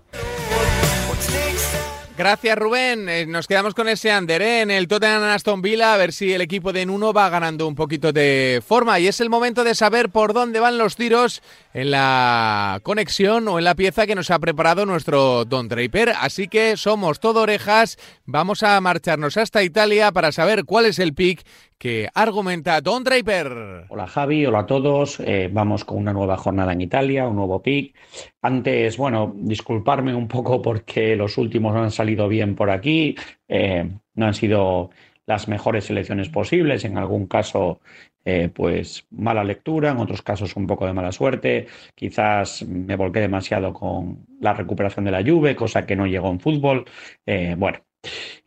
Gracias 2.19 2.57
Rubén. 2.57 3.07
Eh, 3.07 3.25
nos 3.25 3.47
quedamos 3.47 3.73
con 3.73 3.87
ese 3.87 4.13
under 4.13 4.41
¿eh? 4.41 4.59
en 4.59 4.71
el 4.71 4.89
Tottenham 4.89 5.23
Aston 5.23 5.61
Villa 5.61 5.93
a 5.93 5.97
ver 5.97 6.11
si 6.11 6.33
el 6.33 6.41
equipo 6.41 6.73
de 6.73 6.85
Nuno 6.85 7.13
va 7.13 7.29
ganando 7.29 7.65
un 7.65 7.75
poquito 7.75 8.11
de 8.11 8.61
forma 8.67 8.99
y 8.99 9.07
es 9.07 9.21
el 9.21 9.29
momento 9.29 9.63
de 9.63 9.73
saber 9.73 10.09
por 10.09 10.33
dónde 10.33 10.59
van 10.59 10.77
los 10.77 10.97
tiros 10.97 11.41
en 11.73 11.91
la 11.91 12.79
conexión 12.83 13.47
o 13.47 13.59
en 13.59 13.65
la 13.65 13.75
pieza 13.75 14.07
que 14.07 14.15
nos 14.15 14.31
ha 14.31 14.39
preparado 14.39 14.85
nuestro 14.85 15.45
Don 15.45 15.67
Draper. 15.67 16.13
Así 16.19 16.47
que 16.47 16.77
somos 16.77 17.19
todo 17.19 17.41
orejas. 17.41 17.97
Vamos 18.25 18.63
a 18.63 18.79
marcharnos 18.81 19.37
hasta 19.37 19.63
Italia 19.63 20.11
para 20.11 20.31
saber 20.31 20.65
cuál 20.65 20.85
es 20.85 20.99
el 20.99 21.13
pick 21.13 21.43
que 21.77 22.09
argumenta 22.13 22.81
Don 22.81 23.03
Draper. 23.03 23.85
Hola 23.89 24.07
Javi, 24.07 24.45
hola 24.45 24.59
a 24.59 24.65
todos. 24.65 25.19
Eh, 25.19 25.49
vamos 25.51 25.85
con 25.85 25.97
una 25.97 26.13
nueva 26.13 26.37
jornada 26.37 26.73
en 26.73 26.81
Italia, 26.81 27.27
un 27.27 27.35
nuevo 27.35 27.61
pick. 27.61 27.95
Antes, 28.41 28.97
bueno, 28.97 29.33
disculparme 29.35 30.13
un 30.13 30.27
poco 30.27 30.61
porque 30.61 31.15
los 31.15 31.37
últimos 31.37 31.73
no 31.73 31.83
han 31.83 31.91
salido 31.91 32.27
bien 32.27 32.55
por 32.55 32.69
aquí. 32.69 33.15
Eh, 33.47 33.89
no 34.15 34.25
han 34.25 34.33
sido 34.33 34.89
las 35.29 35.47
mejores 35.47 35.85
selecciones 35.85 36.27
posibles, 36.27 36.83
en 36.85 36.97
algún 36.97 37.27
caso 37.27 37.81
eh, 38.25 38.49
pues 38.53 39.07
mala 39.11 39.43
lectura, 39.43 39.91
en 39.91 39.97
otros 39.97 40.21
casos 40.21 40.55
un 40.55 40.67
poco 40.67 40.85
de 40.85 40.93
mala 40.93 41.11
suerte, 41.11 41.67
quizás 41.95 42.63
me 42.63 42.95
volqué 42.95 43.21
demasiado 43.21 43.73
con 43.73 44.25
la 44.39 44.53
recuperación 44.53 45.05
de 45.05 45.11
la 45.11 45.21
lluvia, 45.21 45.55
cosa 45.55 45.85
que 45.85 45.95
no 45.95 46.05
llegó 46.05 46.29
en 46.29 46.39
fútbol, 46.39 46.85
eh, 47.25 47.55
bueno, 47.57 47.79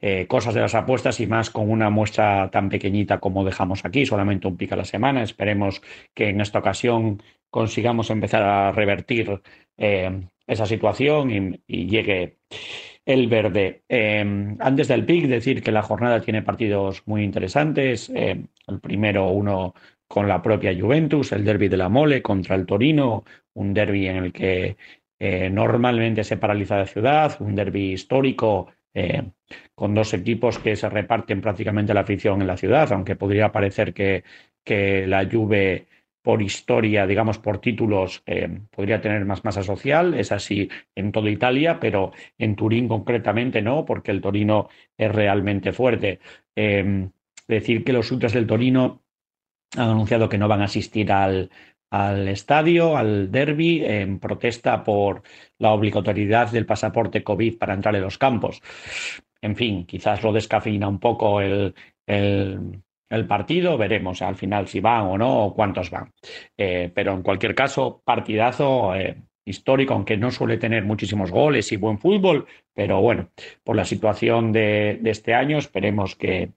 eh, 0.01 0.27
cosas 0.27 0.55
de 0.55 0.61
las 0.61 0.75
apuestas 0.75 1.21
y 1.21 1.27
más 1.27 1.51
con 1.51 1.71
una 1.71 1.91
muestra 1.91 2.51
tan 2.51 2.69
pequeñita 2.69 3.19
como 3.21 3.45
dejamos 3.45 3.85
aquí, 3.85 4.07
solamente 4.07 4.47
un 4.49 4.57
pico 4.57 4.75
a 4.75 4.79
la 4.79 4.85
semana, 4.85 5.23
esperemos 5.23 5.83
que 6.15 6.29
en 6.29 6.41
esta 6.41 6.59
ocasión 6.59 7.23
consigamos 7.51 8.11
empezar 8.11 8.43
a 8.43 8.73
revertir 8.73 9.43
esa 9.77 10.67
situación 10.67 11.61
y 11.67 11.87
llegue 11.87 12.39
el 13.05 13.27
verde. 13.29 13.83
Em, 13.89 14.57
antes 14.61 14.89
del 14.89 15.05
pick, 15.05 15.27
decir 15.27 15.63
que 15.63 15.73
la 15.73 15.83
jornada 15.83 16.21
tiene 16.21 16.43
partidos 16.43 17.03
muy 17.07 17.23
interesantes. 17.25 18.11
Em, 18.15 18.47
el 18.69 18.81
primero, 18.81 19.31
uno 19.31 19.75
con 20.07 20.29
la 20.29 20.43
propia 20.43 20.75
Juventus, 20.79 21.33
el 21.33 21.45
derby 21.45 21.69
de 21.69 21.77
la 21.79 21.89
Mole 21.89 22.23
contra 22.23 22.55
el 22.55 22.67
Torino, 22.67 23.25
un 23.55 23.75
derby 23.75 24.07
en 24.09 24.17
el 24.17 24.33
que 24.33 24.77
eh, 25.19 25.51
normalmente 25.51 26.25
se 26.25 26.37
paraliza 26.37 26.79
la 26.79 26.87
ciudad, 26.87 27.37
un 27.41 27.55
derby 27.55 27.93
histórico 27.93 28.69
eh, 28.95 29.23
con 29.75 29.95
dos 29.95 30.13
equipos 30.15 30.59
que 30.59 30.77
se 30.77 30.89
reparten 30.89 31.41
prácticamente 31.41 31.95
la 31.95 32.01
afición 32.01 32.41
en 32.41 32.47
la 32.47 32.57
ciudad, 32.57 32.93
aunque 32.93 33.17
podría 33.17 33.53
parecer 33.53 33.95
que, 33.95 34.25
que 34.65 35.07
la 35.07 35.27
Juve 35.31 35.87
por 36.23 36.41
historia, 36.41 37.07
digamos, 37.07 37.39
por 37.39 37.59
títulos, 37.59 38.23
eh, 38.27 38.61
podría 38.71 39.01
tener 39.01 39.25
más 39.25 39.45
masa 39.45 39.63
social. 39.63 40.15
Es 40.15 40.33
así 40.33 40.69
en 40.95 41.13
toda 41.13 41.31
Italia, 41.31 41.79
pero 41.81 42.13
en 42.39 42.57
Turín 42.57 42.89
concretamente 42.89 43.61
no, 43.61 43.85
porque 43.85 44.13
el 44.13 44.21
Torino 44.21 44.69
es 44.97 45.11
realmente 45.13 45.73
fuerte. 45.73 46.21
Em, 46.55 47.11
decir 47.49 47.85
que 47.85 47.93
los 47.93 48.11
ultras 48.13 48.33
del 48.33 48.47
Torino 48.47 49.03
han 49.77 49.91
anunciado 49.91 50.29
que 50.29 50.39
no 50.39 50.49
van 50.49 50.63
a 50.63 50.67
asistir 50.67 51.11
al, 51.13 51.51
al 51.91 52.29
estadio, 52.29 52.97
al 52.97 53.31
derby, 53.31 53.85
en 53.85 54.19
protesta 54.19 54.85
por 54.85 55.23
la 55.59 55.73
obligatoriedad 55.73 56.51
del 56.51 56.67
pasaporte 56.67 57.25
COVID 57.25 57.59
para 57.59 57.75
entrar 57.75 57.97
en 57.97 58.03
los 58.03 58.19
campos. 58.19 58.63
En 59.41 59.57
fin, 59.57 59.87
quizás 59.87 60.23
lo 60.23 60.33
descafeina 60.33 60.89
un 60.89 61.01
poco 61.01 61.41
el, 61.41 61.75
el 62.07 62.83
el 63.13 63.27
partido, 63.27 63.77
veremos 63.77 64.23
al 64.23 64.37
final 64.37 64.69
si 64.69 64.81
van 64.81 65.03
o 65.03 65.19
no 65.19 65.45
o 65.45 65.55
cuántos 65.55 65.91
van. 65.91 66.13
Eh, 66.57 66.91
pero 66.95 67.13
en 67.13 67.23
cualquier 67.23 67.55
caso, 67.55 68.03
partidazo 68.05 68.95
eh, 68.95 69.17
histórico, 69.45 69.95
aunque 69.95 70.17
no 70.17 70.31
suele 70.31 70.57
tener 70.57 70.85
muchísimos 70.85 71.31
goles 71.31 71.71
y 71.73 71.77
buen 71.77 71.99
fútbol, 71.99 72.47
pero 72.73 73.01
bueno, 73.01 73.31
por 73.63 73.77
la 73.77 73.85
situación 73.85 74.53
de, 74.53 75.01
este 75.05 75.35
año 75.35 75.59
esperemos 75.59 76.17
que, 76.17 76.53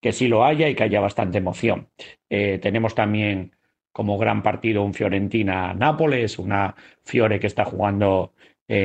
que, 0.00 0.12
sí 0.12 0.26
lo 0.26 0.44
haya 0.44 0.68
y 0.68 0.74
que 0.74 0.84
haya 0.84 1.00
bastante 1.00 1.38
emoción. 1.38 1.88
Eh, 2.30 2.58
tenemos 2.62 2.94
también 2.94 3.52
como 3.92 4.16
gran 4.16 4.42
partido 4.42 4.82
un 4.82 4.94
Fiorentina-Nápoles, 4.94 6.38
una 6.38 6.74
Fiore 7.04 7.40
que 7.40 7.48
está 7.48 7.64
jugando 7.64 8.32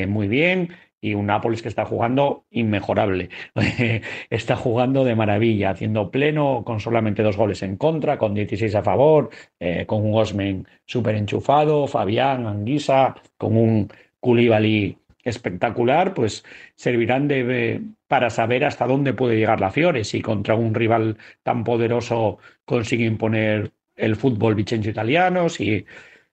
muy 0.07 0.28
bien 0.28 0.70
y 1.06 1.14
un 1.14 1.28
Nápoles 1.28 1.62
que 1.62 1.70
está 1.70 1.86
jugando 1.86 2.45
inmejorable. 2.49 3.30
está 4.32 4.56
jugando 4.56 5.03
de 5.03 5.16
maravilla, 5.16 5.70
haciendo 5.70 6.10
pleno 6.10 6.64
con 6.66 6.80
solamente 6.80 7.22
dos 7.22 7.38
goles 7.38 7.62
en 7.62 7.78
contra, 7.78 8.18
con 8.18 8.34
16 8.34 8.74
a 8.74 8.82
favor, 8.82 9.30
eh, 9.60 9.86
con 9.86 10.03
un 10.03 10.18
Osmen 10.18 10.68
súper 10.86 11.16
enchufado, 11.16 11.86
Fabián, 11.88 12.47
Anguisa, 12.47 13.16
con 13.38 13.56
un 13.56 13.88
Koulibaly 14.20 14.97
espectacular, 15.24 16.16
pues 16.16 16.43
servirán 16.76 17.28
de, 17.28 17.82
para 18.08 18.32
saber 18.32 18.66
hasta 18.66 18.88
dónde 18.88 19.14
puede 19.14 19.38
llegar 19.38 19.62
la 19.62 19.70
Fiore, 19.70 20.03
si 20.03 20.22
contra 20.24 20.56
un 20.56 20.74
rival 20.74 21.18
tan 21.43 21.64
poderoso 21.64 22.39
consigue 22.66 23.06
imponer 23.06 23.72
el 23.95 24.16
fútbol 24.16 24.56
vicencio 24.56 24.89
italiano, 24.91 25.49
si, 25.49 25.86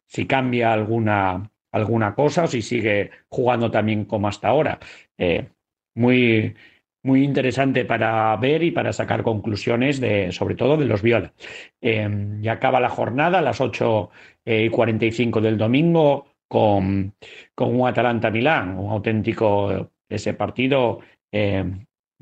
si 0.06 0.26
cambia 0.26 0.72
alguna 0.72 1.51
alguna 1.72 2.14
cosa 2.14 2.44
o 2.44 2.46
si 2.46 2.62
sigue 2.62 3.10
jugando 3.28 3.70
también 3.70 4.04
como 4.04 4.28
hasta 4.28 4.48
ahora. 4.48 4.78
Eh, 5.18 5.48
muy, 5.94 6.54
muy 7.02 7.24
interesante 7.24 7.84
para 7.84 8.36
ver 8.36 8.62
y 8.62 8.70
para 8.70 8.92
sacar 8.92 9.22
conclusiones 9.22 10.00
de, 10.00 10.32
sobre 10.32 10.54
todo 10.54 10.76
de 10.76 10.86
los 10.86 11.02
viola. 11.02 11.32
Eh, 11.80 12.38
y 12.40 12.48
acaba 12.48 12.80
la 12.80 12.88
jornada 12.88 13.38
a 13.38 13.42
las 13.42 13.60
8 13.60 14.10
y 14.44 14.68
45 14.68 15.40
del 15.40 15.58
domingo 15.58 16.26
con, 16.48 17.14
con 17.54 17.74
un 17.80 17.88
Atalanta-Milán, 17.88 18.78
un 18.78 18.92
auténtico 18.92 19.90
ese 20.08 20.34
partido 20.34 21.00
eh, 21.32 21.64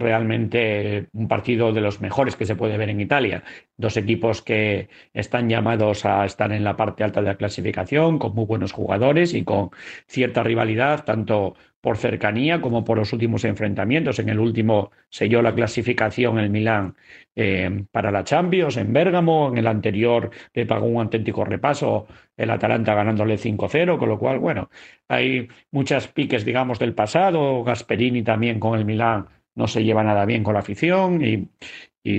realmente 0.00 1.06
un 1.12 1.28
partido 1.28 1.72
de 1.72 1.80
los 1.80 2.00
mejores 2.00 2.34
que 2.34 2.46
se 2.46 2.56
puede 2.56 2.76
ver 2.76 2.90
en 2.90 3.00
Italia. 3.00 3.44
Dos 3.76 3.96
equipos 3.96 4.42
que 4.42 4.88
están 5.14 5.48
llamados 5.48 6.04
a 6.04 6.24
estar 6.24 6.50
en 6.52 6.64
la 6.64 6.76
parte 6.76 7.04
alta 7.04 7.20
de 7.20 7.28
la 7.28 7.36
clasificación, 7.36 8.18
con 8.18 8.34
muy 8.34 8.46
buenos 8.46 8.72
jugadores 8.72 9.34
y 9.34 9.44
con 9.44 9.70
cierta 10.08 10.42
rivalidad, 10.42 11.04
tanto 11.04 11.54
por 11.80 11.96
cercanía 11.96 12.60
como 12.60 12.84
por 12.84 12.98
los 12.98 13.12
últimos 13.12 13.44
enfrentamientos. 13.44 14.18
En 14.18 14.28
el 14.28 14.38
último 14.38 14.90
selló 15.08 15.42
la 15.42 15.54
clasificación 15.54 16.38
el 16.38 16.50
Milán 16.50 16.94
eh, 17.34 17.84
para 17.90 18.10
la 18.10 18.24
Champions 18.24 18.76
en 18.76 18.92
Bérgamo, 18.92 19.48
en 19.48 19.58
el 19.58 19.66
anterior 19.66 20.30
le 20.52 20.66
pagó 20.66 20.86
un 20.86 21.00
auténtico 21.00 21.44
repaso 21.44 22.06
el 22.36 22.50
Atalanta 22.50 22.94
ganándole 22.94 23.36
5-0, 23.36 23.98
con 23.98 24.08
lo 24.08 24.18
cual, 24.18 24.38
bueno, 24.38 24.70
hay 25.08 25.48
muchas 25.70 26.08
piques, 26.08 26.44
digamos, 26.44 26.78
del 26.78 26.94
pasado, 26.94 27.62
Gasperini 27.64 28.22
también 28.22 28.58
con 28.60 28.78
el 28.78 28.84
Milán 28.84 29.26
no 29.54 29.66
se 29.66 29.84
lleva 29.84 30.02
nada 30.02 30.24
bien 30.24 30.42
con 30.42 30.54
la 30.54 30.60
afición 30.60 31.24
y, 31.24 31.48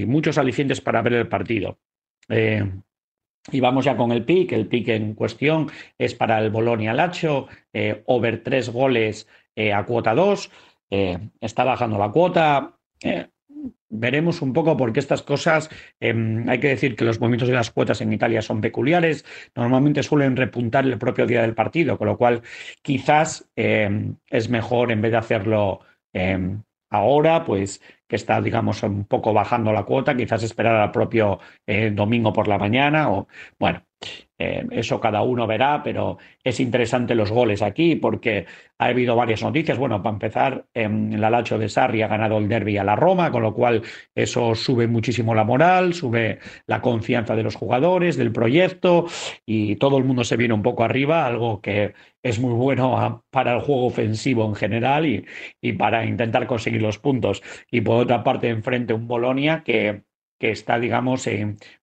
muchos 0.05 0.37
alicientes 0.37 0.79
para 0.79 1.01
ver 1.01 1.13
el 1.13 1.27
partido. 1.27 1.79
Eh, 2.29 2.63
y 3.51 3.59
vamos 3.59 3.85
ya 3.85 3.97
con 3.97 4.11
el 4.11 4.23
pick. 4.23 4.51
El 4.51 4.67
pick 4.67 4.89
en 4.89 5.15
cuestión 5.15 5.71
es 5.97 6.13
para 6.13 6.39
el 6.39 6.51
Bolonia 6.51 6.93
Lacho, 6.93 7.47
eh, 7.73 8.03
over 8.05 8.43
tres 8.43 8.69
goles 8.69 9.27
eh, 9.55 9.73
a 9.73 9.83
cuota 9.85 10.13
2. 10.13 10.51
está 11.41 11.63
bajando 11.63 11.97
la 11.97 12.11
cuota. 12.11 12.77
veremos 13.89 14.41
un 14.41 14.53
poco 14.53 14.77
porque 14.77 14.99
estas 14.99 15.21
cosas, 15.21 15.69
em, 15.99 16.47
hay 16.49 16.59
que 16.59 16.69
decir 16.69 16.95
que 16.95 17.05
los 17.05 17.19
movimientos 17.19 17.49
de 17.49 17.55
las 17.55 17.71
cuotas 17.71 18.01
en 18.01 18.13
Italia 18.13 18.41
son 18.41 18.61
peculiares. 18.61 19.25
Normalmente 19.55 20.03
suelen 20.03 20.37
repuntar 20.37 20.85
el 20.85 20.97
propio 20.97 21.25
día 21.25 21.41
del 21.41 21.55
partido, 21.55 21.97
con 21.97 22.07
lo 22.07 22.17
cual 22.17 22.41
quizás 22.81 23.49
em, 23.55 24.15
es 24.29 24.49
mejor 24.49 24.91
en 24.91 25.01
vez 25.01 25.11
de 25.11 25.17
hacerlo 25.17 25.81
em, 26.13 26.63
ahora, 26.91 27.43
pues 27.45 27.81
que 28.07 28.15
está, 28.17 28.41
digamos, 28.41 28.83
un 28.83 29.05
poco 29.05 29.33
bajando 29.33 29.73
la 29.73 29.85
cuota, 29.85 30.15
quizás 30.15 30.43
esperar 30.43 30.75
al 30.75 30.91
propio 30.91 31.39
eh, 31.65 31.91
domingo 31.91 32.33
por 32.33 32.47
la 32.47 32.57
mañana 32.59 33.11
o, 33.11 33.27
bueno, 33.59 33.83
eh, 34.43 34.65
eso 34.71 34.99
cada 34.99 35.21
uno 35.21 35.45
verá, 35.45 35.83
pero 35.83 36.17
es 36.43 36.59
interesante 36.59 37.13
los 37.13 37.31
goles 37.31 37.61
aquí 37.61 37.95
porque 37.95 38.47
ha 38.79 38.85
habido 38.85 39.15
varias 39.15 39.43
noticias. 39.43 39.77
Bueno, 39.77 40.01
para 40.01 40.13
empezar, 40.15 40.65
en 40.73 41.23
Alacho 41.23 41.59
de 41.59 41.69
Sarri 41.69 42.01
ha 42.01 42.07
ganado 42.07 42.39
el 42.39 42.49
derby 42.49 42.75
a 42.77 42.83
la 42.83 42.95
Roma, 42.95 43.29
con 43.29 43.43
lo 43.43 43.53
cual 43.53 43.83
eso 44.15 44.55
sube 44.55 44.87
muchísimo 44.87 45.35
la 45.35 45.43
moral, 45.43 45.93
sube 45.93 46.39
la 46.65 46.81
confianza 46.81 47.35
de 47.35 47.43
los 47.43 47.55
jugadores, 47.55 48.17
del 48.17 48.31
proyecto 48.31 49.05
y 49.45 49.75
todo 49.75 49.99
el 49.99 50.05
mundo 50.05 50.23
se 50.23 50.37
viene 50.37 50.55
un 50.55 50.63
poco 50.63 50.83
arriba, 50.83 51.27
algo 51.27 51.61
que 51.61 51.93
es 52.23 52.39
muy 52.39 52.53
bueno 52.53 53.23
para 53.29 53.53
el 53.53 53.61
juego 53.61 53.85
ofensivo 53.85 54.45
en 54.45 54.55
general 54.55 55.05
y, 55.05 55.23
y 55.61 55.73
para 55.73 56.03
intentar 56.03 56.47
conseguir 56.47 56.81
los 56.81 56.97
puntos. 56.97 57.43
Y 57.69 57.81
por 57.81 57.97
otra 57.97 58.23
parte, 58.23 58.49
enfrente 58.49 58.93
un 58.95 59.07
Bolonia 59.07 59.61
que 59.63 60.01
que 60.41 60.49
está, 60.49 60.79
digamos, 60.79 61.29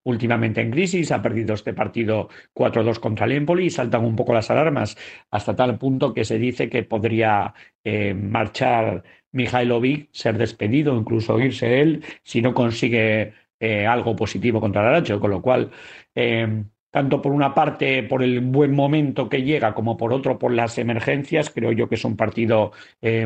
últimamente 0.02 0.60
en 0.60 0.72
crisis, 0.72 1.12
ha 1.12 1.22
perdido 1.22 1.54
este 1.54 1.74
partido 1.74 2.28
4-2 2.54 2.98
contra 2.98 3.24
el 3.26 3.32
Empoli 3.32 3.66
y 3.66 3.70
saltan 3.70 4.04
un 4.04 4.16
poco 4.16 4.34
las 4.34 4.50
alarmas 4.50 4.98
hasta 5.30 5.54
tal 5.54 5.78
punto 5.78 6.12
que 6.12 6.24
se 6.24 6.40
dice 6.40 6.68
que 6.68 6.82
podría 6.82 7.54
eh, 7.84 8.14
marchar 8.14 9.04
Mihailovic, 9.30 10.08
ser 10.10 10.36
despedido, 10.38 10.96
incluso 10.98 11.38
irse 11.38 11.80
él, 11.80 12.02
si 12.24 12.42
no 12.42 12.52
consigue 12.52 13.32
eh, 13.60 13.86
algo 13.86 14.16
positivo 14.16 14.60
contra 14.60 14.82
el 14.82 14.88
Aracho, 14.88 15.20
con 15.20 15.30
lo 15.30 15.40
cual 15.40 15.70
eh, 16.16 16.64
tanto 16.90 17.22
por 17.22 17.30
una 17.30 17.54
parte 17.54 18.02
por 18.02 18.24
el 18.24 18.40
buen 18.40 18.74
momento 18.74 19.28
que 19.28 19.44
llega 19.44 19.72
como 19.72 19.96
por 19.96 20.12
otro 20.12 20.36
por 20.36 20.50
las 20.50 20.78
emergencias, 20.78 21.50
creo 21.50 21.70
yo 21.70 21.88
que 21.88 21.94
es 21.94 22.04
un 22.04 22.16
partido 22.16 22.72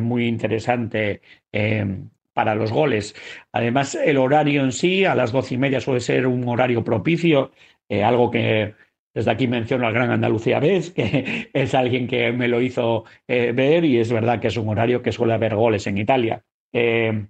muy 0.02 0.26
interesante 0.26 1.22
para 2.32 2.54
los 2.54 2.72
goles. 2.72 3.14
Además, 3.52 3.94
el 3.94 4.18
horario 4.18 4.62
en 4.64 4.72
sí, 4.72 5.04
a 5.04 5.14
las 5.14 5.32
doce 5.32 5.54
y 5.54 5.58
media 5.58 5.80
suele 5.80 6.00
ser 6.00 6.26
un 6.26 6.46
horario 6.48 6.84
propicio, 6.84 7.52
eh, 7.88 8.02
algo 8.04 8.30
que 8.30 8.74
Desde 9.14 9.30
aquí 9.30 9.46
menciono 9.46 9.86
al 9.86 9.92
gran 9.92 10.10
Andalucía 10.10 10.58
Vez, 10.60 10.90
que 10.90 11.50
es 11.52 11.74
alguien 11.74 12.06
que 12.08 12.32
me 12.32 12.48
lo 12.48 12.60
hizo 12.62 13.04
eh, 13.28 13.52
ver 13.52 13.84
y 13.84 13.98
es 13.98 14.10
verdad 14.12 14.40
que 14.40 14.48
es 14.48 14.56
un 14.56 14.68
horario 14.68 15.02
que 15.02 15.12
suele 15.12 15.34
haber 15.34 15.54
goles 15.54 15.86
en 15.86 15.98
Italia. 15.98 16.42
Eh, 16.72 17.26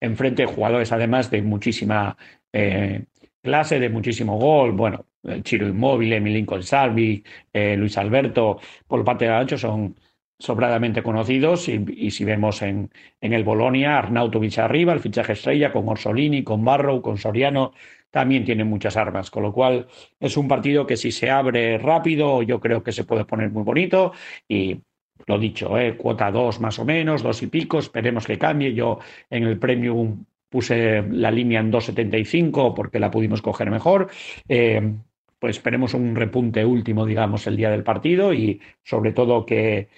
enfrente 0.00 0.46
jugadores 0.46 0.92
además 0.92 1.30
de 1.30 1.42
muchísima 1.42 2.16
eh, 2.52 3.04
clase, 3.42 3.78
de 3.78 3.88
muchísimo 3.90 4.38
gol. 4.38 4.72
Bueno, 4.72 5.06
Chiro 5.42 5.68
Inmóvil, 5.68 6.20
Milinko 6.20 6.60
Salvi, 6.62 7.22
Luis 7.52 7.96
Alberto, 7.98 8.58
por 8.86 9.04
parte 9.04 9.26
de 9.26 9.32
Ancho 9.32 9.58
son 9.58 9.94
sobradamente 10.40 11.02
conocidos 11.02 11.68
y, 11.68 12.10
si 12.10 12.24
vemos 12.24 12.62
en, 12.62 12.90
en 13.20 13.32
el 13.32 13.44
Bolonia, 13.44 13.98
Arnautovic 13.98 14.58
arriba, 14.58 14.92
el 14.92 15.00
fichaje 15.00 15.34
estrella 15.34 15.70
con 15.70 15.88
Orsolini, 15.88 16.42
con 16.42 16.64
Barrow, 16.64 17.00
con 17.02 17.18
Soriano, 17.18 17.72
también 18.10 18.44
tiene 18.44 18.64
muchas 18.64 18.96
armas, 18.96 19.30
con 19.30 19.44
lo 19.44 19.52
cual 19.52 19.86
es 20.18 20.36
un 20.36 20.48
partido 20.48 20.86
que 20.86 20.96
si 20.96 21.12
se 21.12 21.30
abre 21.30 21.78
rápido 21.78 22.42
yo 22.42 22.58
creo 22.58 22.82
que 22.82 22.90
se 22.90 23.04
puede 23.04 23.24
poner 23.24 23.50
muy 23.50 23.62
bonito 23.62 24.12
y 24.48 24.80
lo 25.26 25.38
dicho, 25.38 25.78
¿eh? 25.78 25.96
cuota 25.96 26.30
2 26.30 26.60
más 26.60 26.78
o 26.78 26.84
menos, 26.84 27.22
dos 27.22 27.42
y 27.42 27.46
pico, 27.46 27.78
esperemos 27.78 28.26
que 28.26 28.38
cambie. 28.38 28.72
Yo 28.72 28.98
en 29.28 29.44
el 29.44 29.58
premium 29.58 30.24
puse 30.48 31.02
la 31.10 31.30
línea 31.30 31.60
en 31.60 31.70
2.75 31.70 32.74
porque 32.74 32.98
la 32.98 33.10
pudimos 33.10 33.42
coger 33.42 33.70
mejor. 33.70 34.08
Eh, 34.48 34.94
pues 35.38 35.56
esperemos 35.56 35.94
un 35.94 36.16
repunte 36.16 36.64
último, 36.64 37.06
digamos, 37.06 37.46
el 37.46 37.56
día 37.56 37.70
del 37.70 37.82
partido 37.84 38.34
y 38.34 38.60
sobre 38.82 39.12
todo 39.12 39.46
que, 39.46 39.88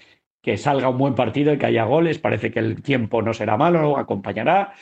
que 0.43 0.57
salga 0.57 0.89
un 0.89 0.97
buen 0.97 1.15
partido 1.15 1.53
y 1.53 1.57
que 1.57 1.65
haya 1.65 1.85
goles. 1.85 2.19
Parece 2.19 2.51
que 2.51 2.59
el 2.59 2.83
tiempo 2.83 3.21
no 3.21 3.33
será 3.33 3.57
malo, 3.57 3.97
acompañará. 3.97 4.73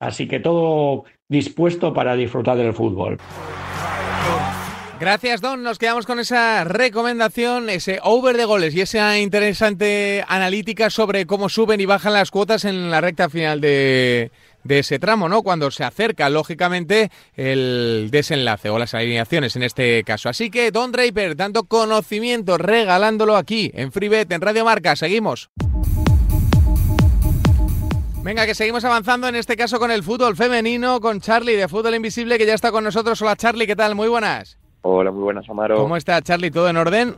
Así 0.00 0.26
que 0.26 0.40
todo 0.40 1.04
dispuesto 1.28 1.94
para 1.94 2.16
disfrutar 2.16 2.58
del 2.58 2.74
fútbol. 2.74 3.18
Gracias, 5.00 5.40
Don. 5.40 5.62
Nos 5.62 5.78
quedamos 5.78 6.06
con 6.06 6.18
esa 6.18 6.64
recomendación, 6.64 7.68
ese 7.68 8.00
over 8.02 8.36
de 8.36 8.44
goles 8.44 8.74
y 8.74 8.80
esa 8.80 9.18
interesante 9.18 10.24
analítica 10.26 10.90
sobre 10.90 11.26
cómo 11.26 11.48
suben 11.48 11.80
y 11.80 11.86
bajan 11.86 12.12
las 12.12 12.30
cuotas 12.30 12.64
en 12.64 12.90
la 12.90 13.00
recta 13.00 13.28
final 13.28 13.60
de, 13.60 14.30
de 14.64 14.80
ese 14.80 14.98
tramo, 14.98 15.28
¿no? 15.28 15.42
Cuando 15.42 15.70
se 15.70 15.84
acerca, 15.84 16.28
lógicamente, 16.30 17.10
el 17.34 18.08
desenlace 18.10 18.70
o 18.70 18.78
las 18.78 18.94
alineaciones 18.94 19.56
en 19.56 19.62
este 19.62 20.02
caso. 20.04 20.28
Así 20.28 20.50
que, 20.50 20.70
Don 20.70 20.90
Draper, 20.92 21.36
dando 21.36 21.64
conocimiento, 21.64 22.58
regalándolo 22.58 23.36
aquí 23.36 23.70
en 23.74 23.92
FreeBet, 23.92 24.32
en 24.32 24.40
Radio 24.40 24.64
Marca. 24.64 24.96
Seguimos. 24.96 25.50
Venga, 28.22 28.46
que 28.46 28.54
seguimos 28.54 28.82
avanzando 28.86 29.28
en 29.28 29.34
este 29.34 29.54
caso 29.54 29.78
con 29.78 29.90
el 29.90 30.02
fútbol 30.02 30.34
femenino, 30.34 30.98
con 30.98 31.20
Charlie 31.20 31.56
de 31.56 31.68
Fútbol 31.68 31.94
Invisible, 31.94 32.38
que 32.38 32.46
ya 32.46 32.54
está 32.54 32.72
con 32.72 32.82
nosotros. 32.82 33.20
Hola 33.20 33.36
Charlie, 33.36 33.66
¿qué 33.66 33.76
tal? 33.76 33.94
Muy 33.94 34.08
buenas. 34.08 34.58
Hola, 34.80 35.10
muy 35.10 35.22
buenas, 35.22 35.48
Amaro. 35.48 35.76
¿Cómo 35.76 35.96
está 35.96 36.22
Charlie? 36.22 36.50
¿Todo 36.50 36.70
en 36.70 36.78
orden? 36.78 37.16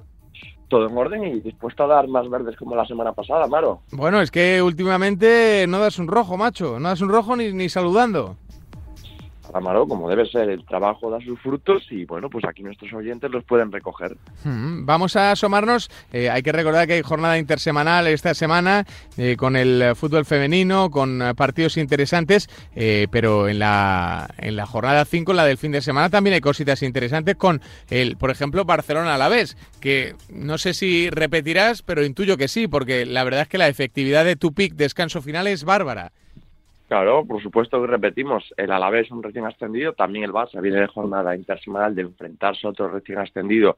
Todo 0.68 0.88
en 0.88 0.96
orden 0.96 1.24
y 1.24 1.40
dispuesto 1.40 1.84
a 1.84 1.86
dar 1.86 2.08
más 2.08 2.28
verdes 2.28 2.56
como 2.56 2.74
la 2.74 2.86
semana 2.86 3.12
pasada, 3.12 3.46
Maro. 3.46 3.80
Bueno, 3.92 4.20
es 4.20 4.30
que 4.30 4.62
últimamente 4.62 5.66
no 5.68 5.78
das 5.78 5.98
un 5.98 6.08
rojo, 6.08 6.36
macho. 6.36 6.78
No 6.80 6.88
das 6.88 7.00
un 7.00 7.08
rojo 7.08 7.36
ni, 7.36 7.52
ni 7.52 7.68
saludando. 7.68 8.36
Amaro, 9.56 9.86
como 9.86 10.08
debe 10.08 10.26
ser, 10.26 10.50
el 10.50 10.64
trabajo 10.64 11.10
da 11.10 11.20
sus 11.20 11.38
frutos 11.40 11.86
y 11.90 12.04
bueno, 12.04 12.28
pues 12.30 12.44
aquí 12.44 12.62
nuestros 12.62 12.92
oyentes 12.92 13.30
los 13.30 13.44
pueden 13.44 13.72
recoger. 13.72 14.16
Hmm, 14.44 14.84
vamos 14.84 15.16
a 15.16 15.30
asomarnos, 15.32 15.90
eh, 16.12 16.30
hay 16.30 16.42
que 16.42 16.52
recordar 16.52 16.86
que 16.86 16.94
hay 16.94 17.02
jornada 17.02 17.38
intersemanal 17.38 18.06
esta 18.06 18.34
semana 18.34 18.84
eh, 19.16 19.36
con 19.36 19.56
el 19.56 19.94
fútbol 19.96 20.24
femenino, 20.24 20.90
con 20.90 21.22
eh, 21.22 21.34
partidos 21.34 21.76
interesantes, 21.76 22.48
pero 23.10 23.48
en 23.48 23.58
la, 23.58 24.28
en 24.38 24.56
la 24.56 24.66
jornada 24.66 25.04
5, 25.04 25.32
la 25.32 25.44
del 25.44 25.58
fin 25.58 25.72
de 25.72 25.80
semana, 25.80 26.10
también 26.10 26.34
hay 26.34 26.40
cositas 26.40 26.82
interesantes 26.82 27.36
con, 27.36 27.60
el, 27.90 28.16
por 28.16 28.30
ejemplo, 28.30 28.64
Barcelona 28.64 29.14
a 29.14 29.18
la 29.18 29.28
vez, 29.28 29.56
que 29.80 30.14
no 30.30 30.58
sé 30.58 30.74
si 30.74 31.10
repetirás, 31.10 31.82
pero 31.82 32.04
intuyo 32.04 32.36
que 32.36 32.48
sí, 32.48 32.68
porque 32.68 33.06
la 33.06 33.24
verdad 33.24 33.42
es 33.42 33.48
que 33.48 33.58
la 33.58 33.68
efectividad 33.68 34.24
de 34.24 34.36
tu 34.36 34.52
pick 34.52 34.74
descanso 34.74 35.22
final 35.22 35.46
es 35.46 35.64
bárbara. 35.64 36.12
Claro, 36.88 37.24
por 37.24 37.42
supuesto 37.42 37.80
que 37.80 37.88
repetimos, 37.88 38.54
el 38.56 38.70
Alavés 38.70 39.10
un 39.10 39.22
recién 39.22 39.44
ascendido, 39.44 39.94
también 39.94 40.24
el 40.24 40.32
Barça 40.32 40.60
viene 40.60 40.80
de 40.80 40.86
jornada 40.86 41.34
intersemanal 41.34 41.94
de 41.94 42.02
enfrentarse 42.02 42.66
a 42.66 42.70
otro 42.70 42.88
recién 42.88 43.18
ascendido 43.18 43.76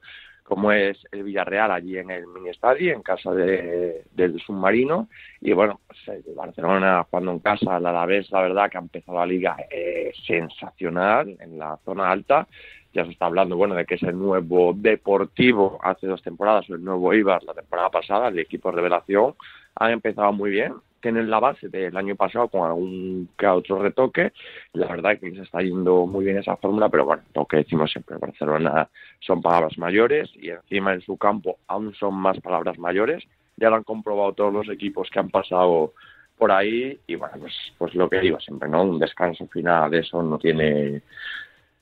como 0.48 0.72
es 0.72 0.96
el 1.12 1.24
Villarreal 1.24 1.70
allí 1.70 1.98
en 1.98 2.10
el 2.10 2.26
mini 2.26 2.48
estadio, 2.48 2.94
en 2.94 3.02
casa 3.02 3.32
de, 3.32 4.04
del 4.12 4.40
submarino. 4.40 5.08
Y 5.42 5.52
bueno, 5.52 5.78
pues 5.86 5.98
el 6.08 6.34
Barcelona 6.34 7.06
jugando 7.08 7.32
en 7.32 7.38
casa, 7.40 7.76
el 7.76 7.84
Alavés, 7.84 8.30
la 8.30 8.40
verdad 8.40 8.70
que 8.70 8.78
ha 8.78 8.80
empezado 8.80 9.18
la 9.18 9.26
liga 9.26 9.56
eh, 9.70 10.10
sensacional 10.26 11.36
en 11.38 11.58
la 11.58 11.78
zona 11.84 12.10
alta. 12.10 12.48
Ya 12.94 13.04
se 13.04 13.10
está 13.10 13.26
hablando, 13.26 13.58
bueno, 13.58 13.74
de 13.74 13.84
que 13.84 13.96
es 13.96 14.02
el 14.02 14.18
nuevo 14.18 14.72
Deportivo 14.74 15.78
hace 15.82 16.06
dos 16.06 16.22
temporadas, 16.22 16.64
el 16.70 16.82
nuevo 16.82 17.12
Ibar 17.12 17.42
la 17.44 17.52
temporada 17.52 17.90
pasada, 17.90 18.28
el 18.28 18.38
equipo 18.38 18.70
de 18.70 18.76
revelación. 18.76 19.34
Han 19.78 19.92
empezado 19.92 20.32
muy 20.32 20.50
bien, 20.50 20.74
tienen 21.00 21.30
la 21.30 21.40
base 21.40 21.68
del 21.68 21.96
año 21.96 22.16
pasado 22.16 22.48
con 22.48 22.66
algún 22.66 23.28
que 23.38 23.46
otro 23.46 23.80
retoque. 23.82 24.32
La 24.72 24.88
verdad 24.88 25.12
es 25.12 25.20
que 25.20 25.30
les 25.30 25.40
está 25.40 25.60
yendo 25.60 26.06
muy 26.06 26.24
bien 26.24 26.38
esa 26.38 26.56
fórmula, 26.56 26.88
pero 26.88 27.04
bueno, 27.04 27.22
lo 27.34 27.46
que 27.46 27.58
decimos 27.58 27.90
siempre, 27.90 28.16
Barcelona 28.16 28.88
son 29.20 29.40
palabras 29.40 29.78
mayores 29.78 30.30
y 30.34 30.50
encima 30.50 30.94
en 30.94 31.00
su 31.00 31.16
campo 31.16 31.58
aún 31.68 31.94
son 31.94 32.14
más 32.14 32.40
palabras 32.40 32.78
mayores. 32.78 33.24
Ya 33.56 33.70
lo 33.70 33.76
han 33.76 33.84
comprobado 33.84 34.32
todos 34.32 34.52
los 34.52 34.68
equipos 34.68 35.08
que 35.10 35.18
han 35.18 35.30
pasado 35.30 35.92
por 36.36 36.52
ahí 36.52 36.98
y 37.06 37.16
bueno, 37.16 37.34
pues, 37.40 37.54
pues 37.76 37.94
lo 37.94 38.08
que 38.08 38.20
digo 38.20 38.38
siempre, 38.40 38.68
¿no? 38.68 38.82
Un 38.82 38.98
descanso 38.98 39.46
final 39.48 39.90
de 39.90 40.00
eso 40.00 40.22
no 40.22 40.38
tiene 40.38 41.02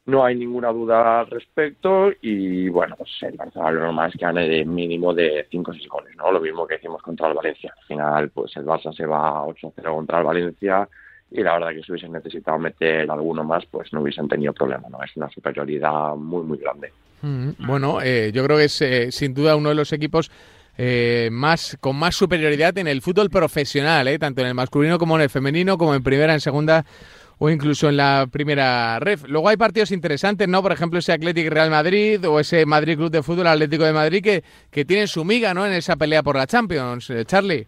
no 0.06 0.24
hay 0.24 0.36
ninguna 0.36 0.70
duda 0.72 1.20
al 1.20 1.26
respecto 1.26 2.10
y 2.22 2.68
bueno, 2.68 2.94
pues 2.96 3.10
el 3.22 3.36
Barcelona 3.36 3.72
lo 3.72 3.80
normal 3.86 4.10
es 4.10 4.16
que 4.18 4.24
gane 4.24 4.48
de 4.48 4.64
mínimo 4.64 5.12
de 5.12 5.46
5 5.50 5.70
o 5.70 5.74
6 5.74 5.88
goles, 5.88 6.16
¿no? 6.16 6.30
Lo 6.30 6.40
mismo 6.40 6.66
que 6.66 6.76
hicimos 6.76 7.02
contra 7.02 7.28
el 7.28 7.34
Valencia. 7.34 7.74
Al 7.76 7.86
final, 7.86 8.30
pues 8.30 8.56
el 8.56 8.64
Barça 8.64 8.94
se 8.94 9.04
va 9.04 9.44
8-0 9.44 9.72
contra 9.82 10.18
el 10.18 10.24
Valencia 10.24 10.88
y 11.30 11.42
la 11.42 11.54
verdad 11.54 11.70
que 11.70 11.82
si 11.82 11.90
hubiesen 11.90 12.12
necesitado 12.12 12.58
meter 12.58 13.10
alguno 13.10 13.42
más, 13.42 13.66
pues 13.66 13.92
no 13.92 14.00
hubiesen 14.00 14.28
tenido 14.28 14.52
problema, 14.52 14.88
¿no? 14.88 15.02
Es 15.02 15.16
una 15.16 15.28
superioridad 15.28 16.14
muy, 16.14 16.44
muy 16.44 16.58
grande. 16.58 16.92
Mm, 17.22 17.66
bueno, 17.66 18.00
eh, 18.00 18.30
yo 18.32 18.44
creo 18.44 18.58
que 18.58 18.64
es 18.64 18.80
eh, 18.82 19.10
sin 19.10 19.34
duda 19.34 19.56
uno 19.56 19.70
de 19.70 19.74
los 19.74 19.92
equipos 19.92 20.30
eh, 20.78 21.30
más 21.32 21.78
con 21.80 21.96
más 21.96 22.14
superioridad 22.14 22.76
en 22.76 22.86
el 22.86 23.00
fútbol 23.00 23.30
profesional, 23.30 24.08
¿eh? 24.08 24.18
tanto 24.18 24.42
en 24.42 24.48
el 24.48 24.54
masculino 24.54 24.98
como 24.98 25.16
en 25.16 25.22
el 25.22 25.30
femenino, 25.30 25.78
como 25.78 25.94
en 25.94 26.02
primera, 26.02 26.34
en 26.34 26.40
segunda 26.40 26.84
o 27.38 27.50
incluso 27.50 27.88
en 27.88 27.96
la 27.96 28.26
primera 28.30 28.98
ref. 28.98 29.24
Luego 29.28 29.48
hay 29.48 29.56
partidos 29.56 29.90
interesantes, 29.92 30.48
¿no? 30.48 30.62
Por 30.62 30.72
ejemplo, 30.72 30.98
ese 30.98 31.12
Atlético 31.12 31.50
Real 31.50 31.70
Madrid 31.70 32.26
o 32.26 32.40
ese 32.40 32.64
Madrid 32.64 32.96
Club 32.96 33.10
de 33.10 33.22
Fútbol 33.22 33.46
Atlético 33.46 33.84
de 33.84 33.92
Madrid 33.92 34.22
que, 34.22 34.42
que 34.70 34.84
tienen 34.84 35.06
su 35.06 35.24
miga, 35.24 35.52
¿no? 35.52 35.66
En 35.66 35.72
esa 35.72 35.96
pelea 35.96 36.22
por 36.22 36.36
la 36.36 36.46
Champions, 36.46 37.10
eh, 37.10 37.24
Charlie. 37.24 37.66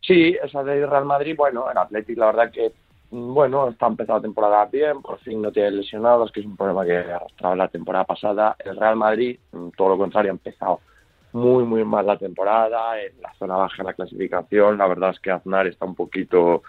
Sí, 0.00 0.36
esa 0.42 0.62
de 0.64 0.86
Real 0.86 1.04
Madrid, 1.04 1.34
bueno, 1.36 1.70
el 1.70 1.78
Atlético 1.78 2.20
la 2.20 2.26
verdad 2.26 2.50
que, 2.50 2.72
mm, 3.10 3.34
bueno, 3.34 3.68
está 3.68 3.86
empezando 3.86 4.18
la 4.18 4.22
temporada 4.22 4.64
bien, 4.66 5.02
por 5.02 5.18
fin 5.20 5.42
no 5.42 5.52
tiene 5.52 5.70
lesionados, 5.72 6.32
que 6.32 6.40
es 6.40 6.46
un 6.46 6.56
problema 6.56 6.84
que 6.84 6.96
arrastraba 6.96 7.56
la 7.56 7.68
temporada 7.68 8.04
pasada. 8.04 8.56
El 8.58 8.76
Real 8.76 8.96
Madrid, 8.96 9.38
mm, 9.52 9.68
todo 9.76 9.90
lo 9.90 9.98
contrario, 9.98 10.30
ha 10.30 10.34
empezado 10.34 10.80
muy, 11.32 11.64
muy 11.64 11.84
mal 11.84 12.06
la 12.06 12.16
temporada, 12.16 13.00
en 13.00 13.20
la 13.20 13.32
zona 13.34 13.56
baja 13.56 13.76
de 13.78 13.84
la 13.84 13.94
clasificación, 13.94 14.78
la 14.78 14.88
verdad 14.88 15.10
es 15.10 15.20
que 15.20 15.30
Aznar 15.30 15.66
está 15.66 15.84
un 15.84 15.94
poquito 15.94 16.62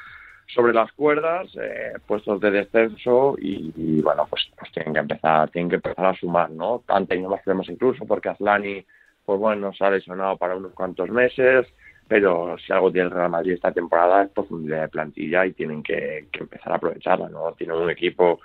sobre 0.53 0.73
las 0.73 0.91
cuerdas, 0.93 1.47
eh, 1.61 1.93
puestos 2.07 2.41
de 2.41 2.51
descenso 2.51 3.35
y, 3.37 4.01
bueno, 4.01 4.25
pues, 4.29 4.49
pues, 4.57 4.71
tienen 4.71 4.93
que 4.93 4.99
empezar, 4.99 5.49
tienen 5.51 5.69
que 5.69 5.75
empezar 5.75 6.05
a 6.07 6.15
sumar, 6.15 6.49
¿no? 6.49 6.83
Han 6.87 7.05
tenido 7.05 7.29
más 7.29 7.43
problemas 7.43 7.69
incluso 7.69 8.05
porque 8.05 8.29
Azlani, 8.29 8.83
pues 9.25 9.39
bueno, 9.39 9.71
se 9.73 9.85
ha 9.85 9.91
lesionado 9.91 10.37
para 10.37 10.55
unos 10.55 10.73
cuantos 10.73 11.09
meses, 11.09 11.67
pero 12.07 12.57
si 12.57 12.73
algo 12.73 12.91
tiene 12.91 13.09
el 13.09 13.13
Real 13.13 13.29
Madrid 13.29 13.53
esta 13.53 13.71
temporada 13.71 14.23
es 14.23 14.31
profundidad 14.31 14.81
de 14.81 14.87
plantilla 14.87 15.45
y 15.45 15.53
tienen 15.53 15.83
que, 15.83 16.27
empezar 16.33 16.73
a 16.73 16.77
aprovecharla, 16.77 17.29
¿no? 17.29 17.51
Tienen 17.53 17.77
un 17.77 17.89
equipo 17.89 18.39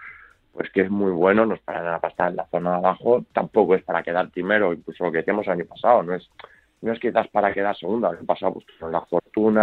pues 0.53 0.71
que 0.71 0.83
es 0.83 0.91
muy 0.91 1.11
bueno, 1.11 1.47
no 1.47 1.55
es 1.55 1.61
para 1.63 1.83
nada 1.83 1.99
para 1.99 2.13
estar 2.13 2.31
en 2.31 2.37
la 2.37 2.47
zona 2.47 2.73
de 2.73 2.77
abajo, 2.77 3.25
tampoco 3.33 3.75
es 3.75 3.83
para 3.83 4.05
quedar 4.05 4.31
primero, 4.31 4.73
incluso 4.73 5.05
lo 5.05 5.11
que 5.11 5.19
decíamos 5.19 5.47
el 5.47 5.55
año 5.55 5.65
pasado, 5.65 6.03
no 6.03 6.15
es 6.15 6.31
no 6.83 6.93
es 6.93 7.01
quizás 7.01 7.27
para 7.29 7.53
quedar 7.53 7.75
segundo, 7.77 8.11
el 8.11 8.19
año 8.19 8.27
pasado 8.27 8.53
pues, 8.53 8.67
con 8.79 8.93
la 8.93 9.01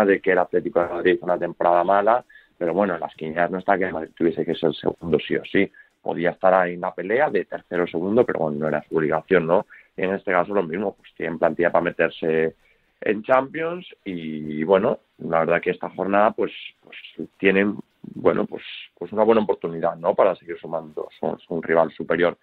de 0.06 0.22
que 0.22 0.32
el 0.32 0.40
Atlético 0.40 0.82
de 0.82 0.88
Madrid 0.88 1.14
hizo 1.16 1.26
una 1.26 1.38
temporada 1.38 1.84
mala, 1.84 2.26
pero 2.58 2.74
bueno, 2.74 2.96
en 2.96 3.00
las 3.00 3.16
quinielas 3.16 3.52
no 3.52 3.60
está 3.60 3.78
que 3.78 3.92
Madrid 3.92 4.12
tuviese 4.16 4.46
que 4.46 4.56
ser 4.56 4.74
segundo 4.76 5.18
sí 5.20 5.36
o 5.36 5.46
sí. 5.46 5.72
Podía 6.02 6.32
estar 6.32 6.54
ahí 6.54 6.74
en 6.74 6.82
la 6.82 6.94
pelea 6.94 7.30
de 7.30 7.46
tercero 7.46 7.84
o 7.84 7.88
segundo, 7.88 8.26
pero 8.26 8.40
bueno, 8.40 8.60
no 8.60 8.68
era 8.68 8.84
su 8.84 8.98
obligación, 8.98 9.48
¿no? 9.48 9.66
En 9.96 10.14
este 10.14 10.32
caso 10.32 10.54
lo 10.54 10.64
mismo, 10.64 10.96
pues 10.96 11.14
tienen 11.16 11.40
plantilla 11.40 11.72
para 11.72 11.84
meterse 11.84 12.56
en 13.02 13.24
Champions 13.24 13.88
y 14.06 14.64
bueno, 14.64 15.00
la 15.18 15.40
verdad 15.40 15.62
que 15.62 15.72
esta 15.72 15.90
jornada 15.90 16.32
pues, 16.32 16.52
pues 16.84 17.30
tienen 17.38 17.78
bueno 18.04 18.46
pues 18.46 18.64
pues 18.98 19.12
una 19.12 19.24
buena 19.24 19.42
oportunidad 19.42 19.96
no 19.96 20.16
para 20.16 20.36
seguir 20.36 20.58
sumando 20.60 21.08
son, 21.20 21.38
un 21.50 21.64
rival 21.64 21.92
superior 21.92 22.38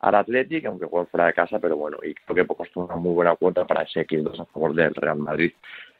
al 0.00 0.14
Athletic 0.16 0.66
aunque 0.66 0.86
juegan 0.86 1.06
fuera 1.06 1.26
de 1.26 1.34
casa 1.34 1.58
pero 1.58 1.76
bueno 1.76 1.98
y 2.02 2.14
creo 2.14 2.34
que 2.34 2.44
pues, 2.44 2.70
una 2.76 2.96
muy 2.96 3.14
buena 3.14 3.36
cuota 3.36 3.64
para 3.64 3.82
ese 3.82 4.00
equipo 4.00 4.30
a 4.30 4.44
favor 4.46 4.74
del 4.74 4.94
Real 4.94 5.18
Madrid 5.18 5.52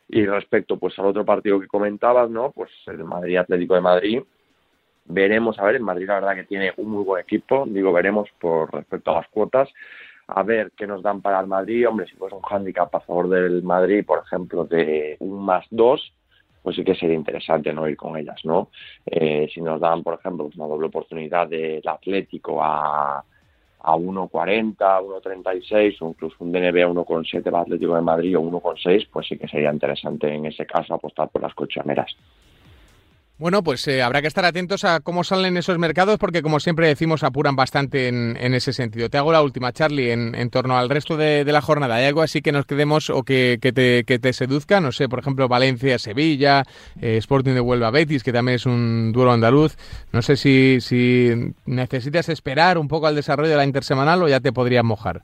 y 0.09 0.26
respecto 0.26 0.78
pues 0.78 0.98
al 0.98 1.07
otro 1.07 1.24
partido 1.24 1.61
que 1.61 1.66
comentabas, 1.66 2.30
¿no? 2.30 2.50
Pues 2.52 2.70
el 2.86 3.05
Madrid 3.05 3.38
Atlético 3.38 3.74
de 3.74 3.80
Madrid. 3.80 4.22
Veremos, 5.07 5.59
a 5.59 5.64
ver, 5.64 5.76
el 5.76 5.82
Madrid 5.82 6.07
la 6.07 6.14
verdad 6.14 6.34
que 6.34 6.44
tiene 6.44 6.72
un 6.76 6.90
muy 6.90 7.05
buen 7.05 7.22
equipo, 7.22 7.64
digo 7.66 7.92
veremos 7.92 8.28
por 8.40 8.72
respecto 8.72 9.11
a 9.11 9.16
las 9.16 9.28
cuotas. 9.28 9.68
a 10.26 10.42
ver 10.42 10.72
qué 10.76 10.86
nos 10.86 11.02
dan 11.02 11.20
para 11.20 11.40
el 11.40 11.46
Madrid. 11.46 11.86
Hombre, 11.88 12.07
si 12.07 12.16
fuese 12.16 12.34
un 12.34 12.42
hándicap 12.42 12.94
a 12.94 13.00
favor 13.00 13.28
del 13.28 13.62
Madrid, 13.62 14.05
por 14.07 14.20
ejemplo, 14.24 14.64
de 14.64 15.16
un 15.20 15.44
más 15.44 15.66
dos, 15.70 16.12
pues 16.62 16.76
sí 16.76 16.84
que 16.84 16.94
sería 16.94 17.14
interesante 17.14 17.72
no 17.74 17.86
ir 17.86 17.96
con 17.96 18.16
ellas, 18.16 18.40
¿no? 18.44 18.70
Eh, 19.05 19.48
si 19.52 19.61
nos 19.61 19.80
dan, 19.80 20.02
por 20.02 20.14
ejemplo, 20.14 20.48
una 20.57 20.66
doble 20.66 20.86
oportunidad 20.86 21.46
del 21.46 21.86
Atlético 21.86 22.62
a, 22.62 23.22
a 23.85 23.95
1.40, 23.97 24.76
1.36 24.78 25.97
o 26.01 26.09
incluso 26.09 26.37
un 26.41 26.53
DNB 26.53 26.82
a 26.82 26.89
1.7 26.89 27.43
para 27.45 27.61
Atlético 27.61 27.95
de 27.95 28.01
Madrid 28.01 28.39
o 28.39 28.41
1.6, 28.41 29.09
pues 29.12 29.28
sí 29.28 29.37
que 29.37 29.47
sería 29.47 29.72
interesante 29.72 30.32
en 30.32 30.47
ese 30.47 30.64
caso 30.66 30.95
apostar 30.95 31.28
por 31.28 31.43
las 31.43 31.55
colchoneras. 31.55 32.16
Bueno, 33.45 33.62
pues 33.62 33.86
eh, 33.88 34.03
habrá 34.03 34.22
que 34.22 34.26
estar 34.26 34.47
atentos 34.47 34.84
a 34.84 35.01
cómo 35.01 35.22
salen 35.22 35.59
esos 35.59 35.76
mercados 35.76 36.16
porque, 36.16 36.40
como 36.40 36.61
siempre 36.61 36.86
decimos, 36.86 37.22
apuran 37.22 37.55
bastante 37.55 38.09
en, 38.09 38.55
ese 38.55 38.72
sentido. 38.72 39.11
Te 39.11 39.18
hago 39.18 39.32
la 39.32 39.42
última, 39.42 39.70
Charlie, 39.70 40.12
en, 40.12 40.49
torno 40.49 40.78
al 40.78 40.88
resto 40.88 41.18
de, 41.18 41.45
la 41.45 41.61
jornada. 41.61 41.97
¿Hay 41.97 42.07
algo 42.07 42.22
así 42.22 42.40
que 42.40 42.53
nos 42.53 42.64
quedemos 42.64 43.11
o 43.11 43.22
que, 43.22 43.59
te, 43.61 44.32
seduzca? 44.32 44.80
No 44.80 44.92
sé, 44.92 45.11
por 45.11 45.18
ejemplo, 45.18 45.47
Valencia, 45.47 45.99
Sevilla, 45.99 46.62
eh, 46.99 47.18
Sporting 47.18 47.53
de 47.53 47.61
Huelva, 47.61 47.90
Betis, 47.90 48.24
que 48.24 48.32
también 48.32 48.55
es 48.55 48.64
un 48.64 49.12
duelo 49.12 49.32
andaluz. 49.32 49.76
No 50.11 50.22
sé 50.22 50.36
si, 50.36 50.80
si 50.80 51.53
necesitas 51.66 52.30
esperar 52.30 52.78
un 52.78 52.88
poco 52.88 53.09
al 53.09 53.14
desarrollo 53.14 53.51
de 53.51 53.57
la 53.57 53.66
intersemanal 53.66 54.22
o 54.22 54.28
ya 54.28 54.40
te 54.40 54.55
podrías 54.55 54.84
mojar. 54.84 55.20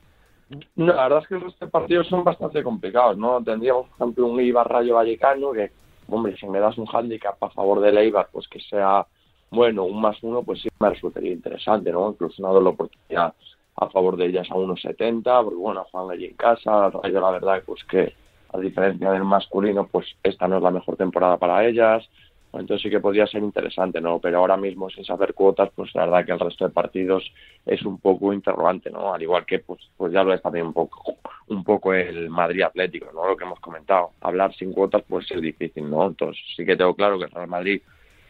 No, 0.76 0.92
la 0.92 1.04
verdad 1.04 1.20
es 1.22 1.26
que 1.26 1.46
estos 1.48 1.70
partidos 1.70 2.06
son 2.08 2.22
bastante 2.22 2.62
complicados, 2.62 3.16
¿no? 3.16 3.42
Tendríamos, 3.42 3.86
por 3.86 3.96
ejemplo, 3.96 4.26
un 4.26 4.40
Ibar 4.42 4.68
Rayo 4.68 4.96
Vallecano 4.96 5.52
que 5.52 5.72
hombre, 6.12 6.36
si 6.36 6.46
me 6.46 6.60
das 6.60 6.78
un 6.78 6.86
handicap 6.92 7.42
a 7.42 7.50
favor 7.50 7.80
de 7.80 7.90
Eibar, 8.00 8.28
pues 8.32 8.48
que 8.48 8.60
sea, 8.60 9.06
bueno, 9.50 9.84
un 9.84 10.00
más 10.00 10.16
uno, 10.22 10.42
pues 10.42 10.62
sí 10.62 10.68
me 10.78 10.90
resultaría 10.90 11.32
interesante, 11.32 11.92
¿no? 11.92 12.10
Incluso 12.10 12.42
una 12.42 12.52
doble 12.52 12.70
oportunidad 12.70 13.34
a 13.76 13.88
favor 13.88 14.16
de 14.16 14.26
ellas 14.26 14.50
a 14.50 14.54
1.70, 14.54 15.44
porque 15.44 15.56
bueno, 15.56 15.84
juegan 15.90 16.10
allí 16.10 16.26
en 16.26 16.34
casa, 16.34 16.86
el 16.86 16.92
Rayo 16.92 17.20
la 17.20 17.30
verdad 17.30 17.62
pues 17.64 17.82
que 17.84 18.14
a 18.52 18.58
diferencia 18.58 19.12
del 19.12 19.24
masculino, 19.24 19.86
pues 19.86 20.06
esta 20.22 20.48
no 20.48 20.56
es 20.56 20.62
la 20.62 20.70
mejor 20.70 20.96
temporada 20.96 21.36
para 21.36 21.64
ellas, 21.66 22.08
entonces 22.52 22.82
sí 22.82 22.90
que 22.90 23.00
podría 23.00 23.26
ser 23.26 23.42
interesante, 23.42 24.00
¿no? 24.00 24.18
Pero 24.18 24.38
ahora 24.38 24.56
mismo 24.56 24.90
sin 24.90 25.04
saber 25.04 25.34
cuotas, 25.34 25.70
pues 25.74 25.94
la 25.94 26.04
verdad 26.06 26.24
que 26.26 26.32
el 26.32 26.40
resto 26.40 26.66
de 26.66 26.72
partidos 26.72 27.32
es 27.64 27.82
un 27.82 27.98
poco 27.98 28.32
interrogante, 28.32 28.90
¿no? 28.90 29.14
Al 29.14 29.22
igual 29.22 29.46
que 29.46 29.60
pues 29.60 29.80
pues 29.96 30.12
ya 30.12 30.24
lo 30.24 30.34
es 30.34 30.42
también 30.42 30.66
un 30.66 30.72
poco 30.72 31.16
un 31.48 31.64
poco 31.64 31.94
el 31.94 32.28
Madrid 32.30 32.62
Atlético, 32.62 33.10
¿no? 33.14 33.26
Lo 33.28 33.36
que 33.36 33.44
hemos 33.44 33.60
comentado. 33.60 34.10
Hablar 34.20 34.54
sin 34.54 34.72
cuotas 34.72 35.02
pues 35.08 35.30
es 35.30 35.40
difícil, 35.40 35.88
¿no? 35.88 36.06
Entonces 36.06 36.42
sí 36.56 36.64
que 36.64 36.76
tengo 36.76 36.94
claro 36.94 37.18
que 37.18 37.26
el 37.26 37.30
Real 37.30 37.48
Madrid 37.48 37.82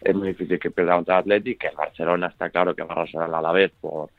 es 0.03 0.15
muy 0.15 0.29
difícil 0.29 0.59
que 0.59 0.71
pierda 0.71 0.97
contra 0.97 1.17
el 1.17 1.21
Atlético, 1.21 1.61
que 1.61 1.69
el 1.69 1.77
Barcelona 1.77 2.27
está 2.29 2.51
claro 2.51 2.75
que 2.75 2.83
va 2.83 2.91
a 2.91 2.93
arrasar 2.93 3.23
al 3.23 3.35
Alavés 3.35 3.71
por 3.81 4.11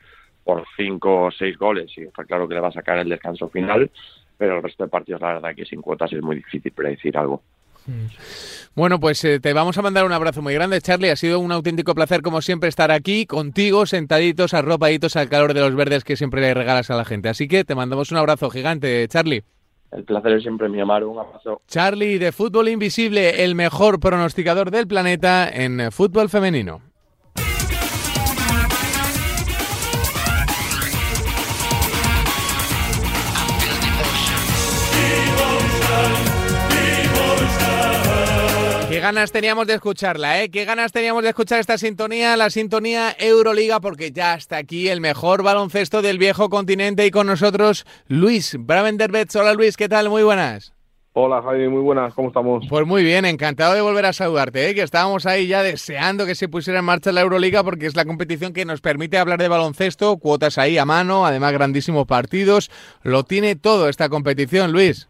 por 0.44 0.64
cinco 0.76 1.26
o 1.26 1.30
seis 1.30 1.56
goles 1.56 1.92
y 1.96 2.02
está 2.02 2.24
claro 2.24 2.48
que 2.48 2.54
le 2.54 2.60
va 2.60 2.68
a 2.68 2.72
sacar 2.72 2.98
el 2.98 3.08
descanso 3.08 3.48
final, 3.48 3.90
pero 4.36 4.56
el 4.56 4.62
resto 4.62 4.84
de 4.84 4.90
partidos 4.90 5.20
la 5.20 5.34
verdad 5.34 5.54
que 5.54 5.64
sin 5.64 5.80
cuotas 5.80 6.12
es 6.12 6.22
muy 6.22 6.36
difícil 6.36 6.72
predecir 6.72 7.16
algo. 7.16 7.42
Bueno, 8.74 9.00
pues 9.00 9.24
eh, 9.24 9.40
te 9.40 9.52
vamos 9.52 9.76
a 9.78 9.82
mandar 9.82 10.04
un 10.04 10.12
abrazo 10.12 10.42
muy 10.42 10.54
grande, 10.54 10.80
Charlie. 10.80 11.10
Ha 11.10 11.16
sido 11.16 11.38
un 11.40 11.52
auténtico 11.52 11.94
placer, 11.94 12.22
como 12.22 12.40
siempre, 12.42 12.68
estar 12.68 12.90
aquí 12.90 13.26
contigo, 13.26 13.86
sentaditos, 13.86 14.54
arropaditos 14.54 15.16
al 15.16 15.28
calor 15.28 15.54
de 15.54 15.60
los 15.60 15.74
verdes 15.74 16.04
que 16.04 16.16
siempre 16.16 16.40
le 16.40 16.54
regalas 16.54 16.90
a 16.90 16.96
la 16.96 17.04
gente. 17.04 17.28
Así 17.28 17.48
que 17.48 17.64
te 17.64 17.74
mandamos 17.74 18.10
un 18.12 18.18
abrazo 18.18 18.50
gigante, 18.50 19.06
Charlie. 19.08 19.44
El 19.90 20.04
placer 20.04 20.32
es 20.32 20.42
siempre 20.42 20.68
mi 20.68 20.80
Amaro, 20.80 21.10
un 21.10 21.18
abrazo. 21.18 21.60
Charlie 21.68 22.18
de 22.18 22.32
Fútbol 22.32 22.68
Invisible, 22.68 23.44
el 23.44 23.54
mejor 23.54 24.00
pronosticador 24.00 24.70
del 24.70 24.86
planeta 24.86 25.50
en 25.50 25.92
fútbol 25.92 26.30
femenino. 26.30 26.80
Ganas 39.02 39.32
teníamos 39.32 39.66
de 39.66 39.74
escucharla, 39.74 40.42
¿eh? 40.42 40.48
Qué 40.48 40.64
ganas 40.64 40.92
teníamos 40.92 41.24
de 41.24 41.30
escuchar 41.30 41.58
esta 41.58 41.76
sintonía, 41.76 42.36
la 42.36 42.50
sintonía 42.50 43.16
Euroliga, 43.18 43.80
porque 43.80 44.12
ya 44.12 44.34
está 44.34 44.58
aquí 44.58 44.88
el 44.88 45.00
mejor 45.00 45.42
baloncesto 45.42 46.02
del 46.02 46.18
viejo 46.18 46.48
continente 46.48 47.04
y 47.04 47.10
con 47.10 47.26
nosotros 47.26 47.84
Luis 48.06 48.56
Bravenderbets. 48.56 49.34
Hola 49.34 49.54
Luis, 49.54 49.76
¿qué 49.76 49.88
tal? 49.88 50.08
Muy 50.08 50.22
buenas. 50.22 50.72
Hola 51.14 51.42
Javi, 51.42 51.68
muy 51.68 51.82
buenas, 51.82 52.14
¿cómo 52.14 52.28
estamos? 52.28 52.64
Pues 52.70 52.86
muy 52.86 53.02
bien, 53.02 53.24
encantado 53.24 53.74
de 53.74 53.80
volver 53.80 54.06
a 54.06 54.12
saludarte, 54.12 54.70
¿eh? 54.70 54.74
que 54.74 54.82
estábamos 54.82 55.26
ahí 55.26 55.48
ya 55.48 55.64
deseando 55.64 56.24
que 56.24 56.36
se 56.36 56.48
pusiera 56.48 56.78
en 56.78 56.84
marcha 56.84 57.10
la 57.10 57.22
Euroliga 57.22 57.64
porque 57.64 57.86
es 57.86 57.96
la 57.96 58.04
competición 58.04 58.52
que 58.52 58.64
nos 58.64 58.80
permite 58.80 59.18
hablar 59.18 59.40
de 59.40 59.48
baloncesto, 59.48 60.16
cuotas 60.18 60.58
ahí 60.58 60.78
a 60.78 60.84
mano, 60.84 61.26
además 61.26 61.52
grandísimos 61.52 62.06
partidos, 62.06 62.70
lo 63.02 63.24
tiene 63.24 63.56
todo 63.56 63.88
esta 63.88 64.08
competición, 64.08 64.70
Luis. 64.70 65.08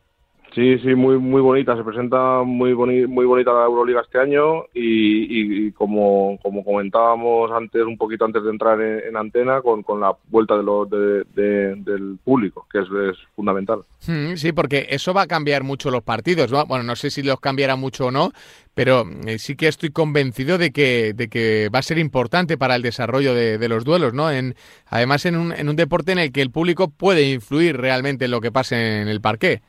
Sí, 0.54 0.78
sí, 0.80 0.94
muy 0.94 1.18
muy 1.18 1.40
bonita. 1.40 1.74
Se 1.76 1.82
presenta 1.82 2.42
muy 2.42 2.74
muy 2.74 3.24
bonita 3.24 3.52
la 3.52 3.64
Euroliga 3.64 4.02
este 4.02 4.18
año 4.18 4.64
y, 4.74 5.72
como, 5.72 6.38
como 6.42 6.62
comentábamos 6.62 7.50
antes, 7.52 7.82
un 7.82 7.96
poquito 7.96 8.26
antes 8.26 8.44
de 8.44 8.50
entrar 8.50 8.80
en, 8.80 9.16
antena, 9.16 9.62
con, 9.62 9.82
con, 9.82 10.00
la 10.00 10.14
vuelta 10.28 10.56
de 10.56 10.62
lo, 10.62 10.84
de, 10.84 11.24
del 11.34 12.18
público, 12.22 12.66
que 12.70 12.80
es, 12.80 12.86
fundamental. 13.34 13.80
Hmm, 14.06 14.34
sí, 14.34 14.52
porque 14.52 14.86
eso 14.90 15.14
va 15.14 15.22
a 15.22 15.26
cambiar 15.26 15.62
mucho 15.62 15.90
los 15.90 16.02
partidos. 16.02 16.50
Bueno, 16.66 16.84
no 16.84 16.96
sé 16.96 17.10
si 17.10 17.22
los 17.22 17.40
cambiará 17.40 17.76
mucho 17.76 18.06
o 18.06 18.10
no, 18.10 18.32
pero 18.74 19.06
eh, 19.26 19.38
sí 19.38 19.56
que 19.56 19.68
estoy 19.68 19.90
convencido 19.90 20.58
de 20.58 20.70
que, 20.70 21.14
de 21.14 21.28
que 21.28 21.70
va 21.74 21.78
a 21.78 21.82
ser 21.82 21.98
importante 21.98 22.58
para 22.58 22.76
el 22.76 22.82
desarrollo 22.82 23.34
de, 23.34 23.68
los 23.68 23.84
duelos, 23.84 24.12
¿no? 24.12 24.30
En, 24.30 24.54
además, 24.86 25.24
en 25.24 25.36
un, 25.36 25.52
en 25.52 25.70
un 25.70 25.76
deporte 25.76 26.12
en 26.12 26.18
el 26.18 26.32
que 26.32 26.42
el 26.42 26.50
público 26.50 26.88
puede 26.88 27.30
influir 27.30 27.78
realmente 27.78 28.26
en 28.26 28.30
lo 28.30 28.42
que 28.42 28.52
pase 28.52 29.00
en 29.00 29.08
el 29.08 29.22
parque. 29.22 29.62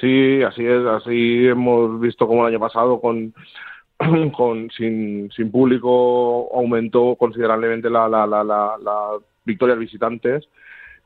Sí, 0.00 0.42
así 0.42 0.64
es, 0.64 0.84
así 0.86 1.46
hemos 1.46 2.00
visto 2.00 2.26
como 2.26 2.42
el 2.42 2.54
año 2.54 2.60
pasado 2.60 3.00
con, 3.00 3.34
con 4.36 4.70
sin, 4.70 5.30
sin 5.32 5.50
público 5.50 6.48
aumentó 6.54 7.16
considerablemente 7.16 7.90
la, 7.90 8.08
la, 8.08 8.26
la, 8.26 8.44
la, 8.44 9.10
victorias 9.44 9.78
visitantes 9.78 10.48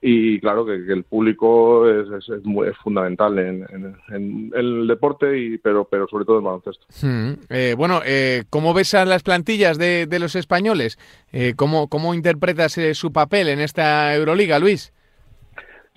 y 0.05 0.41
claro 0.41 0.67
que, 0.67 0.73
el 0.75 1.05
público 1.05 1.89
es, 1.89 2.29
es, 2.29 2.45
muy, 2.45 2.69
fundamental 2.83 3.39
en, 3.39 3.97
en, 4.09 4.51
el 4.53 4.89
deporte 4.89 5.39
y 5.39 5.59
pero 5.59 5.85
pero 5.85 6.09
sobre 6.09 6.25
todo 6.25 6.39
en 6.39 6.45
baloncesto. 6.45 6.87
Hmm. 7.01 7.35
eh, 7.49 7.75
bueno 7.77 8.01
eh, 8.05 8.43
cómo 8.51 8.75
ves 8.75 8.95
a 8.95 9.05
las 9.05 9.23
plantillas 9.23 9.79
de, 9.79 10.07
de 10.07 10.19
los 10.19 10.35
españoles 10.35 10.99
eh, 11.33 11.55
cómo 11.57 11.87
cómo 11.87 12.15
interpretas 12.15 12.77
eh, 12.79 12.95
su 12.95 13.13
papel 13.13 13.49
en 13.49 13.61
esta 13.61 14.13
Euroliga 14.17 14.59
Luis 14.59 14.93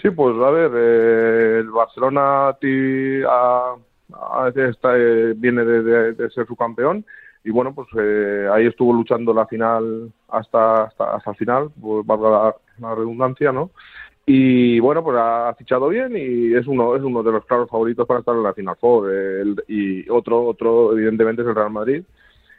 Sí, 0.01 0.09
pues 0.11 0.35
a 0.35 0.49
ver, 0.51 0.71
eh, 0.75 1.59
el 1.59 1.69
Barcelona 1.71 2.49
a, 2.49 3.75
está, 4.55 4.97
eh, 4.97 5.33
viene 5.35 5.63
de, 5.63 6.29
ser 6.31 6.45
su 6.45 6.55
campeón 6.55 7.05
y 7.43 7.51
bueno, 7.51 7.73
pues 7.73 7.87
eh, 7.97 8.47
ahí 8.51 8.65
estuvo 8.67 8.93
luchando 8.93 9.33
la 9.33 9.47
final 9.47 10.11
hasta 10.27 10.83
hasta, 10.83 11.15
hasta 11.15 11.31
el 11.31 11.37
final, 11.37 11.71
pues 11.79 12.05
valga 12.05 12.55
la, 12.79 12.95
redundancia, 12.95 13.51
¿no? 13.51 13.71
Y 14.25 14.79
bueno, 14.79 15.03
pues 15.03 15.17
ha 15.19 15.53
fichado 15.57 15.87
bien 15.89 16.13
y 16.17 16.53
es 16.53 16.67
uno 16.67 16.95
es 16.95 17.03
uno 17.03 17.23
de 17.23 17.31
los 17.31 17.45
claros 17.45 17.69
favoritos 17.69 18.07
para 18.07 18.19
estar 18.19 18.35
en 18.35 18.43
la 18.43 18.53
final 18.53 18.75
four. 18.79 19.09
y 19.67 20.09
otro 20.09 20.45
otro 20.45 20.93
evidentemente 20.93 21.41
es 21.41 21.47
el 21.47 21.55
Real 21.55 21.71
Madrid, 21.71 22.03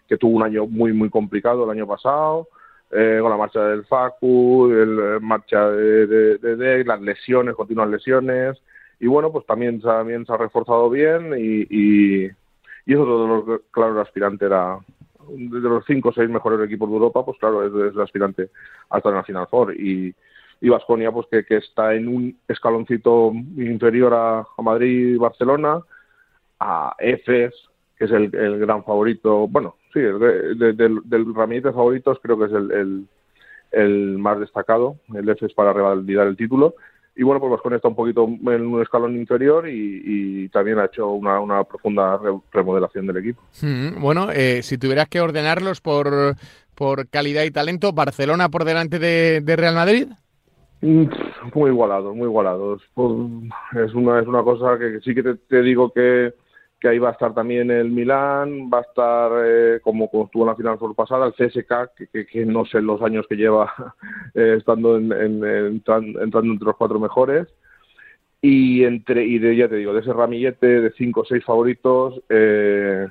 que 0.09 0.17
tuvo 0.17 0.37
un 0.37 0.45
año 0.45 0.67
muy 0.67 0.93
muy 0.93 1.11
complicado 1.11 1.65
el 1.65 1.71
año 1.71 1.87
pasado 1.87 2.49
eh, 2.91 3.19
con 3.21 3.31
la 3.31 3.37
marcha 3.37 3.61
del 3.65 3.85
Facu, 3.85 4.69
la 4.71 5.17
eh, 5.17 5.21
marcha 5.21 5.69
de, 5.71 6.07
de, 6.39 6.85
las 6.85 7.01
lesiones, 7.01 7.55
continuas 7.55 7.89
lesiones, 7.89 8.57
y 9.01 9.07
bueno, 9.07 9.33
pues 9.33 9.45
también, 9.47 9.81
también 9.81 10.25
se 10.25 10.33
ha 10.33 10.37
reforzado 10.37 10.89
bien 10.89 11.35
y, 11.37 11.67
y, 11.69 12.25
y 12.87 12.93
es 12.93 12.99
otro 12.99 13.23
de 13.23 13.29
los 13.29 13.61
claros 13.71 14.07
aspirante 14.07 14.47
era 14.47 14.79
de 15.29 15.61
los 15.61 15.85
cinco 15.87 16.11
o 16.11 16.13
seis 16.13 16.31
mejores 16.31 16.61
equipos 16.65 16.89
de 16.89 16.95
Europa, 16.95 17.25
pues 17.25 17.39
claro, 17.39 17.65
es, 17.67 17.95
el 17.95 18.01
aspirante 18.01 18.51
a 18.91 18.99
estar 18.99 19.11
en 19.11 19.19
la 19.19 19.25
Final 19.25 19.49
Four. 19.49 19.75
Y 19.75 20.15
y 20.61 20.69
Vasconia 20.69 21.13
pues 21.13 21.27
que, 21.31 21.45
que, 21.45 21.57
está 21.57 21.95
en 21.95 22.09
un 22.09 22.39
escaloncito 22.49 23.33
inferior 23.57 24.15
a, 24.15 24.47
Madrid 24.63 25.15
y 25.15 25.17
Barcelona, 25.17 25.81
a 26.59 26.95
EFES, 26.99 27.55
que 27.99 28.05
es 28.05 28.11
el, 28.11 28.35
el 28.35 28.59
gran 28.59 28.85
favorito, 28.85 29.49
bueno, 29.49 29.77
sí, 29.93 30.01
del, 30.01 31.01
del 31.05 31.35
ramillete 31.35 31.69
de 31.69 31.75
favoritos 31.75 32.19
creo 32.23 32.39
que 32.39 32.45
es 32.45 32.53
el, 32.53 33.07
el, 33.73 34.19
más 34.19 34.39
destacado, 34.39 34.97
el 35.15 35.29
F 35.29 35.47
es 35.47 35.55
para 35.55 35.73
revalidar 35.73 36.27
el 36.27 36.37
título. 36.37 36.75
Y 37.19 37.23
bueno, 37.23 37.41
pues 37.41 37.51
Vasconia 37.51 37.77
está 37.77 37.89
un 37.89 37.95
poquito 37.95 38.27
en 38.27 38.67
un 38.67 38.83
escalón 38.83 39.17
inferior 39.17 39.67
y, 39.67 40.51
también 40.51 40.79
ha 40.79 40.85
hecho 40.85 41.09
una, 41.09 41.41
una 41.41 41.65
profunda 41.65 42.21
remodelación 42.53 43.07
del 43.07 43.17
equipo. 43.17 43.43
Mm, 43.63 44.01
bueno, 44.01 44.31
eh, 44.31 44.63
si 44.63 44.77
tuvieras 44.77 45.09
que 45.09 45.23
ordenarlos 45.23 45.81
por, 45.81 46.37
por 46.75 47.09
calidad 47.09 47.45
y 47.45 47.51
talento, 47.51 47.93
¿Barcelona 47.93 48.51
por 48.51 48.65
delante 48.65 48.99
de, 48.99 49.57
Real 49.57 49.75
Madrid? 49.75 50.09
Mm, 50.83 51.07
muy 51.55 51.71
igualados, 51.71 52.15
muy 52.15 52.27
igualados. 52.27 52.83
Pues, 52.93 53.13
es 53.83 53.95
una, 53.95 54.21
es 54.21 54.27
una 54.27 54.43
cosa 54.43 54.79
que 54.79 55.01
sí 55.01 55.15
que 55.15 55.23
te 55.23 55.63
digo 55.63 55.91
que, 55.93 56.35
que 56.81 56.89
ahí 56.89 56.99
va 56.99 57.11
a 57.11 57.13
estar 57.13 57.33
también 57.33 57.71
el 57.71 57.91
Milán, 57.91 58.71
va 58.73 58.79
a 58.79 58.83
estar, 58.83 59.33
eh, 59.45 59.81
como, 59.83 60.05
estuvo 60.05 60.43
en 60.43 60.47
la 60.47 60.57
final 60.57 60.79
pasada, 60.95 61.27
el 61.27 61.33
CSK, 61.33 62.11
que, 62.13 62.27
que, 62.27 62.45
no 62.45 62.65
sé 62.67 62.83
los 62.83 63.01
años 63.03 63.27
que 63.29 63.37
lleva 63.37 63.73
eh, 64.35 64.57
estando 64.59 64.97
en, 64.97 65.13
entrando 65.13 66.21
entre 66.21 66.67
los 66.67 66.77
cuatro 66.77 67.01
mejores. 67.01 67.49
Y, 68.43 68.85
entre, 68.85 69.25
y 69.25 69.39
de, 69.39 69.57
ya 69.57 69.69
te 69.69 69.77
digo, 69.77 69.95
de 69.95 70.01
ese 70.01 70.13
ramillete 70.13 70.81
de 70.83 70.93
cinco 70.93 71.23
o 71.23 71.25
seis 71.25 71.45
favoritos, 71.45 72.21
eh, 72.29 73.09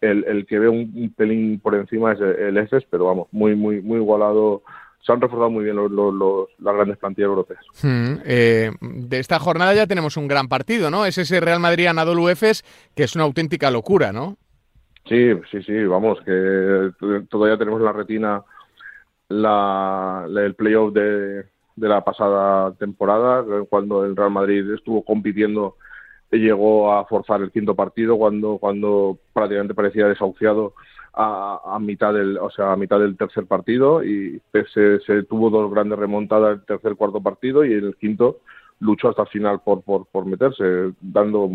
el, 0.00 0.24
el, 0.24 0.46
que 0.46 0.58
ve 0.58 0.68
un, 0.68 1.14
pelín 1.16 1.60
por 1.60 1.74
encima 1.74 2.12
es 2.12 2.20
el, 2.20 2.56
EFES, 2.58 2.84
pero 2.90 3.06
vamos, 3.06 3.28
muy, 3.30 3.54
muy, 3.54 3.80
muy 3.80 3.98
igualado 3.98 4.62
se 5.04 5.12
han 5.12 5.20
reforzado 5.20 5.50
muy 5.50 5.64
bien 5.64 5.76
los, 5.76 5.90
los, 5.90 6.48
las 6.58 6.74
grandes 6.74 6.96
plantillas 6.96 7.28
europeas. 7.28 7.60
Hmm, 7.82 8.14
eh, 8.24 8.70
de 8.80 9.18
esta 9.18 9.38
jornada 9.38 9.74
ya 9.74 9.86
tenemos 9.86 10.16
un 10.16 10.28
gran 10.28 10.48
partido, 10.48 10.90
¿no? 10.90 11.04
Es 11.04 11.18
ese 11.18 11.40
Real 11.40 11.60
Madrid 11.60 11.86
Anadolu 11.86 12.28
Efes, 12.30 12.64
que 12.94 13.04
es 13.04 13.14
una 13.14 13.24
auténtica 13.24 13.70
locura, 13.70 14.12
¿no? 14.12 14.36
Sí, 15.06 15.32
sí, 15.50 15.62
sí, 15.62 15.84
vamos, 15.84 16.18
que 16.24 16.90
todavía 17.28 17.58
tenemos 17.58 17.80
en 17.80 17.84
la 17.84 17.92
retina 17.92 18.42
la, 19.28 20.26
el 20.26 20.54
playoff 20.54 20.94
de, 20.94 21.44
de 21.76 21.88
la 21.88 22.02
pasada 22.02 22.72
temporada, 22.72 23.44
cuando 23.68 24.06
el 24.06 24.16
Real 24.16 24.30
Madrid 24.30 24.72
estuvo 24.72 25.04
compitiendo 25.04 25.76
y 26.32 26.38
llegó 26.38 26.94
a 26.94 27.04
forzar 27.04 27.42
el 27.42 27.52
quinto 27.52 27.74
partido 27.74 28.16
cuando, 28.16 28.56
cuando 28.56 29.18
prácticamente 29.34 29.74
parecía 29.74 30.08
desahuciado 30.08 30.72
a, 31.16 31.78
mitad 31.80 32.12
del 32.12 32.38
o 32.38 32.50
sea 32.50 32.72
a 32.72 32.76
mitad 32.76 32.98
del 32.98 33.16
tercer 33.16 33.46
partido 33.46 34.02
y 34.02 34.40
se, 34.52 35.00
se 35.00 35.22
tuvo 35.24 35.50
dos 35.50 35.70
grandes 35.70 35.98
remontadas 35.98 36.58
el 36.58 36.64
tercer 36.64 36.96
cuarto 36.96 37.20
partido 37.20 37.64
y 37.64 37.72
el 37.72 37.96
quinto 37.96 38.38
luchó 38.80 39.10
hasta 39.10 39.22
el 39.22 39.28
final 39.28 39.60
por 39.60 39.82
por, 39.82 40.06
por 40.06 40.26
meterse 40.26 40.92
dando 41.00 41.48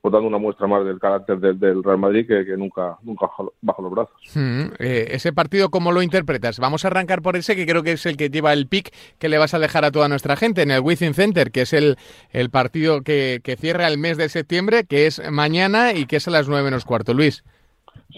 pues 0.00 0.12
dando 0.12 0.28
una 0.28 0.38
muestra 0.38 0.66
más 0.66 0.84
del 0.84 0.98
carácter 0.98 1.38
del, 1.38 1.84
Real 1.84 1.98
Madrid 1.98 2.26
que, 2.26 2.56
nunca 2.56 2.96
nunca 3.02 3.26
bajo 3.60 3.82
los 3.82 3.92
brazos. 3.92 4.14
Hmm, 4.34 4.72
eh, 4.78 5.08
ese 5.10 5.32
partido, 5.32 5.70
¿cómo 5.70 5.92
lo 5.92 6.00
interpretas? 6.02 6.58
Vamos 6.58 6.84
a 6.84 6.88
arrancar 6.88 7.20
por 7.20 7.36
ese 7.36 7.54
que 7.54 7.66
creo 7.66 7.82
que 7.82 7.92
es 7.92 8.06
el 8.06 8.16
que 8.16 8.30
lleva 8.30 8.54
el 8.54 8.66
pick 8.66 8.94
que 9.18 9.28
le 9.28 9.36
vas 9.36 9.52
a 9.52 9.58
dejar 9.58 9.84
a 9.84 9.90
toda 9.90 10.08
nuestra 10.08 10.36
gente 10.36 10.62
en 10.62 10.70
el 10.70 10.80
Within 10.80 11.12
Center, 11.12 11.50
que 11.50 11.62
es 11.62 11.74
el, 11.74 11.98
el 12.30 12.48
partido 12.48 13.02
que, 13.02 13.40
que 13.44 13.56
cierra 13.56 13.88
el 13.88 13.98
mes 13.98 14.16
de 14.16 14.30
septiembre, 14.30 14.84
que 14.84 15.06
es 15.06 15.20
mañana 15.30 15.92
y 15.92 16.06
que 16.06 16.16
es 16.16 16.28
a 16.28 16.30
las 16.30 16.48
nueve 16.48 16.64
menos 16.64 16.86
cuarto. 16.86 17.12
Luis. 17.12 17.44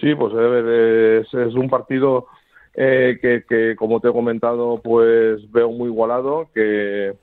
Sí, 0.01 0.15
pues 0.15 0.33
es, 0.35 1.35
es 1.35 1.55
un 1.55 1.69
partido 1.69 2.27
eh, 2.75 3.19
que, 3.21 3.45
que, 3.47 3.77
como 3.77 4.01
te 4.01 4.09
he 4.09 4.13
comentado, 4.13 4.81
pues 4.83 5.51
veo 5.53 5.71
muy 5.71 5.89
igualado, 5.89 6.49
que, 6.55 7.15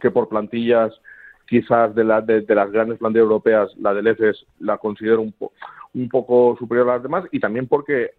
que 0.00 0.10
por 0.10 0.28
plantillas 0.28 0.92
quizás 1.48 1.94
de, 1.94 2.04
la, 2.04 2.20
de, 2.20 2.44
las 2.54 2.70
grandes 2.70 2.98
plantillas 2.98 3.24
europeas, 3.24 3.70
la 3.78 3.94
del 3.94 4.06
EFES 4.08 4.46
la 4.60 4.78
considero 4.78 5.20
un, 5.20 5.34
un 5.94 6.08
poco 6.08 6.56
superior 6.58 6.88
a 6.88 6.94
las 6.94 7.02
demás 7.02 7.24
y 7.32 7.40
también 7.40 7.66
porque 7.66 8.12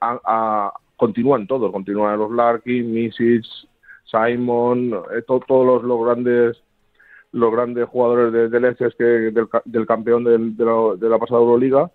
continúan 0.98 1.48
todos, 1.48 1.72
continúan 1.72 2.20
los 2.20 2.32
Larkin, 2.32 2.94
Misic, 2.94 3.46
Simon, 4.06 4.94
eh, 5.16 5.22
todos 5.26 5.84
los, 5.84 6.06
grandes 6.06 6.62
los 7.32 7.52
grandes 7.52 7.88
jugadores 7.88 8.34
de, 8.34 8.50
del 8.50 8.66
EFES 8.66 8.96
que 8.96 9.04
del, 9.04 9.48
del 9.64 9.86
campeón 9.86 10.26
del, 10.26 10.56
de, 10.58 10.66
la, 10.66 10.96
de 10.98 11.10
la 11.10 11.18
pasada 11.18 11.40
Euroliga 11.40 11.90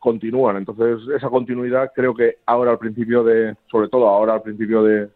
continúan. 0.00 0.56
Entonces, 0.56 0.98
esa 1.14 1.28
continuidad 1.28 1.92
creo 1.94 2.14
que 2.14 2.38
ahora 2.46 2.72
al 2.72 2.78
principio 2.78 3.22
de, 3.22 3.54
sobre 3.70 3.88
todo 3.88 4.08
ahora 4.08 4.34
al 4.34 4.42
principio 4.42 4.82
de, 4.82 5.08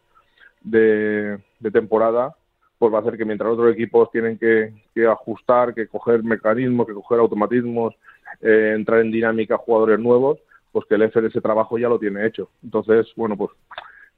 de, 0.62 1.70
temporada, 1.72 2.36
pues 2.78 2.92
va 2.92 2.98
a 2.98 3.00
hacer 3.00 3.16
que 3.16 3.24
mientras 3.24 3.50
otros 3.50 3.72
equipos 3.72 4.10
tienen 4.12 4.38
que, 4.38 4.72
ajustar, 5.06 5.74
que 5.74 5.88
coger 5.88 6.22
mecanismos, 6.22 6.86
que 6.86 6.92
coger 6.92 7.18
automatismos, 7.18 7.94
eh, 8.42 8.74
entrar 8.76 9.00
en 9.00 9.10
dinámica 9.10 9.56
jugadores 9.56 9.98
nuevos, 9.98 10.38
pues 10.70 10.84
que 10.86 10.94
el 10.96 11.08
de 11.08 11.28
ese 11.28 11.40
trabajo 11.40 11.78
ya 11.78 11.88
lo 11.88 11.98
tiene 11.98 12.26
hecho. 12.26 12.50
Entonces, 12.62 13.06
bueno, 13.16 13.36
pues 13.36 13.50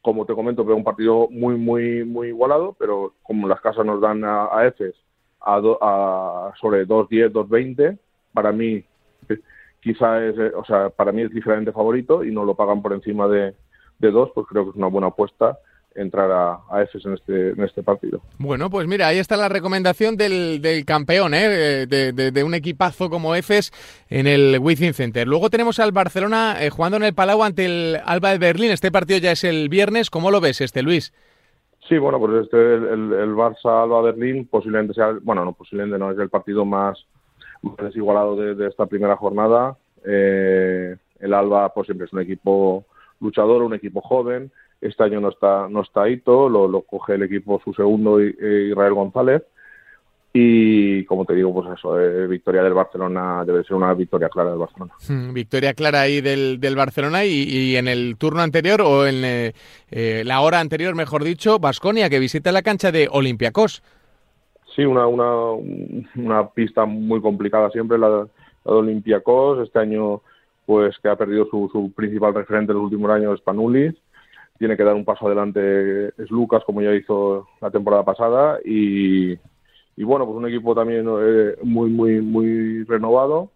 como 0.03 0.27
te 0.27 0.35
comento, 0.35 0.65
veo 0.65 0.77
un 0.77 0.85
partido 0.85 1.29
muy, 1.31 1.57
muy, 1.57 2.05
muy 2.05 2.29
igualado, 2.29 2.75
pero 2.79 3.15
como 3.23 3.49
las 3.49 3.61
casas 3.61 3.87
nos 3.87 4.01
dan 4.01 4.25
a, 4.25 4.45
a 4.45 4.73
a, 5.41 5.57
a 5.81 6.53
sobre 6.61 6.87
2-10, 6.87 7.31
2-20, 7.31 7.99
para 8.33 8.53
mí 8.53 8.85
quizá 9.87 10.25
es, 10.25 10.37
eh, 10.37 10.51
o 10.53 10.65
sea, 10.65 10.91
para 10.91 11.13
mí 11.13 11.23
es 11.23 11.31
diferente 11.31 11.71
favorito 11.71 12.25
y 12.25 12.33
no 12.33 12.45
lo 12.45 12.57
pagan 12.57 12.83
por 12.83 12.93
encima 12.93 13.29
de, 13.29 13.55
dos, 14.01 14.31
pues 14.35 14.47
creo 14.49 14.65
que 14.65 14.71
es 14.71 14.77
una 14.77 14.89
buena 14.89 15.09
apuesta 15.09 15.59
entrar 15.95 16.31
a, 16.31 16.55
a 16.69 16.83
en 16.83 17.15
este, 17.15 17.51
en 17.51 17.63
este 17.63 17.85
partido. 17.85 18.21
Bueno, 18.37 18.69
pues 18.69 18.89
mira, 18.89 19.07
ahí 19.07 19.19
está 19.19 19.37
la 19.37 19.49
recomendación 19.49 20.17
del, 20.17 20.61
del 20.61 20.85
campeón, 20.85 21.35
¿eh? 21.35 21.87
de, 21.87 22.13
de, 22.13 22.45
un 22.45 22.53
equipazo 22.53 23.09
como 23.09 23.35
EFES 23.35 23.73
en 24.11 24.27
el 24.27 24.59
Within 24.61 24.93
Center. 24.93 25.27
Luego 25.27 25.51
tenemos 25.51 25.79
al 25.79 25.93
Barcelona 25.93 26.57
eh, 26.61 26.69
jugando 26.69 26.97
en 26.97 27.05
el 27.05 27.15
Palau 27.15 27.45
ante 27.45 27.65
el 27.65 28.01
Alba 28.05 28.33
de 28.33 28.39
Berlín. 28.39 28.73
Este 28.73 28.91
partido 28.91 29.21
ya 29.21 29.31
es 29.33 29.45
el 29.45 29.71
viernes. 29.71 30.11
¿Cómo 30.11 30.31
lo 30.31 30.41
ves, 30.41 30.61
este 30.61 30.83
Luis? 30.83 31.15
Sí, 31.89 31.97
bueno, 31.97 32.19
pues 32.19 32.43
este, 32.43 32.59
el, 32.59 33.13
el, 33.13 33.35
Barça 33.35 33.85
Alba 33.85 34.03
Berlín 34.03 34.47
posiblemente 34.49 34.93
sea, 34.93 35.17
bueno, 35.23 35.45
no 35.45 35.53
posiblemente 35.53 35.99
no, 35.99 36.11
es 36.11 36.19
el 36.19 36.29
partido 36.29 36.65
más 36.67 37.07
desigualado 37.83 38.37
de, 38.37 38.67
esta 38.67 38.87
primera 38.87 39.17
jornada. 39.17 39.77
Eh, 40.05 40.97
el 41.21 41.35
Alba 41.35 41.73
pues 41.73 41.87
siempre 41.87 42.07
es 42.07 42.13
un 42.13 42.21
equipo 42.21 42.85
luchador, 43.21 43.63
un 43.63 43.75
equipo 43.75 44.01
joven. 44.01 44.51
Este 44.81 45.03
año 45.03 45.21
no 45.21 45.31
está 45.31 45.69
no 45.69 45.83
está 45.83 46.09
Ito, 46.09 46.49
lo, 46.49 46.69
lo 46.69 46.83
coge 46.83 47.15
el 47.15 47.23
equipo 47.23 47.61
su 47.65 47.73
segundo 47.73 48.21
eh, 48.21 48.69
Israel 48.71 48.95
González. 48.95 49.43
Y 50.39 51.03
como 51.07 51.25
te 51.25 51.35
digo, 51.35 51.55
pues 51.55 51.79
eso, 51.79 51.99
eh, 51.99 52.27
victoria 52.27 52.63
del 52.63 52.75
Barcelona 52.75 53.43
debe 53.47 53.65
ser 53.65 53.75
una 53.75 53.95
victoria 53.95 54.29
clara 54.29 54.51
del 54.51 54.59
Barcelona. 54.59 54.93
Hmm, 55.09 55.33
victoria 55.33 55.73
clara 55.73 56.03
ahí 56.03 56.21
del, 56.21 56.61
del 56.61 56.77
Barcelona 56.77 57.25
y, 57.25 57.75
en 57.75 57.89
el 57.89 58.17
turno 58.19 58.43
anterior 58.43 58.83
o 58.83 59.07
en 59.07 59.55
la 59.91 60.41
hora 60.43 60.61
anterior, 60.61 60.95
mejor 60.95 61.25
dicho, 61.25 61.59
Basconia 61.59 62.11
que 62.11 62.19
visita 62.19 62.53
la 62.53 62.61
cancha 62.61 62.93
de 62.93 63.09
Olympiacos 63.11 63.83
sí, 64.77 64.85
una, 64.85 65.07
una, 65.07 65.53
una 66.17 66.49
pista 66.51 66.85
muy 66.85 67.21
complicada 67.21 67.71
siempre, 67.71 67.99
la, 67.99 68.09
de 68.11 68.29
Olympiacos. 68.65 69.67
Este 69.67 69.79
año, 69.79 70.21
pues 70.67 70.97
que 70.99 71.09
ha 71.09 71.17
perdido 71.17 71.47
su, 71.47 71.69
su 71.73 71.93
principal 71.93 72.35
referente 72.35 72.73
en 72.73 72.79
los 72.79 72.85
últimos 72.85 73.11
años, 73.11 73.41
Spanulis. 73.41 73.95
Tiene 74.59 74.77
que 74.77 74.85
dar 74.85 74.95
un 74.95 75.05
paso 75.05 75.27
adelante 75.27 76.09
es 76.09 76.31
Lucas, 76.31 76.63
como 76.65 76.83
ya 76.83 76.95
hizo 76.95 77.49
la 77.61 77.71
temporada 77.71 78.05
pasada. 78.05 78.59
Y, 78.65 79.33
y 79.97 80.05
bueno, 80.05 80.27
pues 80.27 80.37
un 80.37 80.49
equipo 80.49 80.75
también 80.75 81.07
eh, 81.09 81.57
muy, 81.63 81.91
muy, 81.91 82.21
muy 82.21 82.85
renovado, 82.85 83.51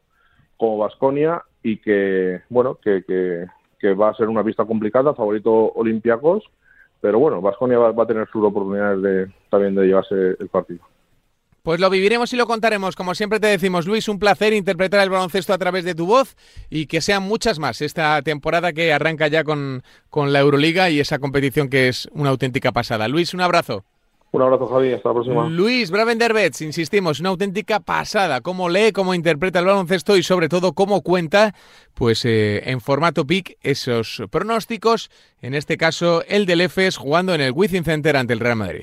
como 0.57 0.79
Vasconia, 0.79 1.43
y 1.63 1.79
que, 1.79 2.41
bueno, 2.49 2.77
que, 2.77 3.03
que, 3.05 3.47
que, 3.79 3.95
va 3.95 4.11
a 4.11 4.15
ser 4.15 4.29
una 4.29 4.45
pista 4.45 4.65
complicada, 4.65 5.15
favorito 5.15 5.73
Olympiacos. 5.73 6.45
Pero 7.01 7.19
bueno, 7.19 7.41
Vasconia 7.41 7.79
va, 7.79 7.93
va, 7.93 8.05
a 8.05 8.07
tener 8.07 8.29
sus 8.29 8.45
oportunidades 8.45 9.03
de, 9.03 9.33
también 9.49 9.75
de 9.75 9.87
llevarse 9.87 10.37
el 10.39 10.49
partido. 10.49 10.81
Pues 11.63 11.81
lo 11.81 11.91
viviremos 11.91 12.33
y 12.33 12.37
lo 12.37 12.47
contaremos. 12.47 12.97
Como 12.97 13.15
siempre 13.15 13.41
te 13.41 13.47
decimos, 13.49 13.87
Luis, 13.87 14.09
un 14.09 14.19
placer 14.19 14.53
interpretar 14.53 15.01
el 15.01 15.11
baloncesto 15.11 15.53
a 15.53 15.59
través 15.59 15.85
de 15.85 15.95
tu 15.95 16.07
voz 16.07 16.37
y 16.71 16.87
que 16.87 17.01
sean 17.01 17.23
muchas 17.23 17.59
más 17.59 17.81
esta 17.83 18.21
temporada 18.23 18.73
que 18.73 18.93
arranca 18.93 19.29
ya 19.29 19.45
con, 19.45 19.83
con 20.09 20.33
la 20.33 20.41
Euroliga 20.41 20.91
y 20.91 21.01
esa 21.01 21.19
competición 21.19 21.69
que 21.69 21.89
es 21.89 22.09
una 22.13 22.31
auténtica 22.31 22.73
pasada. 22.73 23.09
Luis, 23.09 23.35
un 23.35 23.41
abrazo. 23.41 23.85
Un 24.33 24.43
abrazo, 24.43 24.67
Javi. 24.67 24.93
Hasta 24.93 25.09
la 25.09 25.15
próxima. 25.15 25.49
Luis 25.49 25.91
Bravenderbets, 25.91 26.61
insistimos, 26.63 27.19
una 27.19 27.31
auténtica 27.31 27.81
pasada. 27.81 28.41
Cómo 28.41 28.69
lee, 28.69 28.93
cómo 28.93 29.15
interpreta 29.15 29.59
el 29.59 29.65
baloncesto 29.65 30.17
y 30.17 30.23
sobre 30.23 30.49
todo 30.49 30.73
cómo 30.73 31.03
cuenta, 31.03 31.53
pues 31.95 32.25
eh, 32.25 32.71
en 32.71 32.81
formato 32.81 33.27
PIC, 33.27 33.59
esos 33.63 34.23
pronósticos. 34.31 35.11
En 35.43 35.55
este 35.55 35.77
caso, 35.77 36.23
el 36.29 36.47
del 36.47 36.61
EFES 36.61 36.97
jugando 36.97 37.35
en 37.35 37.41
el 37.41 37.53
Wizzing 37.53 37.85
Center 37.85 38.17
ante 38.17 38.33
el 38.33 38.41
Real 38.41 38.57
Madrid. 38.57 38.83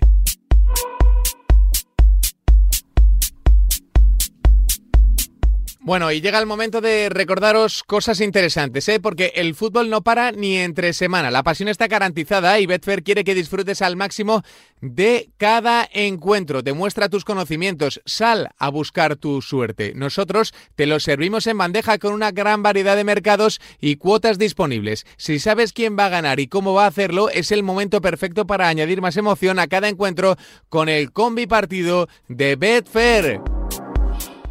Bueno, 5.87 6.11
y 6.11 6.19
llega 6.19 6.37
el 6.37 6.45
momento 6.45 6.81
de 6.81 7.07
recordaros 7.07 7.81
cosas 7.81 8.19
interesantes, 8.19 8.89
¿eh? 8.89 8.99
porque 8.99 9.31
el 9.35 9.55
fútbol 9.55 9.89
no 9.89 10.01
para 10.01 10.33
ni 10.33 10.57
entre 10.57 10.91
semana. 10.91 11.31
La 11.31 11.43
pasión 11.43 11.69
está 11.69 11.87
garantizada 11.87 12.59
y 12.59 12.65
Betfair 12.65 13.03
quiere 13.03 13.23
que 13.23 13.33
disfrutes 13.33 13.81
al 13.81 13.95
máximo 13.95 14.43
de 14.81 15.29
cada 15.37 15.87
encuentro. 15.93 16.61
Demuestra 16.61 17.07
tus 17.07 17.23
conocimientos, 17.23 18.01
sal 18.05 18.49
a 18.57 18.67
buscar 18.67 19.15
tu 19.15 19.41
suerte. 19.41 19.93
Nosotros 19.95 20.53
te 20.75 20.87
lo 20.87 20.99
servimos 20.99 21.47
en 21.47 21.57
bandeja 21.57 21.99
con 21.99 22.11
una 22.11 22.31
gran 22.31 22.63
variedad 22.63 22.97
de 22.97 23.05
mercados 23.05 23.61
y 23.79 23.95
cuotas 23.95 24.37
disponibles. 24.37 25.05
Si 25.15 25.39
sabes 25.39 25.71
quién 25.71 25.97
va 25.97 26.07
a 26.07 26.09
ganar 26.09 26.41
y 26.41 26.47
cómo 26.47 26.73
va 26.73 26.83
a 26.83 26.87
hacerlo, 26.87 27.29
es 27.29 27.53
el 27.53 27.63
momento 27.63 28.01
perfecto 28.01 28.45
para 28.45 28.67
añadir 28.67 28.99
más 28.99 29.15
emoción 29.15 29.57
a 29.57 29.67
cada 29.67 29.87
encuentro 29.87 30.35
con 30.67 30.89
el 30.89 31.13
combi 31.13 31.47
partido 31.47 32.09
de 32.27 32.57
Betfair. 32.57 33.56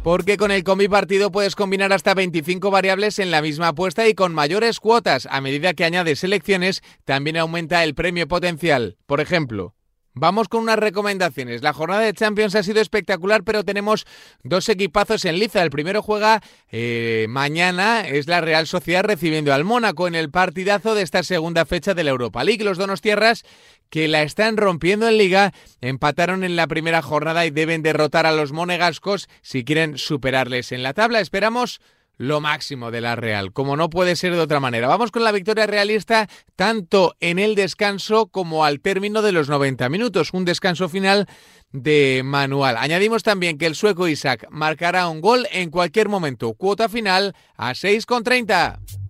Porque 0.07 0.37
con 0.37 0.51
el 0.51 0.63
combi 0.63 0.87
partido 0.87 1.33
puedes 1.33 1.53
combinar 1.53 1.91
hasta 1.91 2.13
25 2.13 2.71
variables 2.71 3.19
en 3.19 3.29
la 3.29 3.41
misma 3.41 3.67
apuesta 3.67 4.07
y 4.07 4.13
con 4.13 4.33
mayores 4.33 4.79
cuotas. 4.79 5.27
A 5.29 5.41
medida 5.41 5.73
que 5.73 5.83
añades 5.83 6.19
selecciones, 6.19 6.81
también 7.03 7.35
aumenta 7.35 7.83
el 7.83 7.93
premio 7.93 8.25
potencial. 8.25 8.95
Por 9.05 9.19
ejemplo, 9.19 9.75
Vamos 10.19 10.47
con 10.47 10.61
unas 10.61 10.79
recomendaciones. 10.79 11.61
La 11.61 11.73
jornada 11.73 12.01
de 12.01 12.13
Champions 12.13 12.55
ha 12.55 12.63
sido 12.63 12.81
espectacular, 12.81 13.43
pero 13.43 13.63
tenemos 13.63 14.05
dos 14.43 14.67
equipazos 14.69 15.25
en 15.25 15.37
liza. 15.37 15.61
El 15.61 15.69
primero 15.69 16.01
juega 16.01 16.41
eh, 16.71 17.27
mañana, 17.29 18.07
es 18.07 18.27
la 18.27 18.41
Real 18.41 18.65
Sociedad 18.65 19.03
recibiendo 19.03 19.53
al 19.53 19.63
Mónaco 19.63 20.07
en 20.07 20.15
el 20.15 20.31
partidazo 20.31 20.95
de 20.95 21.03
esta 21.03 21.21
segunda 21.21 21.65
fecha 21.65 21.93
de 21.93 22.03
la 22.03 22.11
Europa 22.11 22.43
League. 22.43 22.63
Los 22.63 22.77
Donos 22.77 23.01
Tierras 23.01 23.43
que 23.89 24.07
la 24.07 24.23
están 24.23 24.57
rompiendo 24.57 25.07
en 25.07 25.17
liga, 25.17 25.53
empataron 25.81 26.43
en 26.43 26.55
la 26.55 26.67
primera 26.67 27.01
jornada 27.01 27.45
y 27.45 27.51
deben 27.51 27.83
derrotar 27.83 28.25
a 28.25 28.33
los 28.33 28.51
monegascos 28.51 29.29
si 29.41 29.63
quieren 29.63 29.97
superarles 29.97 30.71
en 30.71 30.83
la 30.83 30.93
tabla. 30.93 31.21
Esperamos 31.21 31.79
lo 32.17 32.41
máximo 32.41 32.91
de 32.91 33.01
la 33.01 33.15
Real, 33.15 33.53
como 33.53 33.77
no 33.77 33.89
puede 33.89 34.15
ser 34.15 34.33
de 34.33 34.41
otra 34.41 34.59
manera. 34.59 34.87
Vamos 34.87 35.11
con 35.11 35.23
la 35.23 35.31
victoria 35.31 35.67
realista 35.67 36.27
tanto 36.55 37.15
en 37.19 37.39
el 37.39 37.55
descanso 37.55 38.27
como 38.27 38.65
al 38.65 38.79
término 38.79 39.21
de 39.21 39.31
los 39.31 39.49
90 39.49 39.87
minutos, 39.89 40.33
un 40.33 40.45
descanso 40.45 40.89
final 40.89 41.27
de 41.71 42.21
manual. 42.23 42.77
Añadimos 42.77 43.23
también 43.23 43.57
que 43.57 43.65
el 43.65 43.75
sueco 43.75 44.07
Isaac 44.07 44.47
marcará 44.49 45.07
un 45.07 45.21
gol 45.21 45.47
en 45.51 45.69
cualquier 45.69 46.09
momento. 46.09 46.53
Cuota 46.53 46.89
final 46.89 47.35
a 47.55 47.71
6,30. 47.71 49.06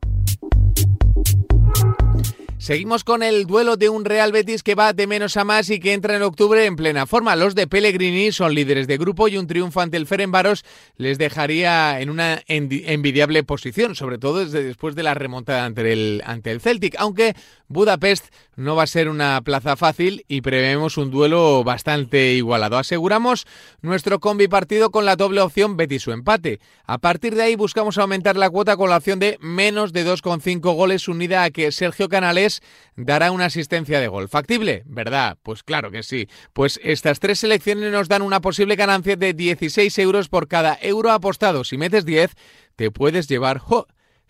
Seguimos 2.68 3.06
con 3.06 3.24
el 3.24 3.46
duelo 3.46 3.78
de 3.78 3.88
un 3.88 4.04
Real 4.04 4.34
Betis 4.34 4.62
que 4.62 4.76
va 4.76 4.92
de 4.92 5.08
menos 5.08 5.38
a 5.38 5.46
más 5.46 5.70
y 5.70 5.80
que 5.80 5.94
entra 5.94 6.18
en 6.18 6.22
octubre 6.22 6.66
en 6.66 6.76
plena 6.76 7.06
forma. 7.06 7.38
Los 7.38 7.56
de 7.56 7.66
Pellegrini 7.66 8.34
son 8.34 8.54
líderes 8.54 8.88
de 8.88 8.98
grupo 8.98 9.30
y 9.30 9.38
un 9.38 9.48
triunfo 9.48 9.80
ante 9.80 9.96
el 9.96 10.06
Ferenbaros 10.06 10.66
les 10.98 11.18
dejaría 11.18 12.02
en 12.02 12.10
una 12.10 12.42
envidiable 12.46 13.42
posición, 13.46 13.96
sobre 13.96 14.18
todo 14.18 14.44
desde 14.44 14.64
después 14.64 14.96
de 14.96 15.04
la 15.04 15.14
remontada 15.14 15.64
ante 15.64 15.94
el, 15.94 16.22
ante 16.26 16.52
el 16.52 16.60
Celtic, 16.60 16.96
aunque 17.00 17.38
Budapest 17.70 18.34
no 18.56 18.76
va 18.76 18.84
a 18.84 18.88
ser 18.88 19.10
una 19.10 19.42
plaza 19.42 19.76
fácil 19.76 20.24
y 20.28 20.42
prevemos 20.42 20.98
un 20.98 21.12
duelo 21.12 21.64
bastante 21.64 22.34
igualado. 22.34 22.78
Aseguramos 22.78 23.46
nuestro 23.82 24.20
combi 24.20 24.48
partido 24.48 24.90
con 24.90 25.06
la 25.06 25.16
doble 25.16 25.42
opción 25.42 25.78
Betis 25.78 26.08
o 26.08 26.14
empate. 26.14 26.60
A 26.86 26.98
partir 26.98 27.36
de 27.36 27.44
ahí 27.44 27.56
buscamos 27.56 27.98
aumentar 27.98 28.38
la 28.38 28.50
cuota 28.50 28.78
con 28.78 28.90
la 28.90 28.98
opción 28.98 29.20
de 29.20 29.38
menos 29.42 29.94
de 29.94 30.06
2,5 30.06 30.60
goles 30.76 31.08
unida 31.08 31.44
a 31.44 31.52
que 31.52 31.72
Sergio 31.72 32.10
Canales 32.10 32.62
dará 32.96 33.32
una 33.32 33.46
asistencia 33.46 34.00
de 34.00 34.08
gol. 34.08 34.30
¿Factible? 34.30 34.84
¿Verdad? 34.86 35.38
Pues 35.44 35.64
claro 35.64 35.92
que 35.92 36.04
sí. 36.04 36.28
Pues 36.54 36.80
estas 36.84 37.20
tres 37.20 37.40
selecciones 37.40 37.92
nos 37.92 38.08
dan 38.08 38.22
una 38.22 38.42
posible 38.42 38.76
ganancia 38.76 39.16
de 39.16 39.34
16 39.34 39.98
euros 40.00 40.30
por 40.30 40.48
cada 40.48 40.78
euro 40.82 41.12
apostado. 41.12 41.64
Si 41.64 41.78
metes 41.78 42.06
10, 42.06 42.32
te 42.76 42.92
puedes 42.92 43.28
llevar 43.28 43.62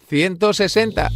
160 0.08 1.10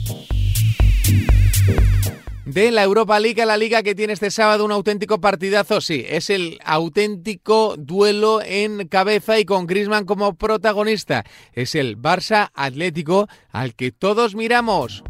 de 2.54 2.70
la 2.70 2.84
Europa 2.84 3.18
League 3.20 3.46
la 3.46 3.56
liga 3.56 3.82
que 3.82 3.96
tiene 3.96 4.14
este 4.14 4.30
sábado 4.30 4.66
un 4.66 4.74
auténtico 4.74 5.22
partidazo. 5.22 5.80
Sí, 5.80 6.06
es 6.08 6.30
el 6.30 6.60
auténtico 6.66 7.76
duelo 7.78 8.42
en 8.44 8.88
cabeza 8.90 9.40
y 9.40 9.46
con 9.46 9.68
Grisman 9.68 10.06
como 10.06 10.36
protagonista. 10.36 11.24
Es 11.54 11.76
el 11.76 11.98
Barça 11.98 12.52
Atlético 12.54 13.28
al 13.52 13.74
que 13.74 13.92
todos 13.92 14.36
miramos. 14.36 15.04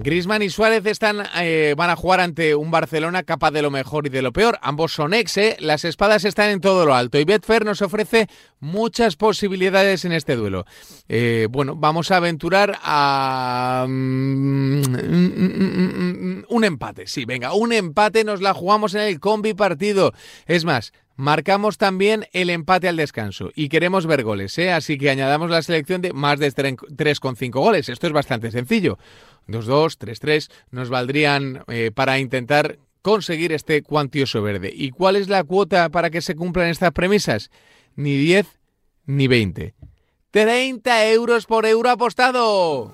Grisman 0.00 0.42
y 0.42 0.48
Suárez 0.48 0.86
están, 0.86 1.24
eh, 1.40 1.74
van 1.76 1.90
a 1.90 1.96
jugar 1.96 2.20
ante 2.20 2.54
un 2.54 2.70
Barcelona 2.70 3.24
capaz 3.24 3.50
de 3.50 3.62
lo 3.62 3.72
mejor 3.72 4.06
y 4.06 4.10
de 4.10 4.22
lo 4.22 4.32
peor. 4.32 4.56
Ambos 4.62 4.92
son 4.92 5.12
ex, 5.12 5.36
¿eh? 5.38 5.56
las 5.58 5.84
espadas 5.84 6.24
están 6.24 6.50
en 6.50 6.60
todo 6.60 6.86
lo 6.86 6.94
alto 6.94 7.18
y 7.18 7.24
Betfair 7.24 7.64
nos 7.64 7.82
ofrece 7.82 8.28
muchas 8.60 9.16
posibilidades 9.16 10.04
en 10.04 10.12
este 10.12 10.36
duelo. 10.36 10.66
Eh, 11.08 11.48
bueno, 11.50 11.74
vamos 11.74 12.12
a 12.12 12.18
aventurar 12.18 12.78
a 12.80 13.86
mm, 13.88 14.82
un 16.48 16.64
empate. 16.64 17.08
Sí, 17.08 17.24
venga, 17.24 17.54
un 17.54 17.72
empate 17.72 18.22
nos 18.22 18.40
la 18.40 18.54
jugamos 18.54 18.94
en 18.94 19.00
el 19.00 19.18
combi 19.18 19.54
partido. 19.54 20.12
Es 20.46 20.64
más, 20.64 20.92
Marcamos 21.18 21.78
también 21.78 22.26
el 22.32 22.48
empate 22.48 22.88
al 22.88 22.94
descanso 22.94 23.50
y 23.56 23.68
queremos 23.68 24.06
ver 24.06 24.22
goles, 24.22 24.56
¿eh? 24.56 24.70
así 24.70 24.96
que 24.98 25.10
añadamos 25.10 25.50
la 25.50 25.62
selección 25.62 26.00
de 26.00 26.12
más 26.12 26.38
de 26.38 26.46
3,5 26.54 27.50
goles. 27.50 27.88
Esto 27.88 28.06
es 28.06 28.12
bastante 28.12 28.52
sencillo. 28.52 28.98
2-2, 29.48 29.98
3-3 29.98 30.50
nos 30.70 30.88
valdrían 30.90 31.64
eh, 31.68 31.90
para 31.94 32.18
intentar 32.18 32.78
conseguir 33.02 33.52
este 33.52 33.82
cuantioso 33.82 34.42
verde. 34.42 34.70
¿Y 34.74 34.90
cuál 34.90 35.16
es 35.16 35.28
la 35.28 35.44
cuota 35.44 35.88
para 35.88 36.10
que 36.10 36.20
se 36.20 36.36
cumplan 36.36 36.68
estas 36.68 36.92
premisas? 36.92 37.50
Ni 37.96 38.16
10 38.16 38.46
ni 39.06 39.26
20. 39.26 39.74
30 40.30 41.06
euros 41.08 41.46
por 41.46 41.64
euro 41.64 41.90
apostado. 41.90 42.92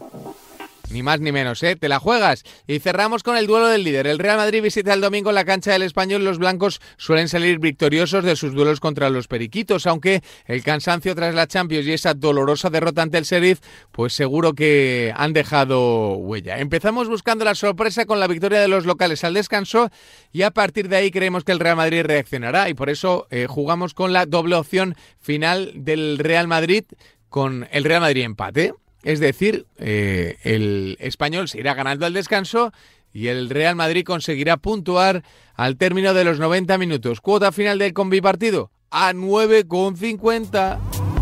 Ni 0.90 1.02
más 1.02 1.20
ni 1.20 1.32
menos, 1.32 1.62
¿eh? 1.62 1.76
Te 1.76 1.88
la 1.88 1.98
juegas. 1.98 2.44
Y 2.66 2.78
cerramos 2.78 3.22
con 3.22 3.36
el 3.36 3.46
duelo 3.46 3.68
del 3.68 3.84
líder. 3.84 4.06
El 4.06 4.18
Real 4.18 4.36
Madrid 4.36 4.62
visita 4.62 4.92
el 4.92 5.00
domingo 5.00 5.32
la 5.32 5.44
cancha 5.44 5.72
del 5.72 5.82
Español. 5.82 6.24
Los 6.24 6.38
blancos 6.38 6.80
suelen 6.98 7.28
salir 7.28 7.58
victoriosos 7.58 8.22
de 8.22 8.36
sus 8.36 8.52
duelos 8.54 8.80
contra 8.80 9.08
los 9.08 9.26
periquitos, 9.26 9.86
aunque 9.86 10.22
el 10.46 10.62
cansancio 10.62 11.14
tras 11.14 11.34
la 11.34 11.46
Champions 11.46 11.86
y 11.86 11.92
esa 11.92 12.14
dolorosa 12.14 12.70
derrota 12.70 13.02
ante 13.02 13.18
el 13.18 13.24
Sheriff, 13.24 13.60
pues 13.92 14.12
seguro 14.12 14.52
que 14.52 15.12
han 15.16 15.32
dejado 15.32 16.16
huella. 16.16 16.58
Empezamos 16.58 17.08
buscando 17.08 17.44
la 17.44 17.54
sorpresa 17.54 18.04
con 18.04 18.20
la 18.20 18.26
victoria 18.26 18.60
de 18.60 18.68
los 18.68 18.84
locales 18.84 19.24
al 19.24 19.34
descanso 19.34 19.90
y 20.32 20.42
a 20.42 20.50
partir 20.50 20.88
de 20.88 20.96
ahí 20.96 21.10
creemos 21.10 21.44
que 21.44 21.52
el 21.52 21.60
Real 21.60 21.76
Madrid 21.76 22.02
reaccionará 22.04 22.68
y 22.68 22.74
por 22.74 22.90
eso 22.90 23.26
eh, 23.30 23.46
jugamos 23.48 23.94
con 23.94 24.12
la 24.12 24.26
doble 24.26 24.56
opción 24.56 24.96
final 25.18 25.72
del 25.74 26.18
Real 26.18 26.46
Madrid 26.46 26.84
con 27.28 27.66
el 27.72 27.84
Real 27.84 28.00
Madrid 28.00 28.22
empate. 28.22 28.74
Es 29.04 29.20
decir, 29.20 29.66
eh, 29.78 30.38
el 30.42 30.96
español 30.98 31.48
se 31.48 31.60
irá 31.60 31.74
ganando 31.74 32.06
al 32.06 32.14
descanso 32.14 32.72
y 33.12 33.28
el 33.28 33.50
Real 33.50 33.76
Madrid 33.76 34.04
conseguirá 34.04 34.56
puntuar 34.56 35.22
al 35.54 35.76
término 35.76 36.14
de 36.14 36.24
los 36.24 36.40
90 36.40 36.76
minutos. 36.78 37.20
Cuota 37.20 37.52
final 37.52 37.78
del 37.78 37.92
combi 37.92 38.20
partido 38.20 38.72
a 38.90 39.12
9,50. 39.12 41.13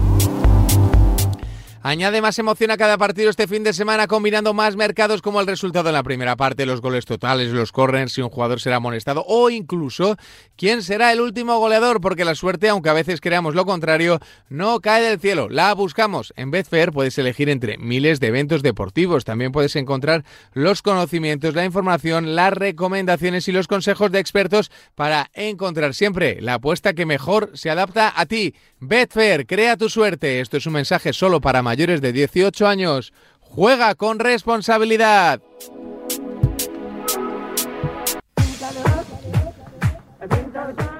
Añade 1.84 2.22
más 2.22 2.38
emoción 2.38 2.70
a 2.70 2.76
cada 2.76 2.96
partido 2.96 3.28
este 3.28 3.48
fin 3.48 3.64
de 3.64 3.72
semana 3.72 4.06
combinando 4.06 4.54
más 4.54 4.76
mercados 4.76 5.20
como 5.20 5.40
el 5.40 5.48
resultado 5.48 5.88
en 5.88 5.94
la 5.94 6.04
primera 6.04 6.36
parte, 6.36 6.64
los 6.64 6.80
goles 6.80 7.06
totales, 7.06 7.50
los 7.50 7.72
corners, 7.72 8.12
si 8.12 8.22
un 8.22 8.28
jugador 8.28 8.60
será 8.60 8.76
amonestado 8.76 9.24
o 9.26 9.50
incluso 9.50 10.16
quién 10.54 10.84
será 10.84 11.12
el 11.12 11.20
último 11.20 11.58
goleador, 11.58 12.00
porque 12.00 12.24
la 12.24 12.36
suerte, 12.36 12.68
aunque 12.68 12.88
a 12.88 12.92
veces 12.92 13.20
creamos 13.20 13.56
lo 13.56 13.66
contrario, 13.66 14.20
no 14.48 14.78
cae 14.78 15.02
del 15.02 15.18
cielo. 15.18 15.48
La 15.48 15.74
buscamos. 15.74 16.32
En 16.36 16.52
Betfair 16.52 16.92
puedes 16.92 17.18
elegir 17.18 17.48
entre 17.48 17.78
miles 17.78 18.20
de 18.20 18.28
eventos 18.28 18.62
deportivos. 18.62 19.24
También 19.24 19.50
puedes 19.50 19.74
encontrar 19.74 20.24
los 20.52 20.82
conocimientos, 20.82 21.56
la 21.56 21.64
información, 21.64 22.36
las 22.36 22.52
recomendaciones 22.52 23.48
y 23.48 23.52
los 23.52 23.66
consejos 23.66 24.12
de 24.12 24.20
expertos 24.20 24.70
para 24.94 25.32
encontrar 25.34 25.94
siempre 25.94 26.40
la 26.42 26.54
apuesta 26.54 26.94
que 26.94 27.06
mejor 27.06 27.50
se 27.54 27.70
adapta 27.70 28.12
a 28.14 28.26
ti. 28.26 28.54
Betfair, 28.84 29.46
crea 29.46 29.76
tu 29.76 29.88
suerte. 29.88 30.40
Esto 30.40 30.56
es 30.56 30.66
un 30.66 30.72
mensaje 30.72 31.12
solo 31.12 31.40
para 31.40 31.62
mayores 31.62 32.00
de 32.00 32.12
18 32.12 32.66
años. 32.66 33.12
Juega 33.38 33.94
con 33.94 34.18
responsabilidad. 34.18 35.40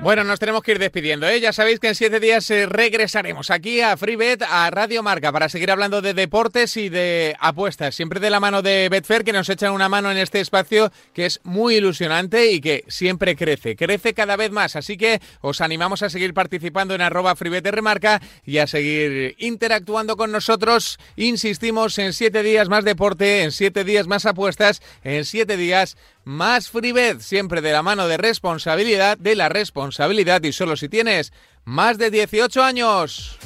Bueno, 0.02 0.24
nos 0.24 0.40
tenemos 0.40 0.64
que 0.64 0.72
ir 0.72 0.80
despidiendo. 0.80 1.28
¿eh? 1.28 1.38
Ya 1.38 1.52
sabéis 1.52 1.78
que 1.78 1.86
en 1.86 1.94
siete 1.94 2.18
días 2.18 2.50
eh, 2.50 2.66
regresaremos 2.66 3.52
aquí 3.52 3.82
a 3.82 3.96
FreeBet, 3.96 4.42
a 4.42 4.68
Radio 4.68 5.00
Marca, 5.00 5.30
para 5.30 5.48
seguir 5.48 5.70
hablando 5.70 6.02
de 6.02 6.12
deportes 6.12 6.76
y 6.76 6.88
de 6.88 7.36
apuestas. 7.38 7.94
Siempre 7.94 8.18
de 8.18 8.28
la 8.28 8.40
mano 8.40 8.62
de 8.62 8.88
Betfair, 8.88 9.22
que 9.22 9.32
nos 9.32 9.48
echan 9.48 9.72
una 9.72 9.88
mano 9.88 10.10
en 10.10 10.18
este 10.18 10.40
espacio 10.40 10.90
que 11.14 11.26
es 11.26 11.38
muy 11.44 11.76
ilusionante 11.76 12.50
y 12.50 12.60
que 12.60 12.84
siempre 12.88 13.36
crece. 13.36 13.76
Crece 13.76 14.12
cada 14.12 14.34
vez 14.34 14.50
más. 14.50 14.74
Así 14.74 14.96
que 14.96 15.20
os 15.40 15.60
animamos 15.60 16.02
a 16.02 16.10
seguir 16.10 16.34
participando 16.34 16.96
en 16.96 17.00
arroba 17.00 17.36
FreeBet 17.36 17.68
Remarca 17.68 18.20
y 18.44 18.58
a 18.58 18.66
seguir 18.66 19.36
interactuando 19.38 20.16
con 20.16 20.32
nosotros. 20.32 20.98
Insistimos 21.14 21.96
en 21.98 22.12
siete 22.12 22.42
días 22.42 22.68
más 22.68 22.84
deporte, 22.84 23.44
en 23.44 23.52
siete 23.52 23.84
días 23.84 24.08
más 24.08 24.26
apuestas, 24.26 24.82
en 25.04 25.24
siete 25.24 25.56
días 25.56 25.96
más 26.24 26.70
FreeBet, 26.70 27.20
siempre 27.20 27.60
de 27.60 27.72
la 27.72 27.82
mano 27.82 28.08
de 28.08 28.16
responsabilidad, 28.16 29.18
de 29.18 29.34
la 29.34 29.48
responsabilidad 29.48 30.42
y 30.42 30.52
solo 30.52 30.76
si 30.76 30.88
tienes 30.88 31.32
más 31.64 31.98
de 31.98 32.10
18 32.10 32.62
años. 32.62 33.38